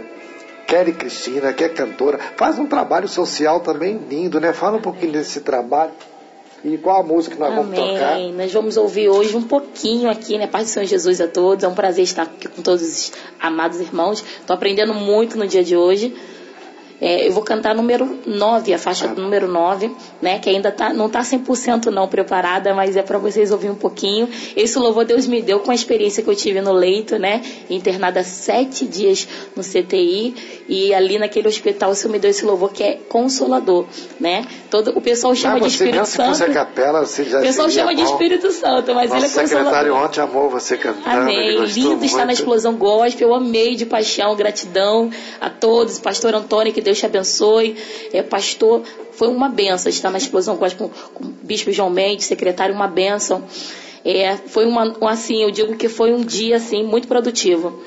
Kelly 0.73 0.93
Cristina, 0.93 1.53
que 1.53 1.63
é 1.63 1.69
cantora, 1.69 2.19
faz 2.35 2.57
um 2.57 2.65
trabalho 2.65 3.07
social 3.07 3.59
também 3.59 3.95
lindo, 4.09 4.39
né? 4.39 4.53
Fala 4.53 4.77
um 4.77 4.81
pouquinho 4.81 5.11
desse 5.11 5.41
trabalho. 5.41 5.91
E 6.65 6.79
qual 6.79 7.01
a 7.01 7.03
música 7.03 7.35
que 7.35 7.39
nós 7.39 7.53
Amém. 7.53 7.79
vamos 7.79 7.93
tocar? 7.93 8.19
Nós 8.19 8.51
vamos 8.51 8.77
ouvir 8.77 9.07
hoje 9.07 9.35
um 9.35 9.43
pouquinho 9.43 10.09
aqui, 10.09 10.35
né? 10.35 10.47
Paz 10.47 10.65
do 10.65 10.69
Senhor 10.71 10.87
Jesus 10.87 11.21
a 11.21 11.27
todos. 11.27 11.63
É 11.63 11.67
um 11.67 11.75
prazer 11.75 12.03
estar 12.03 12.23
aqui 12.23 12.47
com 12.47 12.63
todos 12.63 12.81
os 12.81 13.11
amados 13.39 13.79
irmãos. 13.79 14.25
Estou 14.39 14.55
aprendendo 14.55 14.95
muito 14.95 15.37
no 15.37 15.45
dia 15.45 15.63
de 15.63 15.77
hoje. 15.77 16.15
É, 17.05 17.27
eu 17.27 17.33
vou 17.33 17.43
cantar 17.43 17.75
número 17.75 18.17
9, 18.25 18.73
a 18.73 18.77
faixa 18.79 19.07
Ah. 19.07 19.19
número 19.19 19.47
9, 19.47 19.91
né? 20.21 20.39
Que 20.39 20.49
ainda 20.49 20.71
tá, 20.71 20.93
não 20.93 21.07
está 21.07 21.21
100% 21.21 21.87
não 21.91 22.07
preparada, 22.07 22.73
mas 22.73 22.95
é 22.95 23.01
para 23.01 23.17
vocês 23.17 23.51
ouvirem 23.51 23.73
um 23.73 23.77
pouquinho. 23.79 24.29
Esse 24.55 24.79
louvor 24.79 25.03
Deus 25.03 25.27
me 25.27 25.41
deu 25.41 25.59
com 25.59 25.71
a 25.71 25.75
experiência 25.75 26.23
que 26.23 26.29
eu 26.29 26.35
tive 26.35 26.61
no 26.61 26.71
leito, 26.71 27.19
né? 27.19 27.41
Internada 27.69 28.23
sete 28.23 28.85
dias 28.85 29.27
no 29.55 29.61
CTI. 29.63 30.33
E 30.69 30.93
ali 30.93 31.19
naquele 31.19 31.47
hospital 31.49 31.91
o 31.91 31.95
Senhor 31.95 32.13
me 32.13 32.19
deu 32.19 32.29
esse 32.31 32.45
louvor 32.45 32.71
que 32.71 32.81
é 32.83 32.93
consolador, 33.09 33.85
né? 34.19 34.45
Todo, 34.71 34.97
o 34.97 35.01
pessoal 35.01 35.35
chama 35.35 35.55
Ah, 35.57 35.59
de 35.59 35.65
você 35.71 35.83
Espírito 35.83 36.05
se 36.05 36.15
Santo. 36.15 36.43
a 36.43 36.49
capela, 36.53 37.05
você 37.05 37.25
já 37.25 37.39
O 37.39 37.41
pessoal 37.41 37.69
chama 37.69 37.93
de 37.93 38.03
bom. 38.03 38.11
Espírito 38.11 38.49
Santo, 38.51 38.95
mas 38.95 39.11
ele 39.11 39.19
é 39.19 39.21
Nosso 39.23 39.33
secretário 39.33 39.91
consolador. 39.91 40.03
ontem 40.09 40.21
amou 40.21 40.49
você 40.49 40.77
cantando. 40.77 41.09
Amém. 41.09 41.65
Lindo 41.65 42.05
estar 42.05 42.19
na 42.19 42.25
muito. 42.27 42.37
explosão 42.39 42.75
gospel. 42.75 43.27
Eu 43.29 43.33
amei 43.35 43.75
de 43.75 43.85
paixão, 43.85 44.35
gratidão 44.35 45.09
a 45.41 45.49
todos. 45.49 45.99
Pastor 45.99 46.33
Antônio, 46.33 46.71
que 46.73 46.81
Deus 46.81 46.92
te 46.95 47.05
abençoe. 47.05 47.75
É, 48.11 48.21
pastor, 48.21 48.83
foi 49.11 49.27
uma 49.27 49.49
benção 49.49 49.89
estar 49.89 50.09
na 50.09 50.17
explosão 50.17 50.55
gospel 50.55 50.89
com, 50.89 51.13
com 51.13 51.23
o 51.25 51.33
Bispo 51.43 51.71
João 51.71 51.89
Mendes, 51.89 52.25
secretário, 52.25 52.73
uma 52.73 52.87
benção. 52.87 53.43
É, 54.05 54.35
foi 54.35 54.65
uma, 54.65 54.93
um, 55.01 55.07
assim, 55.07 55.43
eu 55.43 55.51
digo 55.51 55.75
que 55.75 55.87
foi 55.87 56.13
um 56.13 56.21
dia 56.21 56.57
assim 56.57 56.83
muito 56.83 57.07
produtivo. 57.07 57.81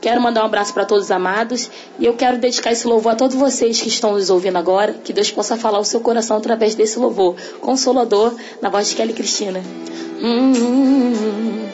Quero 0.00 0.20
mandar 0.20 0.42
um 0.42 0.46
abraço 0.46 0.72
para 0.72 0.84
todos 0.84 1.06
os 1.06 1.10
amados 1.10 1.68
e 1.98 2.06
eu 2.06 2.14
quero 2.14 2.38
dedicar 2.38 2.70
esse 2.70 2.86
louvor 2.86 3.12
a 3.12 3.16
todos 3.16 3.34
vocês 3.34 3.80
que 3.80 3.88
estão 3.88 4.12
nos 4.12 4.30
ouvindo 4.30 4.56
agora, 4.56 4.92
que 4.92 5.12
Deus 5.12 5.30
possa 5.32 5.56
falar 5.56 5.80
o 5.80 5.84
seu 5.84 6.00
coração 6.00 6.36
através 6.36 6.76
desse 6.76 7.00
louvor 7.00 7.34
consolador 7.60 8.32
na 8.62 8.68
voz 8.68 8.88
de 8.88 8.94
Kelly 8.94 9.12
Cristina. 9.12 9.60
Hum, 10.22 11.68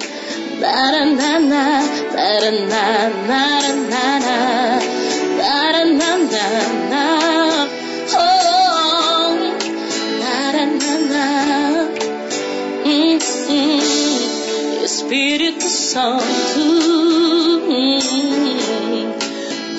Daranana, 0.61 1.83
daranana, 2.14 3.12
daranana, 3.29 4.79
oh, 8.16 9.30
hum, 12.88 13.14
Espírito 14.84 15.64
Santo, 15.64 16.24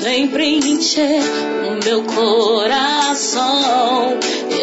vem 0.01 0.27
preencher 0.29 1.21
o 1.67 1.83
meu 1.83 2.03
coração, 2.03 3.39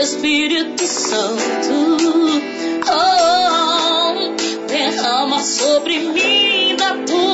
Espírito 0.00 0.84
Santo, 0.86 1.98
oh, 2.88 4.12
derrama 4.68 5.42
sobre 5.42 5.98
mim 5.98 6.76
da 6.76 6.96
tua 7.04 7.31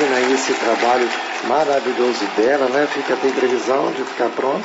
vindo 0.00 0.14
aí 0.14 0.32
esse 0.32 0.52
trabalho 0.54 1.08
maravilhoso 1.46 2.24
dela, 2.36 2.66
né? 2.68 2.86
Fica, 2.92 3.16
tem 3.16 3.30
previsão 3.32 3.90
de 3.92 4.02
ficar 4.04 4.28
pronto? 4.30 4.64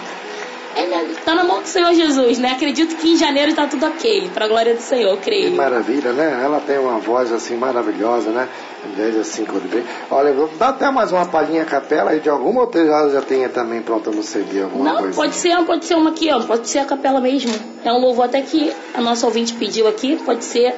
É, 0.78 0.86
né? 0.88 1.08
Tá 1.24 1.34
na 1.34 1.44
mão 1.46 1.62
do 1.62 1.68
Senhor 1.68 1.94
Jesus, 1.94 2.38
né? 2.38 2.52
Acredito 2.52 2.98
que 2.98 3.14
em 3.14 3.18
janeiro 3.18 3.54
tá 3.54 3.66
tudo 3.66 3.86
ok. 3.86 4.30
Pra 4.34 4.46
glória 4.48 4.76
do 4.76 4.82
Senhor, 4.82 5.12
eu 5.12 5.18
Que 5.18 5.24
creio. 5.24 5.56
maravilha, 5.56 6.12
né? 6.12 6.42
Ela 6.44 6.60
tem 6.60 6.78
uma 6.78 7.00
voz 7.00 7.32
assim 7.32 7.56
maravilhosa, 7.56 8.30
né? 8.30 8.50
Mulher 8.86 9.20
assim, 9.22 9.46
quando 9.46 9.70
vem. 9.70 9.84
Olha, 10.12 10.34
vou 10.34 10.50
dar 10.60 10.70
até 10.70 10.92
mais 10.92 11.14
uma 11.14 11.26
palhinha 11.26 11.62
a 11.62 11.66
capela 11.66 12.12
aí 12.12 12.20
de 12.20 12.30
alguma 12.30 12.62
ou 12.64 12.72
já, 12.74 13.10
já 13.10 13.22
tenha 13.22 13.48
também 13.48 13.82
pronta 13.82 14.12
no 14.12 14.22
CD 14.22 14.64
alguma 14.64 14.84
Não, 14.92 14.98
coisa? 15.00 15.16
pode 15.16 15.36
ser, 15.36 15.56
pode 15.64 15.86
ser 15.86 15.96
uma 15.96 16.10
aqui, 16.10 16.30
ó. 16.32 16.42
Pode 16.42 16.68
ser 16.70 16.80
a 16.80 16.86
capela 16.86 17.22
mesmo. 17.22 17.54
É 17.86 17.92
um 17.94 18.00
louvor 18.00 18.26
até 18.26 18.42
que 18.42 18.74
a 18.94 19.00
nossa 19.02 19.26
ouvinte 19.26 19.54
pediu 19.54 19.88
aqui. 19.88 20.18
Pode 20.26 20.44
ser 20.44 20.76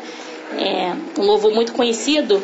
é, 0.60 0.94
um 1.18 1.24
louvor 1.24 1.52
muito 1.52 1.74
conhecido. 1.74 2.40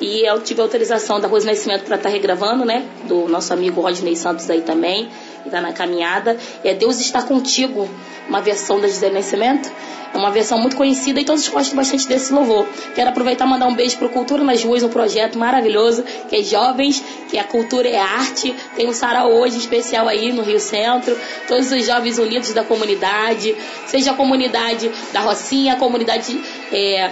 E 0.00 0.26
eu 0.28 0.40
tive 0.40 0.60
autorização 0.60 1.20
da 1.20 1.28
Rose 1.28 1.46
Nascimento 1.46 1.84
para 1.84 1.96
estar 1.96 2.08
regravando, 2.08 2.64
né? 2.64 2.84
Do 3.06 3.28
nosso 3.28 3.52
amigo 3.52 3.80
Rodney 3.80 4.16
Santos 4.16 4.48
aí 4.50 4.62
também. 4.62 5.08
Que 5.42 5.50
tá 5.50 5.60
na 5.60 5.72
caminhada. 5.72 6.36
É 6.62 6.74
Deus 6.74 7.00
está 7.00 7.22
contigo. 7.22 7.88
Uma 8.28 8.40
versão 8.40 8.80
da 8.80 8.88
Gisele 8.88 9.14
Nascimento. 9.14 9.70
É 10.14 10.16
uma 10.16 10.30
versão 10.30 10.58
muito 10.58 10.76
conhecida 10.76 11.20
e 11.20 11.24
todos 11.24 11.48
gostam 11.48 11.76
bastante 11.76 12.06
desse 12.06 12.32
louvor. 12.32 12.64
Quero 12.94 13.10
aproveitar 13.10 13.46
e 13.46 13.48
mandar 13.48 13.66
um 13.66 13.74
beijo 13.74 13.98
pro 13.98 14.08
Cultura 14.08 14.44
nas 14.44 14.62
Ruas, 14.62 14.84
um 14.84 14.88
projeto 14.88 15.36
maravilhoso, 15.36 16.04
que 16.28 16.36
é 16.36 16.42
jovens, 16.42 17.02
que 17.28 17.36
a 17.36 17.42
cultura 17.42 17.88
é 17.88 17.98
arte. 17.98 18.54
Tem 18.76 18.88
um 18.88 18.92
sarau 18.92 19.32
hoje 19.32 19.58
especial 19.58 20.06
aí 20.06 20.32
no 20.32 20.42
Rio 20.42 20.60
Centro. 20.60 21.18
Todos 21.48 21.72
os 21.72 21.84
jovens 21.84 22.16
unidos 22.18 22.54
da 22.54 22.62
comunidade, 22.62 23.56
seja 23.86 24.12
a 24.12 24.14
comunidade 24.14 24.88
da 25.12 25.18
Rocinha, 25.18 25.72
a 25.72 25.76
comunidade 25.76 26.40
é, 26.72 27.10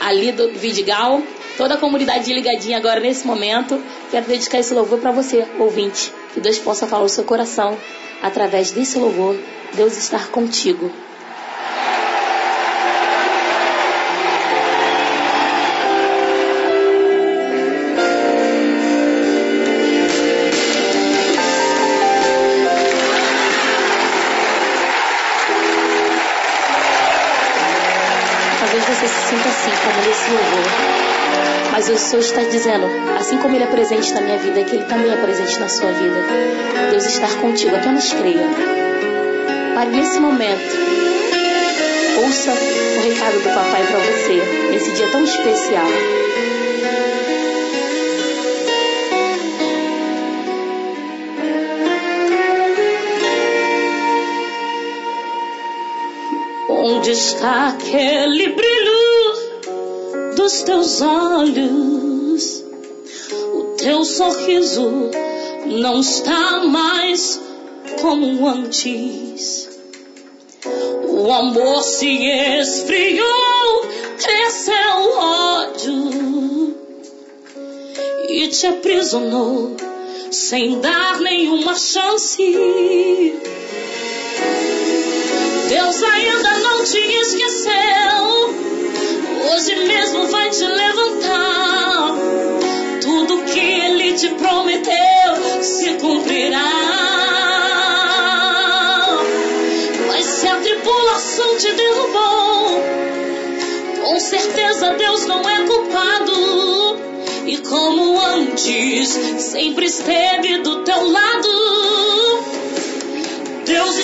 ali 0.00 0.30
do 0.30 0.52
Vidigal, 0.52 1.20
toda 1.56 1.74
a 1.74 1.78
comunidade 1.78 2.32
ligadinha 2.32 2.78
agora 2.78 3.00
nesse 3.00 3.26
momento. 3.26 3.82
Quero 4.10 4.26
dedicar 4.26 4.58
esse 4.58 4.74
louvor 4.74 4.98
para 4.98 5.12
você, 5.12 5.46
ouvinte. 5.58 6.12
Que 6.32 6.40
Deus 6.40 6.58
possa 6.58 6.86
falar 6.86 7.04
o 7.04 7.08
seu 7.08 7.24
coração 7.24 7.76
através 8.22 8.70
desse 8.70 8.98
louvor. 8.98 9.36
Deus 9.74 9.96
estar 9.96 10.28
contigo. 10.28 10.90
Mas 31.86 32.02
o 32.02 32.08
Senhor 32.08 32.22
está 32.22 32.42
dizendo, 32.44 32.86
assim 33.20 33.36
como 33.36 33.54
Ele 33.54 33.64
é 33.64 33.66
presente 33.66 34.10
na 34.14 34.22
minha 34.22 34.38
vida, 34.38 34.64
que 34.64 34.74
Ele 34.74 34.86
também 34.86 35.12
é 35.12 35.16
presente 35.16 35.60
na 35.60 35.68
sua 35.68 35.92
vida. 35.92 36.16
Deus 36.90 37.04
está 37.04 37.28
contigo, 37.42 37.76
apenas 37.76 38.10
creia. 38.10 38.48
Pare 39.74 39.90
nesse 39.90 40.18
momento. 40.18 40.62
Ouça 42.24 42.52
o 42.52 43.00
recado 43.02 43.38
do 43.38 43.50
papai 43.50 43.86
para 43.86 43.98
você, 43.98 44.70
nesse 44.70 44.92
dia 44.94 45.08
tão 45.08 45.24
especial. 45.24 45.86
Onde 56.66 57.10
está 57.10 57.68
aquele 57.68 58.48
brilho 58.54 59.13
dos 60.44 60.62
teus 60.62 61.00
olhos? 61.00 62.62
O 63.54 63.62
teu 63.78 64.04
sorriso 64.04 65.10
não 65.64 66.00
está 66.00 66.64
mais 66.66 67.40
como 68.02 68.46
antes. 68.46 69.70
O 71.08 71.32
amor 71.32 71.82
se 71.82 72.26
esfriou, 72.60 73.86
cresceu 74.18 75.16
ódio 75.16 76.76
e 78.28 78.48
te 78.48 78.66
aprisionou 78.66 79.74
sem 80.30 80.78
dar 80.80 81.20
nenhuma 81.20 81.74
chance. 81.74 82.36
Deus 85.70 86.02
ainda 86.02 86.58
não 86.58 86.84
te 86.84 86.98
esqueceu. 86.98 88.83
Hoje 89.46 89.74
mesmo 89.84 90.26
vai 90.28 90.48
te 90.48 90.64
levantar. 90.64 92.14
Tudo 93.02 93.44
que 93.44 93.58
Ele 93.60 94.14
te 94.14 94.28
prometeu 94.30 95.62
se 95.62 95.92
cumprirá. 95.94 96.62
Mas 100.08 100.24
se 100.24 100.48
a 100.48 100.56
tribulação 100.56 101.58
te 101.58 101.72
derrubou, 101.72 102.82
com 104.02 104.18
certeza 104.18 104.94
Deus 104.94 105.26
não 105.26 105.40
é 105.48 105.66
culpado. 105.66 106.98
E 107.46 107.58
como 107.58 108.18
antes, 108.20 109.10
sempre 109.38 109.84
esteve 109.86 110.58
do 110.58 110.82
teu 110.84 111.10
lado. 111.10 111.73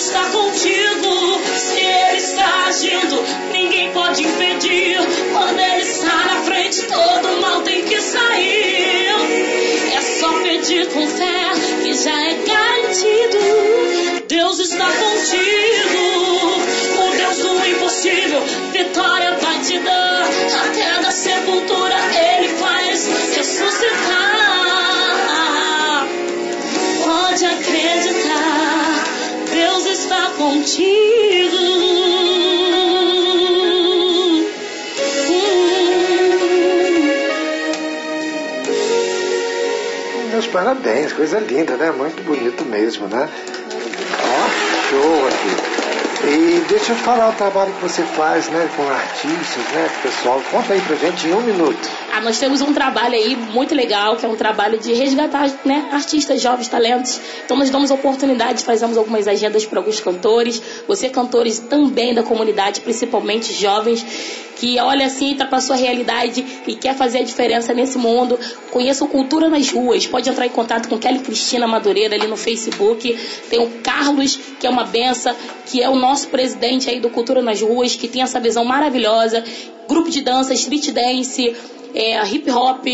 Está 0.01 0.25
contigo. 0.31 1.39
Se 1.55 1.79
Ele 1.79 2.17
está 2.17 2.65
agindo, 2.65 3.23
ninguém 3.51 3.91
pode 3.91 4.23
impedir. 4.23 4.97
Quando 5.31 5.59
Ele 5.59 5.83
está 5.83 6.25
na 6.25 6.41
frente, 6.41 6.81
todo 6.87 7.39
mal 7.39 7.61
tem 7.61 7.83
que 7.83 8.01
sair. 8.01 9.11
É 9.95 10.01
só 10.01 10.33
pedir 10.41 10.87
com 10.87 11.07
fé 11.07 11.51
que 11.83 11.93
já 11.93 12.19
é 12.19 12.33
garantido. 12.33 13.37
Deus 14.27 14.59
está 14.59 14.85
contigo. 14.85 16.01
O 16.97 17.17
Deus 17.17 17.37
do 17.37 17.67
impossível, 17.67 18.41
vitória 18.73 19.37
vai 19.39 19.59
te 19.59 19.77
dar. 19.77 20.27
Até 20.65 20.99
da 20.99 21.11
sepultura 21.11 21.90
Meus 40.31 40.47
parabéns, 40.47 41.11
coisa 41.11 41.39
linda, 41.39 41.75
né? 41.75 41.91
Muito 41.91 42.23
bonito 42.23 42.63
mesmo, 42.65 43.07
né? 43.07 43.27
Ó, 44.13 44.49
show 44.89 45.27
aqui. 45.27 45.71
E 46.23 46.63
deixa 46.69 46.93
eu 46.93 46.95
falar 46.95 47.29
o 47.29 47.33
trabalho 47.33 47.73
que 47.73 47.81
você 47.81 48.03
faz, 48.03 48.47
né, 48.49 48.69
com 48.75 48.87
artistas, 48.87 49.63
né, 49.73 49.89
pessoal. 50.03 50.41
Conta 50.51 50.73
aí 50.73 50.81
pra 50.81 50.95
gente 50.95 51.27
em 51.27 51.33
um 51.33 51.41
minuto. 51.41 51.89
Ah, 52.13 52.19
nós 52.19 52.37
temos 52.37 52.61
um 52.61 52.73
trabalho 52.73 53.15
aí 53.15 53.37
muito 53.37 53.73
legal, 53.73 54.17
que 54.17 54.25
é 54.25 54.29
um 54.29 54.35
trabalho 54.35 54.77
de 54.77 54.93
resgatar 54.93 55.49
né, 55.63 55.87
artistas, 55.93 56.41
jovens 56.41 56.67
talentos. 56.67 57.21
Então 57.45 57.55
nós 57.55 57.69
damos 57.69 57.89
oportunidade, 57.89 58.65
fazemos 58.65 58.97
algumas 58.97 59.29
agendas 59.29 59.65
para 59.65 59.79
alguns 59.79 60.01
cantores. 60.01 60.61
Você, 60.87 61.07
cantores 61.07 61.59
também 61.59 62.13
da 62.13 62.21
comunidade, 62.21 62.81
principalmente 62.81 63.53
jovens, 63.53 64.05
que 64.57 64.77
olha 64.79 65.05
assim, 65.05 65.35
tá 65.35 65.45
para 65.45 65.61
sua 65.61 65.77
realidade 65.77 66.45
e 66.67 66.75
quer 66.75 66.95
fazer 66.95 67.19
a 67.19 67.23
diferença 67.23 67.73
nesse 67.73 67.97
mundo. 67.97 68.37
Conheça 68.71 69.07
Cultura 69.07 69.49
nas 69.49 69.69
Ruas. 69.69 70.05
Pode 70.05 70.29
entrar 70.29 70.45
em 70.45 70.49
contato 70.49 70.89
com 70.89 70.99
Kelly 70.99 71.19
Cristina 71.19 71.65
Madureira 71.65 72.15
ali 72.15 72.27
no 72.27 72.35
Facebook. 72.35 73.17
Tem 73.49 73.59
o 73.59 73.69
Carlos, 73.81 74.37
que 74.59 74.67
é 74.67 74.69
uma 74.69 74.83
benção, 74.83 75.33
que 75.65 75.81
é 75.81 75.89
o 75.89 75.95
nosso 75.95 76.27
presidente 76.27 76.89
aí 76.89 76.99
do 76.99 77.09
Cultura 77.09 77.41
nas 77.41 77.61
Ruas, 77.61 77.95
que 77.95 78.09
tem 78.09 78.21
essa 78.21 78.39
visão 78.39 78.65
maravilhosa. 78.65 79.43
Grupo 79.87 80.09
de 80.09 80.21
dança, 80.21 80.53
street 80.53 80.91
dance, 80.91 81.55
é, 81.93 82.23
hip 82.25 82.49
hop, 82.49 82.85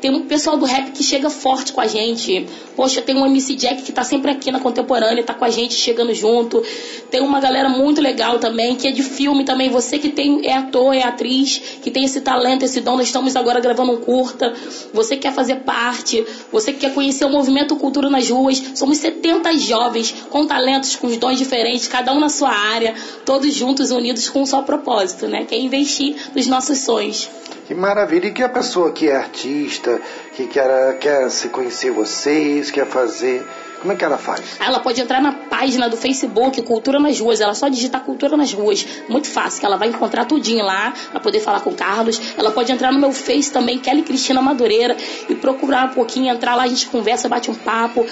tem 0.00 0.10
um 0.10 0.22
pessoal 0.22 0.56
do 0.56 0.64
rap 0.64 0.90
que 0.92 1.02
chega 1.02 1.28
forte 1.28 1.72
com 1.72 1.80
a 1.80 1.86
gente. 1.86 2.46
Poxa, 2.74 3.02
tem 3.02 3.16
um 3.16 3.26
MC 3.26 3.54
Jack 3.54 3.82
que 3.82 3.92
tá 3.92 4.02
sempre 4.02 4.30
aqui 4.30 4.50
na 4.50 4.60
contemporânea, 4.60 5.22
tá 5.22 5.34
com 5.34 5.44
a 5.44 5.50
gente 5.50 5.74
chegando 5.74 6.12
junto. 6.14 6.62
Tem 7.10 7.20
uma 7.20 7.40
galera 7.40 7.68
muito 7.68 8.00
legal 8.00 8.38
também, 8.38 8.76
que 8.76 8.88
é 8.88 8.90
de 8.90 9.02
filme 9.02 9.44
também. 9.44 9.70
Você 9.70 9.98
que 9.98 10.08
tem, 10.08 10.46
é 10.46 10.54
ator, 10.54 10.94
é 10.94 11.02
atriz, 11.02 11.60
que 11.82 11.90
tem 11.90 12.04
esse 12.04 12.20
talento, 12.20 12.64
esse 12.64 12.80
dom, 12.80 12.96
nós 12.96 13.06
estamos 13.06 13.36
agora 13.36 13.60
gravando 13.60 13.92
um 13.92 13.96
curta. 13.98 14.54
Você 14.92 15.16
que 15.16 15.22
quer 15.22 15.32
fazer 15.32 15.56
parte, 15.56 16.24
você 16.52 16.72
que 16.72 16.80
quer 16.80 16.94
conhecer 16.94 17.24
o 17.24 17.30
movimento 17.30 17.76
Cultura 17.76 18.08
nas 18.08 18.28
Ruas. 18.28 18.62
Somos 18.74 18.98
70 18.98 19.52
jovens 19.58 20.14
com 20.30 20.46
talentos, 20.46 20.96
com 20.96 21.08
dons 21.16 21.38
diferentes, 21.38 21.88
cada 21.88 22.12
um 22.12 22.20
na 22.20 22.28
sua 22.28 22.50
área, 22.50 22.94
todos 23.24 23.52
juntos, 23.54 23.90
unidos 23.90 24.28
com 24.28 24.42
um 24.42 24.46
só 24.46 24.62
propósito, 24.62 25.26
né? 25.26 25.44
Que 25.44 25.54
é 25.54 25.58
investir 25.58 26.16
nos 26.34 26.46
nossos 26.46 26.78
sonhos. 26.78 27.28
Que 27.66 27.74
maravilha. 27.74 28.28
E 28.28 28.32
que 28.32 28.42
a 28.46 28.48
pessoa 28.48 28.92
que 28.92 29.08
é 29.08 29.16
artista, 29.16 30.00
que 30.34 30.46
quer, 30.46 30.98
quer 30.98 31.30
se 31.30 31.48
conhecer 31.48 31.90
vocês, 31.90 32.70
quer 32.70 32.86
fazer. 32.86 33.44
Como 33.80 33.92
é 33.92 33.96
que 33.96 34.04
ela 34.04 34.16
faz? 34.16 34.56
Ela 34.58 34.80
pode 34.80 35.00
entrar 35.00 35.20
na 35.20 35.32
página 35.32 35.88
do 35.88 35.96
Facebook 35.96 36.62
Cultura 36.62 36.98
nas 36.98 37.20
Ruas. 37.20 37.40
Ela 37.40 37.54
só 37.54 37.68
digitar 37.68 38.02
Cultura 38.02 38.36
nas 38.36 38.52
Ruas. 38.52 38.86
Muito 39.08 39.28
fácil, 39.28 39.60
que 39.60 39.66
ela 39.66 39.76
vai 39.76 39.88
encontrar 39.88 40.24
tudinho 40.24 40.64
lá 40.64 40.94
para 41.10 41.20
poder 41.20 41.40
falar 41.40 41.60
com 41.60 41.70
o 41.70 41.74
Carlos. 41.74 42.20
Ela 42.38 42.50
pode 42.50 42.72
entrar 42.72 42.92
no 42.92 42.98
meu 42.98 43.12
Face 43.12 43.52
também, 43.52 43.78
Kelly 43.78 44.02
Cristina 44.02 44.40
Madureira, 44.40 44.96
e 45.28 45.34
procurar 45.34 45.90
um 45.90 45.94
pouquinho, 45.94 46.32
entrar 46.32 46.54
lá, 46.54 46.62
a 46.62 46.68
gente 46.68 46.86
conversa, 46.86 47.28
bate 47.28 47.50
um 47.50 47.54
papo. 47.54 48.06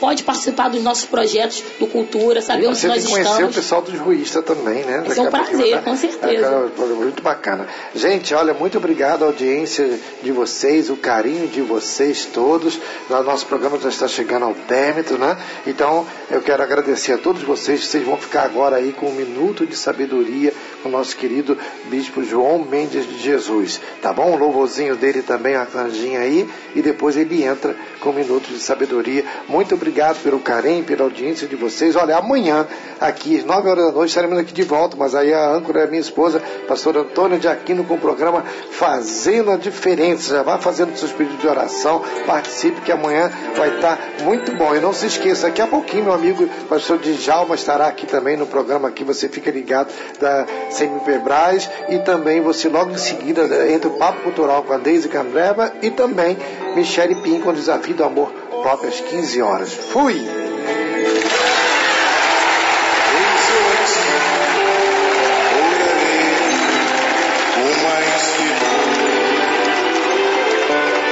Pode 0.00 0.24
participar 0.24 0.68
dos 0.68 0.82
nossos 0.82 1.04
projetos 1.04 1.62
do 1.78 1.86
Cultura, 1.86 2.42
saber 2.42 2.66
onde 2.66 2.78
Você 2.78 2.88
nós 2.88 2.96
tem 2.98 3.06
que 3.06 3.12
conhecer 3.12 3.30
estamos. 3.32 3.56
o 3.56 3.60
pessoal 3.60 3.82
dos 3.82 3.98
Ruístas 3.98 4.44
também, 4.44 4.84
né? 4.84 5.04
Esse 5.06 5.18
é 5.18 5.22
um 5.22 5.30
prazer, 5.30 5.76
né? 5.76 5.82
com 5.84 5.96
certeza. 5.96 6.70
É, 6.78 6.84
muito 6.94 7.22
bacana. 7.22 7.66
Gente, 7.94 8.34
olha, 8.34 8.52
muito 8.52 8.76
obrigado 8.76 9.22
à 9.22 9.26
audiência 9.26 9.98
de 10.22 10.32
vocês, 10.32 10.90
o 10.90 10.96
carinho 10.96 11.46
de 11.48 11.60
vocês 11.60 12.26
todos. 12.26 12.78
Nosso 13.08 13.46
programa 13.46 13.78
já 13.78 13.88
está 13.88 14.08
chegando 14.08 14.44
ao 14.44 14.54
término, 14.54 15.16
né? 15.16 15.36
Então, 15.66 16.06
eu 16.30 16.42
quero 16.42 16.62
agradecer 16.62 17.12
a 17.12 17.18
todos 17.18 17.42
vocês. 17.42 17.84
Vocês 17.84 18.04
vão 18.04 18.16
ficar 18.16 18.42
agora 18.42 18.76
aí 18.76 18.92
com 18.92 19.06
um 19.06 19.14
minuto 19.14 19.66
de 19.66 19.76
sabedoria 19.76 20.52
com 20.82 20.88
o 20.88 20.92
nosso 20.92 21.16
querido 21.16 21.56
Bispo 21.86 22.22
João 22.22 22.58
Mendes 22.58 23.06
de 23.06 23.18
Jesus. 23.18 23.80
Tá 24.02 24.12
bom? 24.12 24.32
O 24.32 24.36
louvorzinho 24.36 24.96
dele 24.96 25.22
também, 25.22 25.54
a 25.54 25.64
canjinha 25.64 26.20
aí. 26.20 26.48
E 26.74 26.82
depois 26.82 27.16
ele 27.16 27.42
entra 27.42 27.74
com 28.00 28.10
um 28.10 28.12
minuto 28.12 28.48
de 28.48 28.58
sabedoria. 28.58 29.24
Muito 29.48 29.74
obrigado 29.74 29.83
pelo 30.22 30.40
carinho, 30.40 30.84
pela 30.84 31.02
audiência 31.02 31.46
de 31.46 31.56
vocês. 31.56 31.96
Olha, 31.96 32.16
amanhã, 32.16 32.66
aqui, 33.00 33.38
às 33.38 33.44
9 33.44 33.68
horas 33.68 33.86
da 33.86 33.92
noite, 33.92 34.08
estaremos 34.08 34.38
aqui 34.38 34.52
de 34.52 34.62
volta, 34.62 34.96
mas 34.96 35.14
aí 35.14 35.32
a 35.32 35.50
âncora 35.50 35.82
é 35.82 35.86
minha 35.86 36.00
esposa, 36.00 36.42
pastor 36.66 36.96
Antônio 36.96 37.38
de 37.38 37.48
Aquino, 37.48 37.84
com 37.84 37.94
o 37.94 37.98
programa 37.98 38.44
Fazendo 38.70 39.50
a 39.50 39.56
Diferença. 39.56 40.34
Já 40.34 40.42
vá 40.42 40.58
fazendo 40.58 40.96
seus 40.96 41.12
pedidos 41.12 41.40
de 41.40 41.46
oração, 41.46 42.02
participe, 42.26 42.80
que 42.80 42.92
amanhã 42.92 43.30
vai 43.56 43.76
estar 43.76 43.98
muito 44.22 44.54
bom. 44.56 44.74
E 44.74 44.80
não 44.80 44.92
se 44.92 45.06
esqueça, 45.06 45.46
daqui 45.46 45.60
a 45.60 45.66
pouquinho, 45.66 46.04
meu 46.04 46.12
amigo 46.12 46.48
pastor 46.68 46.98
Djalma 46.98 47.54
estará 47.54 47.86
aqui 47.86 48.06
também 48.06 48.36
no 48.36 48.46
programa 48.46 48.88
aqui, 48.88 49.04
você 49.04 49.28
fica 49.28 49.50
ligado 49.50 49.92
da 50.20 50.46
CMP 50.76 51.18
Braz 51.18 51.70
e 51.88 51.98
também 51.98 52.40
você 52.40 52.68
logo 52.68 52.92
em 52.92 52.98
seguida 52.98 53.44
entra 53.70 53.88
o 53.88 53.98
Papo 53.98 54.22
Cultural 54.22 54.62
com 54.62 54.72
a 54.72 54.78
Deise 54.78 55.08
Candreva 55.08 55.72
e 55.82 55.90
também 55.90 56.36
Michele 56.74 57.16
Pim 57.16 57.40
com 57.40 57.50
o 57.50 57.52
Desafio 57.52 57.94
do 57.94 58.04
Amor 58.04 58.43
top 58.64 58.86
às 58.86 58.98
15 58.98 59.42
horas. 59.42 59.74
Fui! 59.74 60.26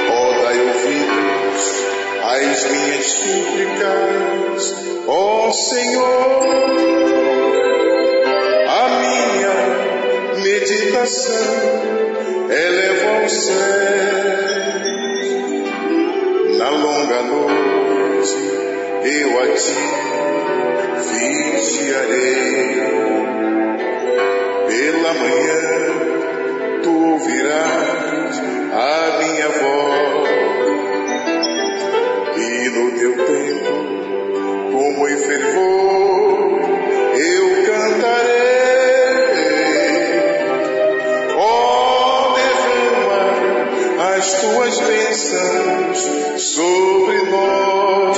Podai 0.07 0.59
ouvidos 0.61 1.63
às 2.23 2.71
minhas 2.71 3.05
súplicas, 3.05 4.75
ó 5.07 5.47
oh 5.47 5.53
Senhor, 5.53 6.43
a 8.67 8.89
minha 8.99 10.43
meditação 10.43 11.45
eleva 12.49 13.21
ao 13.21 13.29
céu 13.29 13.93
a 19.43 19.63
ti 21.01 21.25
vigiarei. 21.51 22.81
Pela 24.67 25.13
manhã 25.13 25.61
tu 26.81 26.91
ouvirás 27.11 28.35
a 28.71 29.17
minha 29.19 29.49
voz 29.49 30.29
e 32.37 32.69
no 32.69 32.85
teu 32.91 33.13
tempo, 33.25 33.73
como 34.71 35.07
em 35.07 35.17
fervor, 35.17 36.59
eu 37.15 37.45
cantarei. 37.65 38.43
As 44.15 44.25
tuas 44.41 44.79
bênçãos 44.79 46.32
sobre 46.53 47.17
nós. 47.31 48.17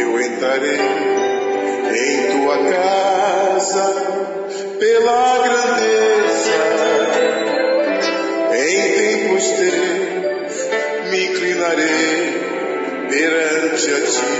Eu 0.00 0.20
entrarei 0.20 0.78
em 1.90 2.16
tua 2.30 2.56
casa 2.70 3.86
pela 4.78 5.38
grandeza. 5.38 6.60
Em 8.54 8.78
tempos 8.92 9.44
teus 9.58 9.74
me 11.10 11.18
inclinarei 11.26 12.16
perante 13.10 13.90
a 13.90 14.00
ti. 14.06 14.38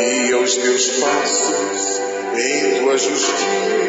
E 0.00 0.32
aos 0.34 0.54
teus 0.56 0.86
passos 1.00 2.00
em 2.36 2.80
tua 2.80 2.98
justiça 2.98 3.83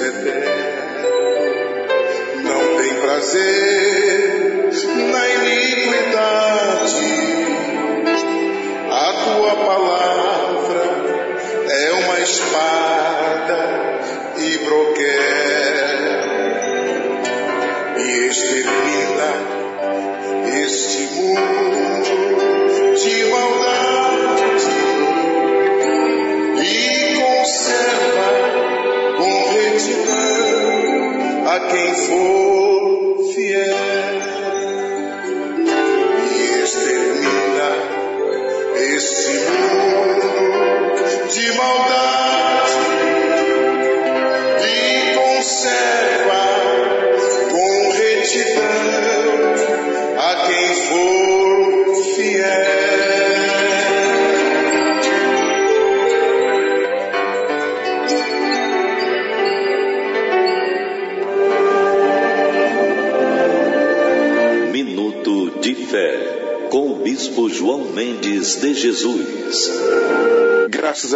Eterno, 0.00 1.10
não 2.42 2.76
tem 2.76 2.94
prazer 2.94 4.68
na. 5.12 5.69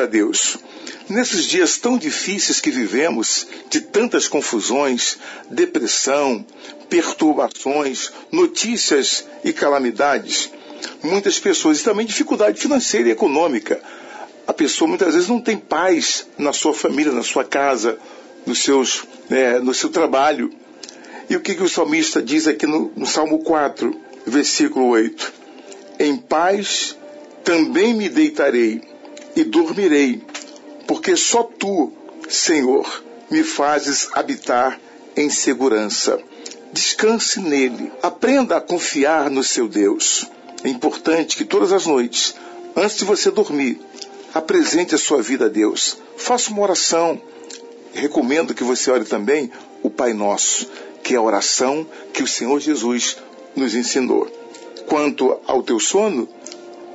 A 0.04 0.06
Deus. 0.06 0.56
Nesses 1.08 1.44
dias 1.46 1.76
tão 1.76 1.98
difíceis 1.98 2.60
que 2.60 2.70
vivemos, 2.70 3.46
de 3.68 3.80
tantas 3.80 4.28
confusões, 4.28 5.18
depressão, 5.50 6.46
perturbações, 6.88 8.10
notícias 8.30 9.26
e 9.42 9.52
calamidades, 9.52 10.50
muitas 11.02 11.38
pessoas, 11.38 11.80
e 11.80 11.84
também 11.84 12.06
dificuldade 12.06 12.60
financeira 12.60 13.08
e 13.08 13.12
econômica. 13.12 13.82
A 14.46 14.52
pessoa 14.52 14.88
muitas 14.88 15.14
vezes 15.14 15.28
não 15.28 15.40
tem 15.40 15.56
paz 15.56 16.26
na 16.38 16.52
sua 16.52 16.72
família, 16.72 17.12
na 17.12 17.22
sua 17.22 17.44
casa, 17.44 17.98
nos 18.46 18.62
seus, 18.62 19.04
né, 19.28 19.58
no 19.58 19.74
seu 19.74 19.90
trabalho. 19.90 20.50
E 21.28 21.36
o 21.36 21.40
que, 21.40 21.54
que 21.54 21.62
o 21.62 21.68
salmista 21.68 22.22
diz 22.22 22.46
aqui 22.46 22.66
no, 22.66 22.92
no 22.94 23.06
Salmo 23.06 23.38
4, 23.40 23.98
versículo 24.26 24.88
8? 24.88 25.32
Em 25.98 26.16
paz 26.16 26.96
também 27.42 27.94
me 27.94 28.08
deitarei 28.08 28.93
e 29.36 29.44
dormirei, 29.44 30.22
porque 30.86 31.16
só 31.16 31.42
tu, 31.42 31.92
Senhor, 32.28 33.02
me 33.30 33.42
fazes 33.42 34.08
habitar 34.12 34.80
em 35.16 35.30
segurança. 35.30 36.18
Descanse 36.72 37.40
nele, 37.40 37.92
aprenda 38.02 38.56
a 38.56 38.60
confiar 38.60 39.30
no 39.30 39.44
seu 39.44 39.68
Deus. 39.68 40.26
É 40.62 40.68
importante 40.68 41.36
que 41.36 41.44
todas 41.44 41.72
as 41.72 41.86
noites, 41.86 42.34
antes 42.74 42.96
de 42.96 43.04
você 43.04 43.30
dormir, 43.30 43.80
apresente 44.32 44.94
a 44.94 44.98
sua 44.98 45.22
vida 45.22 45.46
a 45.46 45.48
Deus. 45.48 45.96
Faça 46.16 46.50
uma 46.50 46.62
oração. 46.62 47.20
Recomendo 47.92 48.54
que 48.54 48.64
você 48.64 48.90
ore 48.90 49.04
também 49.04 49.52
o 49.82 49.90
Pai 49.90 50.12
Nosso, 50.12 50.68
que 51.02 51.14
é 51.14 51.16
a 51.16 51.22
oração 51.22 51.86
que 52.12 52.22
o 52.22 52.26
Senhor 52.26 52.58
Jesus 52.58 53.16
nos 53.54 53.74
ensinou. 53.74 54.26
Quanto 54.86 55.38
ao 55.46 55.62
teu 55.62 55.78
sono, 55.78 56.28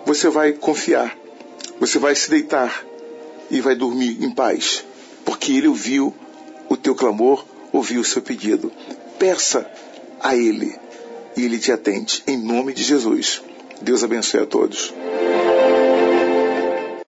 você 0.05 0.29
vai 0.29 0.51
confiar, 0.53 1.17
você 1.79 1.97
vai 1.97 2.15
se 2.15 2.29
deitar 2.29 2.85
e 3.49 3.61
vai 3.61 3.75
dormir 3.75 4.23
em 4.23 4.31
paz, 4.31 4.83
porque 5.25 5.53
Ele 5.53 5.67
ouviu 5.67 6.13
o 6.67 6.77
teu 6.77 6.93
clamor, 6.93 7.45
ouviu 7.71 8.01
o 8.01 8.05
seu 8.05 8.21
pedido. 8.21 8.71
Peça 9.17 9.69
a 10.19 10.35
Ele 10.35 10.75
e 11.35 11.43
Ele 11.43 11.57
te 11.57 11.71
atende, 11.71 12.23
em 12.27 12.37
nome 12.37 12.73
de 12.73 12.83
Jesus. 12.83 13.41
Deus 13.81 14.03
abençoe 14.03 14.41
a 14.41 14.45
todos. 14.45 14.93